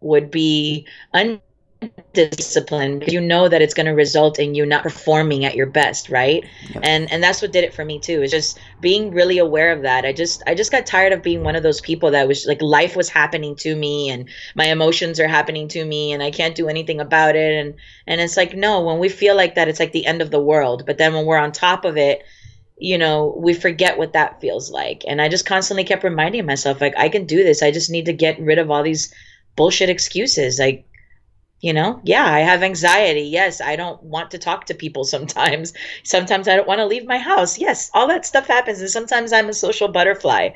would 0.00 0.30
be 0.30 0.86
undisciplined 1.12 1.51
because 2.14 3.12
you 3.12 3.20
know 3.20 3.48
that 3.48 3.62
it's 3.62 3.74
going 3.74 3.86
to 3.86 3.92
result 3.92 4.38
in 4.38 4.54
you 4.54 4.66
not 4.66 4.82
performing 4.82 5.44
at 5.44 5.56
your 5.56 5.66
best, 5.66 6.08
right? 6.08 6.44
Yep. 6.70 6.82
And 6.84 7.10
and 7.12 7.22
that's 7.22 7.42
what 7.42 7.52
did 7.52 7.64
it 7.64 7.74
for 7.74 7.84
me 7.84 7.98
too. 7.98 8.22
Is 8.22 8.30
just 8.30 8.58
being 8.80 9.12
really 9.12 9.38
aware 9.38 9.72
of 9.72 9.82
that. 9.82 10.04
I 10.04 10.12
just 10.12 10.42
I 10.46 10.54
just 10.54 10.70
got 10.70 10.86
tired 10.86 11.12
of 11.12 11.22
being 11.22 11.42
one 11.42 11.56
of 11.56 11.62
those 11.62 11.80
people 11.80 12.10
that 12.12 12.28
was 12.28 12.46
like 12.46 12.62
life 12.62 12.96
was 12.96 13.08
happening 13.08 13.56
to 13.56 13.74
me 13.74 14.10
and 14.10 14.28
my 14.54 14.66
emotions 14.66 15.20
are 15.20 15.28
happening 15.28 15.68
to 15.68 15.84
me 15.84 16.12
and 16.12 16.22
I 16.22 16.30
can't 16.30 16.54
do 16.54 16.68
anything 16.68 17.00
about 17.00 17.36
it 17.36 17.54
and 17.54 17.74
and 18.06 18.20
it's 18.20 18.36
like 18.36 18.54
no, 18.54 18.82
when 18.82 18.98
we 18.98 19.08
feel 19.08 19.36
like 19.36 19.54
that 19.54 19.68
it's 19.68 19.80
like 19.80 19.92
the 19.92 20.06
end 20.06 20.22
of 20.22 20.30
the 20.30 20.42
world. 20.42 20.84
But 20.86 20.98
then 20.98 21.14
when 21.14 21.26
we're 21.26 21.38
on 21.38 21.52
top 21.52 21.84
of 21.84 21.96
it, 21.96 22.22
you 22.76 22.98
know, 22.98 23.34
we 23.38 23.54
forget 23.54 23.98
what 23.98 24.12
that 24.12 24.40
feels 24.40 24.70
like. 24.70 25.02
And 25.06 25.20
I 25.20 25.28
just 25.28 25.46
constantly 25.46 25.84
kept 25.84 26.04
reminding 26.04 26.46
myself 26.46 26.80
like 26.80 26.94
I 26.98 27.08
can 27.08 27.26
do 27.26 27.42
this. 27.42 27.62
I 27.62 27.70
just 27.70 27.90
need 27.90 28.06
to 28.06 28.12
get 28.12 28.40
rid 28.40 28.58
of 28.58 28.70
all 28.70 28.82
these 28.82 29.14
bullshit 29.56 29.88
excuses. 29.88 30.58
Like 30.58 30.84
you 31.62 31.72
know? 31.72 32.00
Yeah 32.04 32.26
i 32.26 32.40
have 32.40 32.62
anxiety. 32.62 33.22
Yes 33.22 33.60
i 33.62 33.74
don't 33.74 34.02
want 34.02 34.30
to 34.32 34.38
talk 34.38 34.66
to 34.66 34.74
people 34.74 35.04
sometimes. 35.14 35.72
Sometimes 36.02 36.46
i 36.48 36.56
don't 36.56 36.68
want 36.68 36.80
to 36.80 36.86
leave 36.86 37.06
my 37.06 37.18
house. 37.18 37.58
Yes 37.58 37.90
all 37.94 38.06
that 38.08 38.26
stuff 38.26 38.46
happens 38.46 38.80
and 38.80 38.90
sometimes 38.90 39.32
i'm 39.32 39.48
a 39.48 39.54
social 39.54 39.88
butterfly. 39.88 40.50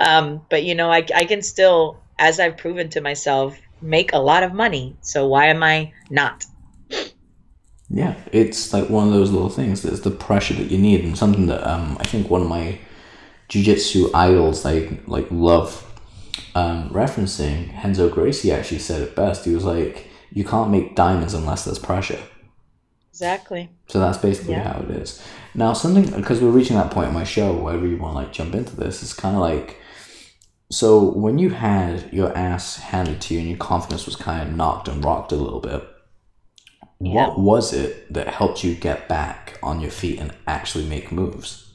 Um, 0.00 0.42
but 0.50 0.64
you 0.64 0.74
know 0.74 0.90
I, 0.90 1.06
I 1.14 1.24
can 1.24 1.40
still 1.40 1.98
as 2.18 2.38
i've 2.38 2.56
proven 2.56 2.90
to 2.90 3.00
myself 3.00 3.58
make 3.80 4.12
a 4.12 4.18
lot 4.18 4.42
of 4.42 4.52
money. 4.52 4.96
So 5.00 5.26
why 5.26 5.46
am 5.46 5.62
i 5.62 5.92
not? 6.10 6.44
Yeah, 7.90 8.16
it's 8.32 8.72
like 8.74 8.90
one 8.90 9.08
of 9.08 9.14
those 9.14 9.30
little 9.30 9.48
things. 9.48 9.82
There's 9.82 10.02
the 10.02 10.10
pressure 10.10 10.54
that 10.54 10.70
you 10.70 10.76
need, 10.76 11.04
and 11.04 11.16
something 11.16 11.46
that 11.46 11.66
um, 11.66 11.96
I 11.98 12.04
think 12.04 12.28
one 12.28 12.42
of 12.42 12.48
my 12.48 12.78
jujitsu 13.48 14.10
idols 14.12 14.64
like 14.64 14.90
like 15.06 15.26
love 15.30 15.84
um, 16.54 16.90
referencing 16.90 17.72
Renzo 17.82 18.10
Gracie 18.10 18.52
actually 18.52 18.80
said 18.80 19.00
it 19.00 19.16
best. 19.16 19.44
He 19.44 19.54
was 19.54 19.64
like, 19.64 20.07
"You 20.32 20.44
can't 20.44 20.70
make 20.70 20.94
diamonds 20.94 21.34
unless 21.34 21.64
there's 21.64 21.78
pressure." 21.78 22.20
Exactly. 23.10 23.68
So 23.88 23.98
that's 23.98 24.18
basically 24.18 24.52
yeah. 24.52 24.72
how 24.72 24.80
it 24.80 24.90
is. 24.90 25.22
Now, 25.54 25.72
something 25.72 26.04
because 26.10 26.40
we're 26.40 26.50
reaching 26.50 26.76
that 26.76 26.92
point 26.92 27.08
in 27.08 27.14
my 27.14 27.24
show, 27.24 27.52
wherever 27.52 27.86
you 27.86 27.96
want 27.96 28.12
to 28.12 28.18
like 28.18 28.32
jump 28.32 28.54
into 28.54 28.76
this, 28.76 29.02
is 29.02 29.12
kind 29.12 29.34
of 29.34 29.42
like 29.42 29.78
so 30.70 31.02
when 31.02 31.38
you 31.38 31.50
had 31.50 32.12
your 32.12 32.36
ass 32.36 32.76
handed 32.76 33.20
to 33.22 33.34
you 33.34 33.40
and 33.40 33.48
your 33.48 33.58
confidence 33.58 34.04
was 34.04 34.16
kind 34.16 34.46
of 34.46 34.54
knocked 34.54 34.88
and 34.88 35.04
rocked 35.04 35.32
a 35.32 35.36
little 35.36 35.60
bit. 35.60 35.82
Yeah. 37.00 37.28
What 37.28 37.38
was 37.38 37.72
it 37.72 38.12
that 38.12 38.28
helped 38.28 38.64
you 38.64 38.74
get 38.74 39.08
back 39.08 39.58
on 39.62 39.80
your 39.80 39.90
feet 39.90 40.18
and 40.18 40.32
actually 40.46 40.84
make 40.84 41.12
moves? 41.12 41.72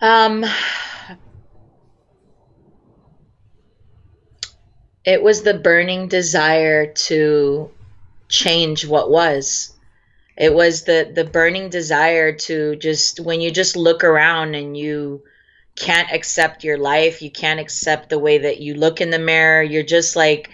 Um, 0.00 0.44
it 5.08 5.22
was 5.22 5.40
the 5.40 5.54
burning 5.54 6.06
desire 6.06 6.92
to 6.92 7.70
change 8.28 8.86
what 8.86 9.10
was. 9.10 9.72
It 10.36 10.52
was 10.52 10.84
the 10.84 11.10
the 11.14 11.24
burning 11.24 11.70
desire 11.70 12.32
to 12.32 12.76
just 12.76 13.18
when 13.18 13.40
you 13.40 13.50
just 13.50 13.74
look 13.74 14.04
around 14.04 14.54
and 14.54 14.76
you 14.76 15.22
can't 15.76 16.12
accept 16.12 16.62
your 16.62 16.76
life, 16.76 17.22
you 17.22 17.30
can't 17.30 17.58
accept 17.58 18.10
the 18.10 18.18
way 18.18 18.36
that 18.36 18.60
you 18.60 18.74
look 18.74 19.00
in 19.00 19.08
the 19.08 19.18
mirror. 19.18 19.62
You're 19.62 19.82
just 19.82 20.14
like 20.14 20.50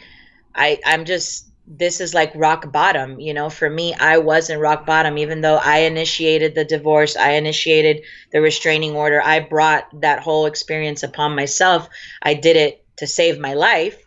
I 0.55 0.79
I'm 0.87 1.05
just 1.05 1.49
this 1.67 2.01
is 2.01 2.15
like 2.15 2.31
rock 2.37 2.71
bottom 2.71 3.19
you 3.19 3.33
know 3.33 3.49
for 3.49 3.71
me 3.71 3.95
i 3.95 4.19
wasn't 4.19 4.61
rock 4.61 4.85
bottom 4.85 5.17
even 5.17 5.41
though 5.41 5.57
i 5.57 5.79
initiated 5.79 6.55
the 6.55 6.63
divorce 6.63 7.17
i 7.17 7.31
initiated 7.31 8.03
the 8.33 8.41
restraining 8.43 8.95
order 8.95 9.23
i 9.23 9.41
brought 9.41 9.89
that 10.03 10.21
whole 10.21 10.45
experience 10.45 11.03
upon 11.03 11.35
myself 11.35 11.89
i 12.23 12.35
did 12.35 12.55
it 12.55 12.85
to 12.97 13.07
save 13.07 13.39
my 13.39 13.55
life 13.55 14.04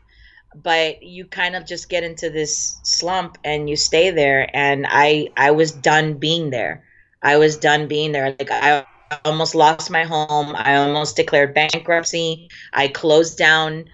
but 0.55 1.03
you 1.03 1.25
kind 1.25 1.55
of 1.55 1.65
just 1.65 1.89
get 1.89 2.03
into 2.03 2.29
this 2.29 2.79
slump 2.83 3.37
and 3.43 3.69
you 3.69 3.75
stay 3.75 4.11
there. 4.11 4.49
And 4.53 4.85
i 4.89 5.29
i 5.37 5.51
was 5.51 5.71
done 5.71 6.15
being 6.15 6.49
there. 6.49 6.83
I 7.21 7.37
was 7.37 7.57
done 7.57 7.87
being 7.87 8.11
there. 8.11 8.35
Like 8.37 8.51
i 8.51 8.85
almost 9.25 9.55
lost 9.55 9.89
my 9.89 10.03
home. 10.03 10.55
I 10.55 10.75
almost 10.75 11.15
declared 11.15 11.53
bankruptcy. 11.53 12.49
I 12.73 12.87
closed 12.87 13.37
down 13.37 13.85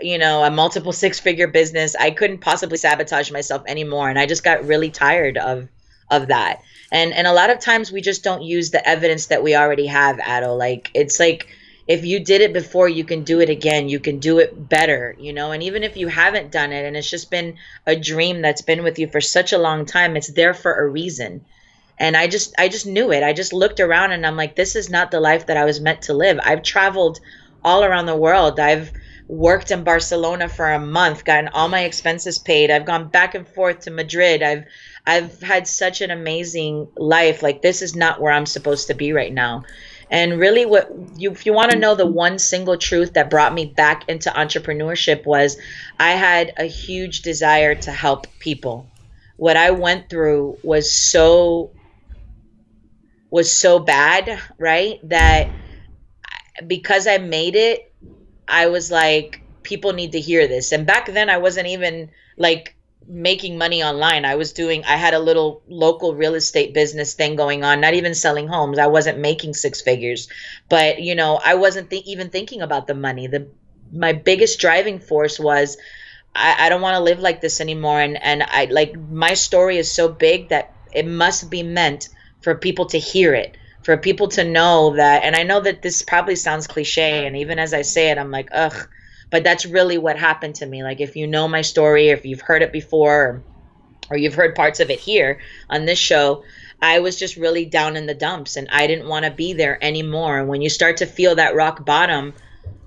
you 0.00 0.16
know 0.16 0.44
a 0.44 0.50
multiple 0.50 0.92
six 0.92 1.18
figure 1.18 1.48
business. 1.48 1.96
I 1.96 2.10
couldn't 2.10 2.38
possibly 2.38 2.78
sabotage 2.78 3.30
myself 3.30 3.62
anymore. 3.66 4.08
And 4.08 4.18
i 4.18 4.26
just 4.26 4.44
got 4.44 4.64
really 4.64 4.90
tired 4.90 5.36
of 5.36 5.68
of 6.10 6.28
that. 6.28 6.62
And 6.90 7.12
and 7.12 7.26
a 7.26 7.32
lot 7.32 7.50
of 7.50 7.58
times 7.58 7.92
we 7.92 8.00
just 8.00 8.24
don't 8.24 8.42
use 8.42 8.70
the 8.70 8.86
evidence 8.88 9.26
that 9.26 9.42
we 9.42 9.54
already 9.54 9.86
have 9.86 10.16
Adil 10.16 10.56
like 10.56 10.90
it's 10.94 11.20
like 11.20 11.48
if 11.88 12.04
you 12.04 12.20
did 12.20 12.42
it 12.42 12.52
before 12.52 12.88
you 12.88 13.02
can 13.02 13.24
do 13.24 13.40
it 13.40 13.48
again 13.48 13.88
you 13.88 13.98
can 13.98 14.18
do 14.18 14.38
it 14.38 14.68
better 14.68 15.16
you 15.18 15.32
know 15.32 15.50
and 15.52 15.62
even 15.62 15.82
if 15.82 15.96
you 15.96 16.06
haven't 16.06 16.52
done 16.52 16.70
it 16.70 16.84
and 16.84 16.96
it's 16.96 17.10
just 17.10 17.30
been 17.30 17.56
a 17.86 17.96
dream 17.96 18.42
that's 18.42 18.62
been 18.62 18.84
with 18.84 18.98
you 18.98 19.08
for 19.08 19.20
such 19.20 19.52
a 19.52 19.58
long 19.58 19.86
time 19.86 20.16
it's 20.16 20.32
there 20.32 20.54
for 20.54 20.74
a 20.74 20.86
reason 20.86 21.44
and 21.98 22.16
i 22.16 22.26
just 22.26 22.54
i 22.58 22.68
just 22.68 22.86
knew 22.86 23.10
it 23.10 23.24
i 23.24 23.32
just 23.32 23.52
looked 23.52 23.80
around 23.80 24.12
and 24.12 24.26
i'm 24.26 24.36
like 24.36 24.54
this 24.54 24.76
is 24.76 24.90
not 24.90 25.10
the 25.10 25.20
life 25.20 25.46
that 25.46 25.56
i 25.56 25.64
was 25.64 25.80
meant 25.80 26.02
to 26.02 26.14
live 26.14 26.38
i've 26.44 26.62
traveled 26.62 27.18
all 27.64 27.82
around 27.82 28.06
the 28.06 28.16
world 28.16 28.60
i've 28.60 28.92
worked 29.28 29.70
in 29.70 29.84
Barcelona 29.84 30.48
for 30.48 30.72
a 30.72 30.80
month, 30.80 31.24
gotten 31.24 31.48
all 31.48 31.68
my 31.68 31.84
expenses 31.84 32.38
paid. 32.38 32.70
I've 32.70 32.86
gone 32.86 33.08
back 33.08 33.34
and 33.34 33.46
forth 33.46 33.80
to 33.80 33.90
Madrid. 33.90 34.42
I've 34.42 34.64
I've 35.06 35.40
had 35.42 35.68
such 35.68 36.00
an 36.00 36.10
amazing 36.10 36.88
life. 36.96 37.42
Like 37.42 37.62
this 37.62 37.82
is 37.82 37.94
not 37.94 38.20
where 38.20 38.32
I'm 38.32 38.46
supposed 38.46 38.88
to 38.88 38.94
be 38.94 39.12
right 39.12 39.32
now. 39.32 39.64
And 40.10 40.38
really 40.38 40.64
what 40.64 40.90
you 41.16 41.30
if 41.32 41.44
you 41.44 41.52
want 41.52 41.70
to 41.70 41.76
mm. 41.76 41.80
know 41.80 41.94
the 41.94 42.06
one 42.06 42.38
single 42.38 42.76
truth 42.76 43.14
that 43.14 43.30
brought 43.30 43.52
me 43.52 43.66
back 43.66 44.08
into 44.08 44.30
entrepreneurship 44.30 45.26
was 45.26 45.58
I 45.98 46.12
had 46.12 46.52
a 46.56 46.64
huge 46.64 47.22
desire 47.22 47.74
to 47.74 47.92
help 47.92 48.26
people. 48.38 48.86
What 49.36 49.56
I 49.56 49.70
went 49.70 50.08
through 50.08 50.58
was 50.62 50.90
so 50.90 51.72
was 53.30 53.54
so 53.54 53.78
bad, 53.78 54.40
right? 54.58 54.98
That 55.08 55.50
because 56.66 57.06
I 57.06 57.18
made 57.18 57.54
it 57.54 57.88
I 58.48 58.66
was 58.66 58.90
like, 58.90 59.42
people 59.62 59.92
need 59.92 60.12
to 60.12 60.20
hear 60.20 60.48
this. 60.48 60.72
And 60.72 60.86
back 60.86 61.12
then, 61.12 61.28
I 61.28 61.36
wasn't 61.36 61.68
even 61.68 62.10
like 62.38 62.74
making 63.08 63.56
money 63.56 63.82
online. 63.82 64.24
I 64.24 64.34
was 64.34 64.52
doing, 64.52 64.84
I 64.84 64.96
had 64.96 65.14
a 65.14 65.18
little 65.18 65.62
local 65.66 66.14
real 66.14 66.34
estate 66.34 66.74
business 66.74 67.14
thing 67.14 67.36
going 67.36 67.64
on, 67.64 67.80
not 67.80 67.94
even 67.94 68.14
selling 68.14 68.48
homes. 68.48 68.78
I 68.78 68.86
wasn't 68.86 69.18
making 69.18 69.54
six 69.54 69.80
figures, 69.80 70.28
but 70.68 71.00
you 71.00 71.14
know, 71.14 71.40
I 71.42 71.54
wasn't 71.54 71.90
th- 71.90 72.04
even 72.06 72.30
thinking 72.30 72.60
about 72.60 72.86
the 72.86 72.94
money. 72.94 73.26
The, 73.26 73.48
my 73.92 74.12
biggest 74.12 74.60
driving 74.60 74.98
force 75.00 75.40
was, 75.40 75.78
I, 76.34 76.66
I 76.66 76.68
don't 76.68 76.82
want 76.82 76.96
to 76.96 77.02
live 77.02 77.20
like 77.20 77.40
this 77.40 77.60
anymore. 77.60 78.00
And, 78.00 78.22
and 78.22 78.42
I 78.42 78.66
like, 78.66 78.98
my 78.98 79.34
story 79.34 79.78
is 79.78 79.90
so 79.90 80.08
big 80.08 80.50
that 80.50 80.74
it 80.92 81.06
must 81.06 81.50
be 81.50 81.62
meant 81.62 82.10
for 82.42 82.54
people 82.54 82.86
to 82.86 82.98
hear 82.98 83.34
it 83.34 83.56
for 83.82 83.96
people 83.96 84.28
to 84.28 84.44
know 84.44 84.94
that 84.96 85.22
and 85.24 85.34
i 85.36 85.42
know 85.42 85.60
that 85.60 85.82
this 85.82 86.02
probably 86.02 86.34
sounds 86.34 86.66
cliche 86.66 87.26
and 87.26 87.36
even 87.36 87.58
as 87.58 87.72
i 87.72 87.82
say 87.82 88.10
it 88.10 88.18
i'm 88.18 88.30
like 88.30 88.48
ugh 88.52 88.88
but 89.30 89.44
that's 89.44 89.66
really 89.66 89.98
what 89.98 90.18
happened 90.18 90.56
to 90.56 90.66
me. 90.66 90.82
Like 90.82 91.00
if 91.00 91.16
you 91.16 91.26
know 91.26 91.48
my 91.48 91.62
story 91.62 92.10
or 92.10 92.14
if 92.14 92.24
you've 92.24 92.40
heard 92.40 92.62
it 92.62 92.72
before 92.72 93.22
or, 93.22 93.44
or 94.10 94.16
you've 94.16 94.34
heard 94.34 94.54
parts 94.54 94.80
of 94.80 94.90
it 94.90 95.00
here 95.00 95.40
on 95.68 95.84
this 95.84 95.98
show 95.98 96.42
i 96.80 97.00
was 97.00 97.18
just 97.18 97.36
really 97.36 97.64
down 97.66 97.96
in 97.96 98.06
the 98.06 98.14
dumps 98.14 98.56
and 98.56 98.68
i 98.70 98.86
didn't 98.86 99.08
want 99.08 99.24
to 99.24 99.30
be 99.30 99.52
there 99.52 99.82
anymore. 99.84 100.38
And 100.38 100.48
when 100.48 100.62
you 100.62 100.70
start 100.70 100.98
to 100.98 101.06
feel 101.06 101.34
that 101.34 101.54
rock 101.54 101.84
bottom 101.84 102.32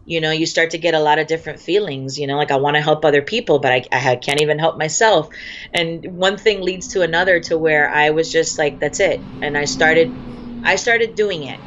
you 0.06 0.20
know 0.20 0.32
you 0.32 0.46
start 0.46 0.72
to 0.72 0.78
get 0.78 0.96
a 0.96 1.00
lot 1.00 1.20
of 1.20 1.28
different 1.28 1.60
feelings 1.60 2.18
you 2.18 2.26
know 2.28 2.38
like 2.38 2.52
i 2.52 2.56
want 2.58 2.76
to 2.76 2.82
help 2.82 3.06
other 3.06 3.22
people 3.22 3.60
but 3.60 3.72
I, 3.72 3.86
I 3.92 4.16
can't 4.16 4.42
even 4.42 4.60
help 4.60 4.78
myself. 4.78 5.30
And 5.74 6.06
one 6.18 6.38
thing 6.38 6.62
leads 6.62 6.88
to 6.90 7.02
another 7.04 7.40
to 7.42 7.58
where 7.58 7.90
i 7.90 8.10
was 8.10 8.32
just 8.32 8.58
like 8.58 8.80
that's 8.80 9.00
it. 9.00 9.28
And 9.42 9.58
i 9.58 9.66
started 9.66 10.14
I 10.64 10.76
started 10.76 11.16
doing 11.16 11.44
it. 11.44 11.60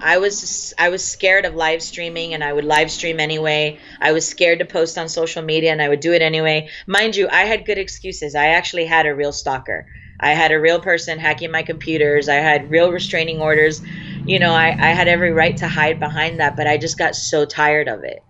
I 0.00 0.18
was 0.18 0.74
I 0.78 0.88
was 0.88 1.06
scared 1.06 1.44
of 1.44 1.54
live 1.54 1.82
streaming 1.82 2.34
and 2.34 2.42
I 2.42 2.52
would 2.52 2.64
live 2.64 2.90
stream 2.90 3.20
anyway. 3.20 3.78
I 4.00 4.12
was 4.12 4.26
scared 4.26 4.58
to 4.60 4.64
post 4.64 4.98
on 4.98 5.08
social 5.08 5.42
media 5.42 5.72
and 5.72 5.82
I 5.82 5.88
would 5.88 6.00
do 6.00 6.12
it 6.12 6.22
anyway. 6.22 6.68
Mind 6.86 7.16
you, 7.16 7.28
I 7.28 7.42
had 7.42 7.66
good 7.66 7.78
excuses. 7.78 8.34
I 8.34 8.48
actually 8.48 8.86
had 8.86 9.06
a 9.06 9.14
real 9.14 9.32
stalker. 9.32 9.86
I 10.18 10.30
had 10.30 10.52
a 10.52 10.60
real 10.60 10.80
person 10.80 11.18
hacking 11.18 11.50
my 11.50 11.62
computers. 11.62 12.28
I 12.28 12.36
had 12.36 12.70
real 12.70 12.92
restraining 12.92 13.40
orders. 13.40 13.82
You 14.26 14.38
know, 14.38 14.52
I, 14.52 14.68
I 14.78 14.92
had 14.92 15.08
every 15.08 15.32
right 15.32 15.56
to 15.58 15.68
hide 15.68 15.98
behind 15.98 16.40
that, 16.40 16.56
but 16.56 16.66
I 16.66 16.76
just 16.76 16.98
got 16.98 17.14
so 17.14 17.46
tired 17.46 17.88
of 17.88 18.04
it. 18.04 18.22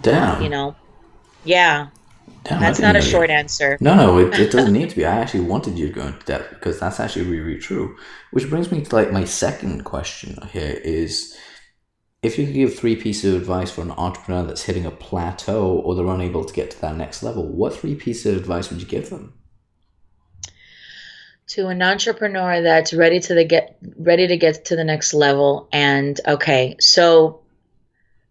Damn. 0.00 0.42
You 0.42 0.48
know? 0.48 0.76
Yeah. 1.44 1.88
Damn, 2.44 2.60
that's 2.60 2.80
not 2.80 2.96
a 2.96 3.02
short 3.02 3.28
answer. 3.28 3.76
No, 3.80 3.94
no, 3.94 4.18
it, 4.18 4.38
it 4.38 4.50
doesn't 4.50 4.72
need 4.72 4.90
to 4.90 4.96
be. 4.96 5.04
I 5.04 5.18
actually 5.18 5.40
wanted 5.40 5.78
you 5.78 5.88
to 5.88 5.92
go 5.92 6.06
into 6.06 6.24
depth 6.24 6.50
because 6.50 6.80
that's 6.80 6.98
actually 6.98 7.26
really, 7.26 7.40
really 7.40 7.60
true. 7.60 7.96
Which 8.30 8.48
brings 8.48 8.72
me 8.72 8.82
to 8.82 8.94
like 8.94 9.12
my 9.12 9.24
second 9.24 9.84
question 9.84 10.38
here 10.50 10.80
is 10.82 11.36
if 12.22 12.38
you 12.38 12.46
could 12.46 12.54
give 12.54 12.78
three 12.78 12.96
pieces 12.96 13.34
of 13.34 13.40
advice 13.40 13.70
for 13.70 13.82
an 13.82 13.92
entrepreneur 13.92 14.42
that's 14.42 14.62
hitting 14.62 14.86
a 14.86 14.90
plateau 14.90 15.78
or 15.78 15.94
they're 15.94 16.06
unable 16.06 16.44
to 16.44 16.52
get 16.52 16.70
to 16.70 16.80
that 16.80 16.96
next 16.96 17.22
level, 17.22 17.46
what 17.46 17.74
three 17.74 17.94
pieces 17.94 18.26
of 18.26 18.40
advice 18.40 18.70
would 18.70 18.80
you 18.80 18.86
give 18.86 19.10
them? 19.10 19.34
To 21.48 21.66
an 21.68 21.82
entrepreneur 21.82 22.62
that's 22.62 22.94
ready 22.94 23.20
to 23.20 23.34
the 23.34 23.44
get 23.44 23.76
ready 23.98 24.28
to 24.28 24.36
get 24.36 24.66
to 24.66 24.76
the 24.76 24.84
next 24.84 25.12
level 25.12 25.68
and 25.72 26.20
okay, 26.26 26.76
so 26.78 27.39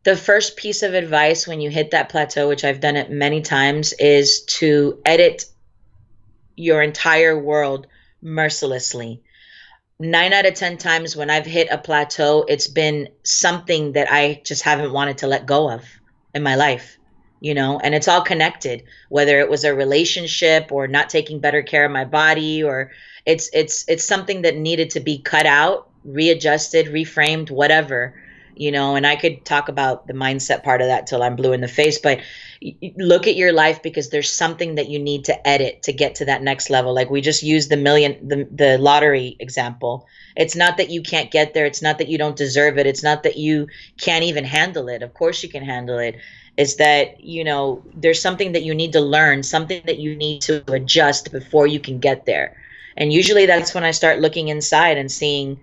the 0.04 0.16
first 0.16 0.56
piece 0.56 0.84
of 0.84 0.94
advice 0.94 1.48
when 1.48 1.60
you 1.60 1.70
hit 1.70 1.92
that 1.92 2.10
plateau, 2.10 2.48
which 2.48 2.64
I've 2.64 2.80
done 2.80 2.96
it 2.96 3.12
many 3.12 3.42
times, 3.42 3.94
is 3.94 4.44
to 4.44 5.00
edit 5.04 5.46
your 6.56 6.82
entire 6.82 7.38
world 7.38 7.88
mercilessly. 8.22 9.22
Nine 10.00 10.32
out 10.32 10.46
of 10.46 10.54
10 10.54 10.78
times 10.78 11.16
when 11.16 11.30
I've 11.30 11.46
hit 11.46 11.68
a 11.70 11.78
plateau, 11.78 12.46
it's 12.48 12.68
been 12.68 13.10
something 13.24 13.94
that 13.94 14.08
I 14.10 14.42
just 14.46 14.64
haven't 14.64 14.94
wanted 14.94 15.20
to 15.20 15.28
let 15.28 15.46
go 15.46 15.70
of 15.70 15.84
in 16.34 16.44
my 16.44 16.56
life, 16.56 16.98
you 17.42 17.54
know, 17.54 17.80
and 17.80 17.94
it's 17.94 18.08
all 18.08 18.22
connected, 18.22 18.84
whether 19.10 19.40
it 19.40 19.50
was 19.50 19.66
a 19.66 19.76
relationship 19.76 20.72
or 20.72 20.88
not 20.88 21.10
taking 21.10 21.40
better 21.40 21.62
care 21.62 21.84
of 21.84 21.92
my 21.92 22.06
body 22.06 22.64
or 22.64 22.92
it's 23.26 23.50
it's 23.54 23.84
it's 23.90 24.06
something 24.06 24.44
that 24.44 24.56
needed 24.56 24.92
to 24.92 25.02
be 25.02 25.20
cut 25.20 25.46
out, 25.46 25.90
readjusted, 26.06 26.88
reframed, 26.88 27.52
whatever 27.52 28.16
you 28.60 28.74
know, 28.74 28.96
and 28.96 29.08
I 29.08 29.16
could 29.16 29.46
talk 29.46 29.70
about 29.70 30.06
the 30.06 30.12
mindset 30.12 30.64
part 30.66 30.82
of 30.82 30.88
that 30.88 31.08
till 31.08 31.24
I'm 31.24 31.38
blue 31.38 31.54
in 31.54 31.62
the 31.62 31.68
face, 31.70 31.98
but 31.98 32.20
look 32.98 33.26
at 33.26 33.38
your 33.38 33.54
life 33.54 33.82
because 33.82 34.10
there's 34.10 34.30
something 34.30 34.76
that 34.76 34.90
you 34.90 35.00
need 35.00 35.24
to 35.26 35.48
edit 35.48 35.84
to 35.84 35.94
get 35.94 36.16
to 36.16 36.26
that 36.26 36.44
next 36.44 36.70
level. 36.70 36.94
Like 36.94 37.10
we 37.10 37.22
just 37.22 37.42
used 37.42 37.70
the 37.70 37.78
million, 37.78 38.28
the, 38.28 38.50
the 38.52 38.78
lottery 38.78 39.38
example. 39.40 40.08
It's 40.36 40.58
not 40.58 40.76
that 40.76 40.90
you 40.90 41.02
can't 41.02 41.32
get 41.32 41.54
there. 41.54 41.66
It's 41.66 41.82
not 41.82 42.00
that 42.00 42.10
you 42.10 42.18
don't 42.18 42.36
deserve 42.36 42.78
it. 42.78 42.86
It's 42.86 43.02
not 43.02 43.24
that 43.24 43.38
you 43.38 43.70
can't 43.98 44.26
even 44.26 44.44
handle 44.44 44.90
it. 44.90 45.04
Of 45.04 45.14
course 45.14 45.42
you 45.42 45.48
can 45.48 45.64
handle 45.64 45.98
it. 45.98 46.18
It's 46.58 46.76
that, 46.76 47.24
you 47.24 47.46
know, 47.46 47.82
there's 47.96 48.22
something 48.22 48.52
that 48.52 48.64
you 48.64 48.76
need 48.76 48.92
to 48.92 49.00
learn, 49.00 49.42
something 49.42 49.82
that 49.86 50.00
you 50.00 50.18
need 50.18 50.42
to 50.42 50.70
adjust 50.70 51.32
before 51.32 51.66
you 51.66 51.80
can 51.80 52.00
get 52.00 52.26
there. 52.26 52.58
And 52.98 53.14
usually 53.14 53.46
that's 53.46 53.74
when 53.74 53.86
I 53.86 53.92
start 53.92 54.20
looking 54.20 54.50
inside 54.50 54.98
and 54.98 55.10
seeing, 55.10 55.62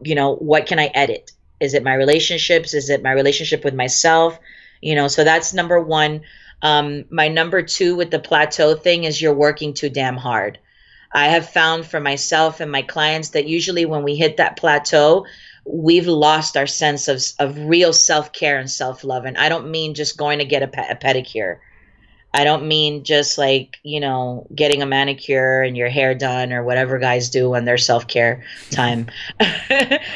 you 0.00 0.14
know, 0.14 0.36
what 0.36 0.64
can 0.64 0.78
I 0.78 0.86
edit? 0.94 1.32
Is 1.60 1.74
it 1.74 1.84
my 1.84 1.94
relationships? 1.94 2.74
Is 2.74 2.90
it 2.90 3.02
my 3.02 3.12
relationship 3.12 3.64
with 3.64 3.74
myself? 3.74 4.38
You 4.80 4.94
know, 4.94 5.08
so 5.08 5.24
that's 5.24 5.52
number 5.54 5.80
one. 5.80 6.22
Um, 6.62 7.04
my 7.10 7.28
number 7.28 7.62
two 7.62 7.96
with 7.96 8.10
the 8.10 8.18
plateau 8.18 8.74
thing 8.74 9.04
is 9.04 9.20
you're 9.20 9.34
working 9.34 9.74
too 9.74 9.90
damn 9.90 10.16
hard. 10.16 10.58
I 11.12 11.28
have 11.28 11.48
found 11.48 11.86
for 11.86 12.00
myself 12.00 12.60
and 12.60 12.70
my 12.70 12.82
clients 12.82 13.30
that 13.30 13.48
usually 13.48 13.84
when 13.84 14.04
we 14.04 14.14
hit 14.14 14.36
that 14.36 14.56
plateau, 14.56 15.26
we've 15.64 16.06
lost 16.06 16.56
our 16.56 16.66
sense 16.66 17.08
of, 17.08 17.22
of 17.38 17.58
real 17.58 17.92
self 17.92 18.32
care 18.32 18.58
and 18.58 18.70
self 18.70 19.04
love. 19.04 19.24
And 19.24 19.36
I 19.36 19.48
don't 19.48 19.70
mean 19.70 19.94
just 19.94 20.16
going 20.16 20.38
to 20.38 20.44
get 20.44 20.62
a, 20.62 20.68
pe- 20.68 20.88
a 20.88 20.96
pedicure. 20.96 21.58
I 22.32 22.44
don't 22.44 22.66
mean 22.68 23.02
just 23.04 23.38
like, 23.38 23.78
you 23.82 23.98
know, 24.00 24.46
getting 24.54 24.82
a 24.82 24.86
manicure 24.86 25.62
and 25.62 25.76
your 25.76 25.88
hair 25.88 26.14
done 26.14 26.52
or 26.52 26.62
whatever 26.62 26.98
guys 26.98 27.30
do 27.30 27.54
on 27.54 27.64
their 27.64 27.78
self 27.78 28.06
care 28.06 28.44
time. 28.70 29.08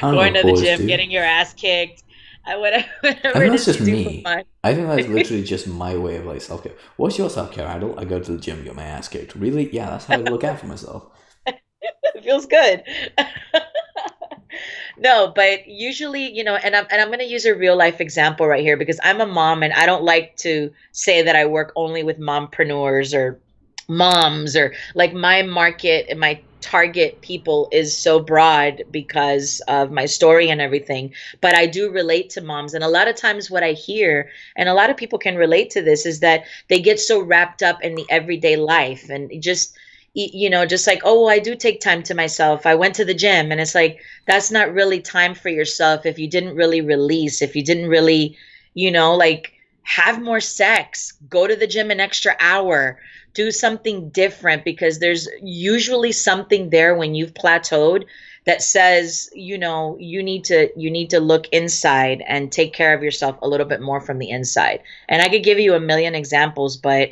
Going 0.01 0.35
to 0.35 0.43
the 0.43 0.61
gym, 0.61 0.81
do. 0.81 0.87
getting 0.87 1.11
your 1.11 1.25
ass 1.25 1.53
kicked. 1.55 2.03
I, 2.47 2.57
whatever, 2.57 2.87
whatever 3.01 3.37
I 3.37 3.41
think 3.41 3.51
that's 3.53 3.65
just 3.65 3.81
me. 3.81 4.23
I 4.63 4.75
think 4.75 4.87
that's 4.87 5.09
literally 5.09 5.43
just 5.45 5.67
my 5.67 5.97
way 5.97 6.17
of 6.17 6.27
like 6.27 6.43
self 6.43 6.63
care. 6.63 6.75
What's 6.97 7.19
your 7.19 7.31
self 7.31 7.53
care 7.53 7.67
idol? 7.67 7.99
I 7.99 8.05
go 8.05 8.21
to 8.21 8.33
the 8.33 8.39
gym, 8.39 8.63
get 8.65 8.77
my 8.77 8.85
ass 8.85 9.09
kicked. 9.09 9.35
Really? 9.35 9.73
Yeah, 9.75 9.91
that's 9.91 10.05
how 10.05 10.15
I 10.15 10.19
look 10.19 10.45
out 10.45 10.61
for 10.61 10.67
myself. 10.67 11.07
it 11.47 12.23
feels 12.23 12.47
good. 12.47 12.85
No, 14.97 15.33
but 15.35 15.67
usually, 15.67 16.33
you 16.33 16.45
know, 16.45 16.55
and 16.57 16.75
I'm 16.77 16.87
and 16.91 17.01
I'm 17.01 17.09
going 17.09 17.19
to 17.21 17.25
use 17.25 17.45
a 17.45 17.55
real 17.55 17.77
life 17.77 18.01
example 18.01 18.47
right 18.47 18.63
here 18.63 18.77
because 18.77 19.01
I'm 19.03 19.21
a 19.21 19.27
mom 19.27 19.63
and 19.63 19.73
I 19.73 19.87
don't 19.87 20.05
like 20.05 20.37
to 20.39 20.73
say 20.93 21.23
that 21.23 21.37
I 21.37 21.47
work 21.47 21.73
only 21.77 22.03
with 22.03 22.19
mompreneurs 22.19 23.15
or 23.15 23.39
moms 23.89 24.57
or 24.57 24.75
like 24.95 25.13
my 25.13 25.43
market 25.43 26.07
and 26.09 26.19
my 26.19 26.41
target 26.61 27.21
people 27.21 27.69
is 27.73 27.95
so 27.97 28.19
broad 28.19 28.83
because 28.91 29.61
of 29.69 29.91
my 29.91 30.07
story 30.07 30.49
and 30.49 30.63
everything 30.63 31.13
but 31.43 31.55
i 31.55 31.67
do 31.67 31.91
relate 31.91 32.31
to 32.31 32.41
moms. 32.41 32.73
And 32.73 32.83
a 32.83 32.89
lot 32.89 33.07
of 33.07 33.17
times 33.17 33.51
what 33.51 33.63
i 33.63 33.73
hear 33.73 34.31
and 34.57 34.67
a 34.67 34.73
lot 34.73 34.89
of 34.89 34.97
people 34.97 35.19
can 35.19 35.37
relate 35.37 35.69
to 35.71 35.83
this 35.83 36.07
is 36.07 36.21
that 36.21 36.45
they 36.69 36.81
get 36.81 36.99
so 36.99 37.21
wrapped 37.21 37.63
up 37.63 37.83
in 37.83 37.95
the 37.95 38.07
everyday 38.09 38.57
life 38.57 39.11
and 39.11 39.31
just 39.43 39.77
you 40.15 40.49
know, 40.49 40.65
just 40.65 40.87
like, 40.87 41.03
oh, 41.05 41.27
I 41.27 41.41
do 41.41 41.57
take 41.57 41.81
time 41.81 42.03
to 42.05 42.15
myself. 42.15 42.67
I 42.67 42.75
went 42.77 42.95
to 42.97 43.05
the 43.05 43.15
gym. 43.15 43.51
And 43.51 43.61
it's 43.61 43.75
like, 43.75 44.01
that's 44.27 44.51
not 44.51 44.73
really 44.73 45.01
time 45.01 45.35
for 45.35 45.49
yourself 45.49 46.07
if 46.07 46.19
you 46.19 46.29
didn't 46.29 46.55
really 46.55 46.81
release, 46.81 47.43
if 47.43 47.57
you 47.57 47.65
didn't 47.65 47.89
really, 47.89 48.37
you 48.75 48.91
know, 48.91 49.15
like 49.15 49.53
have 49.83 50.23
more 50.23 50.41
sex, 50.41 51.13
go 51.29 51.47
to 51.47 51.57
the 51.57 51.67
gym 51.67 51.91
an 51.91 52.01
extra 52.01 52.37
hour, 52.39 52.99
do 53.35 53.51
something 53.51 54.09
different 54.11 54.65
because 54.65 55.01
there's 55.01 55.29
usually 55.43 56.13
something 56.13 56.71
there 56.71 56.95
when 56.95 57.15
you've 57.15 57.35
plateaued 57.35 58.05
that 58.47 58.63
says 58.63 59.31
you 59.35 59.57
know 59.59 59.97
you 59.99 60.23
need 60.23 60.45
to 60.45 60.69
you 60.77 60.91
need 60.91 61.11
to 61.11 61.19
look 61.19 61.49
inside 61.49 62.23
and 62.27 62.53
take 62.53 62.73
care 62.73 62.95
of 62.95 63.03
yourself 63.03 63.37
a 63.43 63.49
little 63.49 63.67
bit 63.67 63.81
more 63.81 64.01
from 64.01 64.19
the 64.19 64.31
inside 64.31 64.81
and 65.09 65.23
i 65.23 65.29
could 65.29 65.43
give 65.43 65.59
you 65.59 65.75
a 65.75 65.81
million 65.81 66.15
examples 66.15 66.77
but 66.77 67.11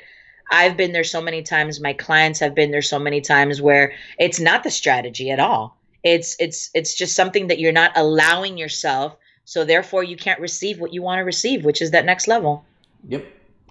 I've 0.53 0.77
been 0.77 0.93
there 0.93 1.03
so 1.03 1.23
many 1.23 1.43
times. 1.43 1.81
My 1.81 1.95
clients 1.95 2.39
have 2.41 2.55
been 2.55 2.71
there 2.71 2.83
so 2.83 2.99
many 2.99 3.23
times 3.23 3.63
where 3.63 3.95
it's 4.19 4.39
not 4.39 4.63
the 4.63 4.71
strategy 4.71 5.31
at 5.31 5.41
all. 5.41 5.79
It's 6.05 6.37
it's 6.39 6.71
it's 6.75 6.95
just 6.95 7.17
something 7.17 7.47
that 7.47 7.59
you're 7.59 7.73
not 7.73 7.93
allowing 7.97 8.59
yourself. 8.59 9.17
So 9.45 9.65
therefore, 9.65 10.05
you 10.05 10.17
can't 10.17 10.41
receive 10.41 10.79
what 10.79 10.93
you 10.93 11.03
want 11.03 11.19
to 11.19 11.25
receive, 11.25 11.65
which 11.65 11.81
is 11.81 11.91
that 11.93 12.05
next 12.05 12.29
level. 12.29 12.65
Yep, 13.09 13.25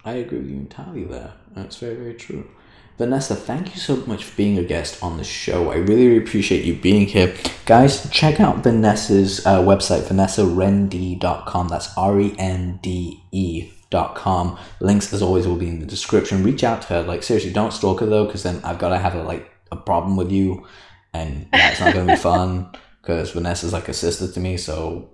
I 0.04 0.12
agree 0.14 0.38
with 0.38 0.50
you 0.50 0.56
entirely 0.56 1.04
there. 1.04 1.32
That's 1.54 1.76
very 1.76 1.94
very 1.94 2.14
true. 2.14 2.50
Vanessa, 2.98 3.34
thank 3.34 3.74
you 3.74 3.80
so 3.80 3.96
much 4.06 4.24
for 4.24 4.36
being 4.36 4.58
a 4.58 4.62
guest 4.62 5.02
on 5.02 5.16
the 5.16 5.24
show. 5.24 5.70
I 5.70 5.76
really, 5.76 6.08
really 6.08 6.18
appreciate 6.18 6.64
you 6.64 6.74
being 6.74 7.06
here. 7.06 7.34
Guys, 7.64 8.08
check 8.10 8.38
out 8.38 8.62
Vanessa's 8.62 9.44
uh, 9.46 9.60
website, 9.60 10.02
vanessarende.com. 10.02 11.68
That's 11.68 11.96
R 11.96 12.20
E 12.20 12.34
N 12.38 12.80
D 12.82 13.22
E 13.30 13.72
com. 13.92 14.58
Links, 14.80 15.12
as 15.12 15.22
always, 15.22 15.46
will 15.46 15.56
be 15.56 15.68
in 15.68 15.80
the 15.80 15.86
description. 15.86 16.42
Reach 16.42 16.64
out 16.64 16.82
to 16.82 16.88
her. 16.88 17.02
Like, 17.02 17.22
seriously, 17.22 17.52
don't 17.52 17.72
stalk 17.72 18.00
her 18.00 18.06
though, 18.06 18.26
because 18.26 18.42
then 18.42 18.60
I've 18.64 18.78
got 18.78 18.90
to 18.90 18.98
have 18.98 19.14
a, 19.14 19.22
like 19.22 19.50
a 19.70 19.76
problem 19.76 20.16
with 20.16 20.32
you, 20.32 20.66
and 21.12 21.46
that's 21.52 21.80
not 21.80 21.94
going 21.94 22.06
to 22.06 22.14
be 22.14 22.18
fun. 22.30 22.72
Because 23.00 23.32
Vanessa's 23.32 23.72
like 23.72 23.88
a 23.88 23.94
sister 23.94 24.30
to 24.30 24.40
me, 24.40 24.56
so 24.56 25.10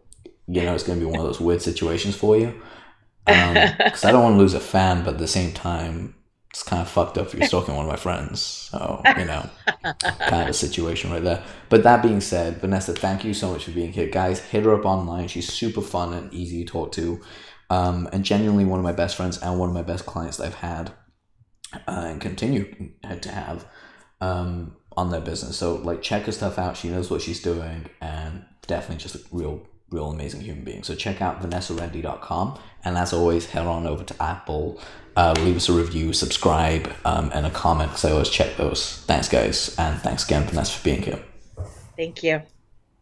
you 0.46 0.62
know 0.62 0.74
it's 0.74 0.84
going 0.84 0.98
to 0.98 1.04
be 1.04 1.10
one 1.10 1.20
of 1.20 1.26
those 1.26 1.40
weird 1.40 1.62
situations 1.62 2.16
for 2.16 2.36
you. 2.36 2.54
Because 3.26 4.04
um, 4.04 4.08
I 4.08 4.12
don't 4.12 4.22
want 4.22 4.34
to 4.34 4.38
lose 4.38 4.54
a 4.54 4.60
fan, 4.60 5.04
but 5.04 5.14
at 5.14 5.18
the 5.18 5.28
same 5.28 5.52
time, 5.52 6.14
it's 6.50 6.62
kind 6.62 6.80
of 6.80 6.88
fucked 6.88 7.18
up 7.18 7.26
if 7.26 7.34
you're 7.34 7.46
stalking 7.46 7.76
one 7.76 7.84
of 7.84 7.90
my 7.90 7.96
friends. 7.96 8.40
So, 8.40 9.02
you 9.18 9.26
know, 9.26 9.48
kind 9.82 10.42
of 10.42 10.48
a 10.48 10.52
situation 10.54 11.10
right 11.10 11.22
there. 11.22 11.42
But 11.68 11.82
that 11.82 12.02
being 12.02 12.20
said, 12.20 12.60
Vanessa, 12.60 12.94
thank 12.94 13.22
you 13.24 13.34
so 13.34 13.52
much 13.52 13.64
for 13.64 13.70
being 13.70 13.92
here. 13.92 14.08
Guys, 14.08 14.40
hit 14.40 14.64
her 14.64 14.74
up 14.74 14.86
online. 14.86 15.28
She's 15.28 15.52
super 15.52 15.82
fun 15.82 16.14
and 16.14 16.32
easy 16.32 16.64
to 16.64 16.70
talk 16.70 16.92
to 16.92 17.20
um, 17.70 18.08
and 18.12 18.24
genuinely 18.24 18.64
one 18.64 18.78
of 18.78 18.84
my 18.84 18.92
best 18.92 19.16
friends 19.16 19.38
and 19.38 19.58
one 19.58 19.68
of 19.68 19.74
my 19.74 19.82
best 19.82 20.06
clients 20.06 20.38
that 20.38 20.46
I've 20.46 20.54
had 20.56 20.92
uh, 21.74 22.04
and 22.06 22.20
continue 22.20 22.92
to 23.20 23.30
have 23.30 23.66
um, 24.20 24.76
on 24.96 25.10
their 25.10 25.20
business. 25.20 25.56
So 25.56 25.76
like 25.76 26.02
check 26.02 26.24
her 26.24 26.32
stuff 26.32 26.58
out. 26.58 26.76
She 26.76 26.88
knows 26.88 27.10
what 27.10 27.22
she's 27.22 27.42
doing 27.42 27.86
and 28.00 28.44
definitely 28.66 29.02
just 29.02 29.16
a 29.16 29.20
real, 29.30 29.66
real 29.90 30.10
amazing 30.10 30.40
human 30.40 30.64
being. 30.64 30.82
So 30.82 30.94
check 30.94 31.20
out 31.20 31.42
vanessarende.com. 31.42 32.58
And 32.84 32.96
as 32.96 33.12
always, 33.12 33.46
head 33.46 33.66
on 33.66 33.86
over 33.86 34.04
to 34.04 34.22
Apple, 34.22 34.80
uh, 35.16 35.34
leave 35.40 35.56
us 35.56 35.68
a 35.68 35.72
review, 35.72 36.12
subscribe, 36.12 36.90
um, 37.04 37.30
and 37.34 37.44
a 37.44 37.50
comment 37.50 37.90
because 37.90 38.04
I 38.04 38.12
always 38.12 38.30
check 38.30 38.56
those. 38.56 38.98
Thanks, 39.06 39.28
guys. 39.28 39.74
And 39.78 40.00
thanks 40.00 40.24
again, 40.24 40.44
Vanessa, 40.44 40.78
for 40.78 40.84
being 40.84 41.02
here. 41.02 41.22
Thank 41.96 42.22
you. 42.22 42.42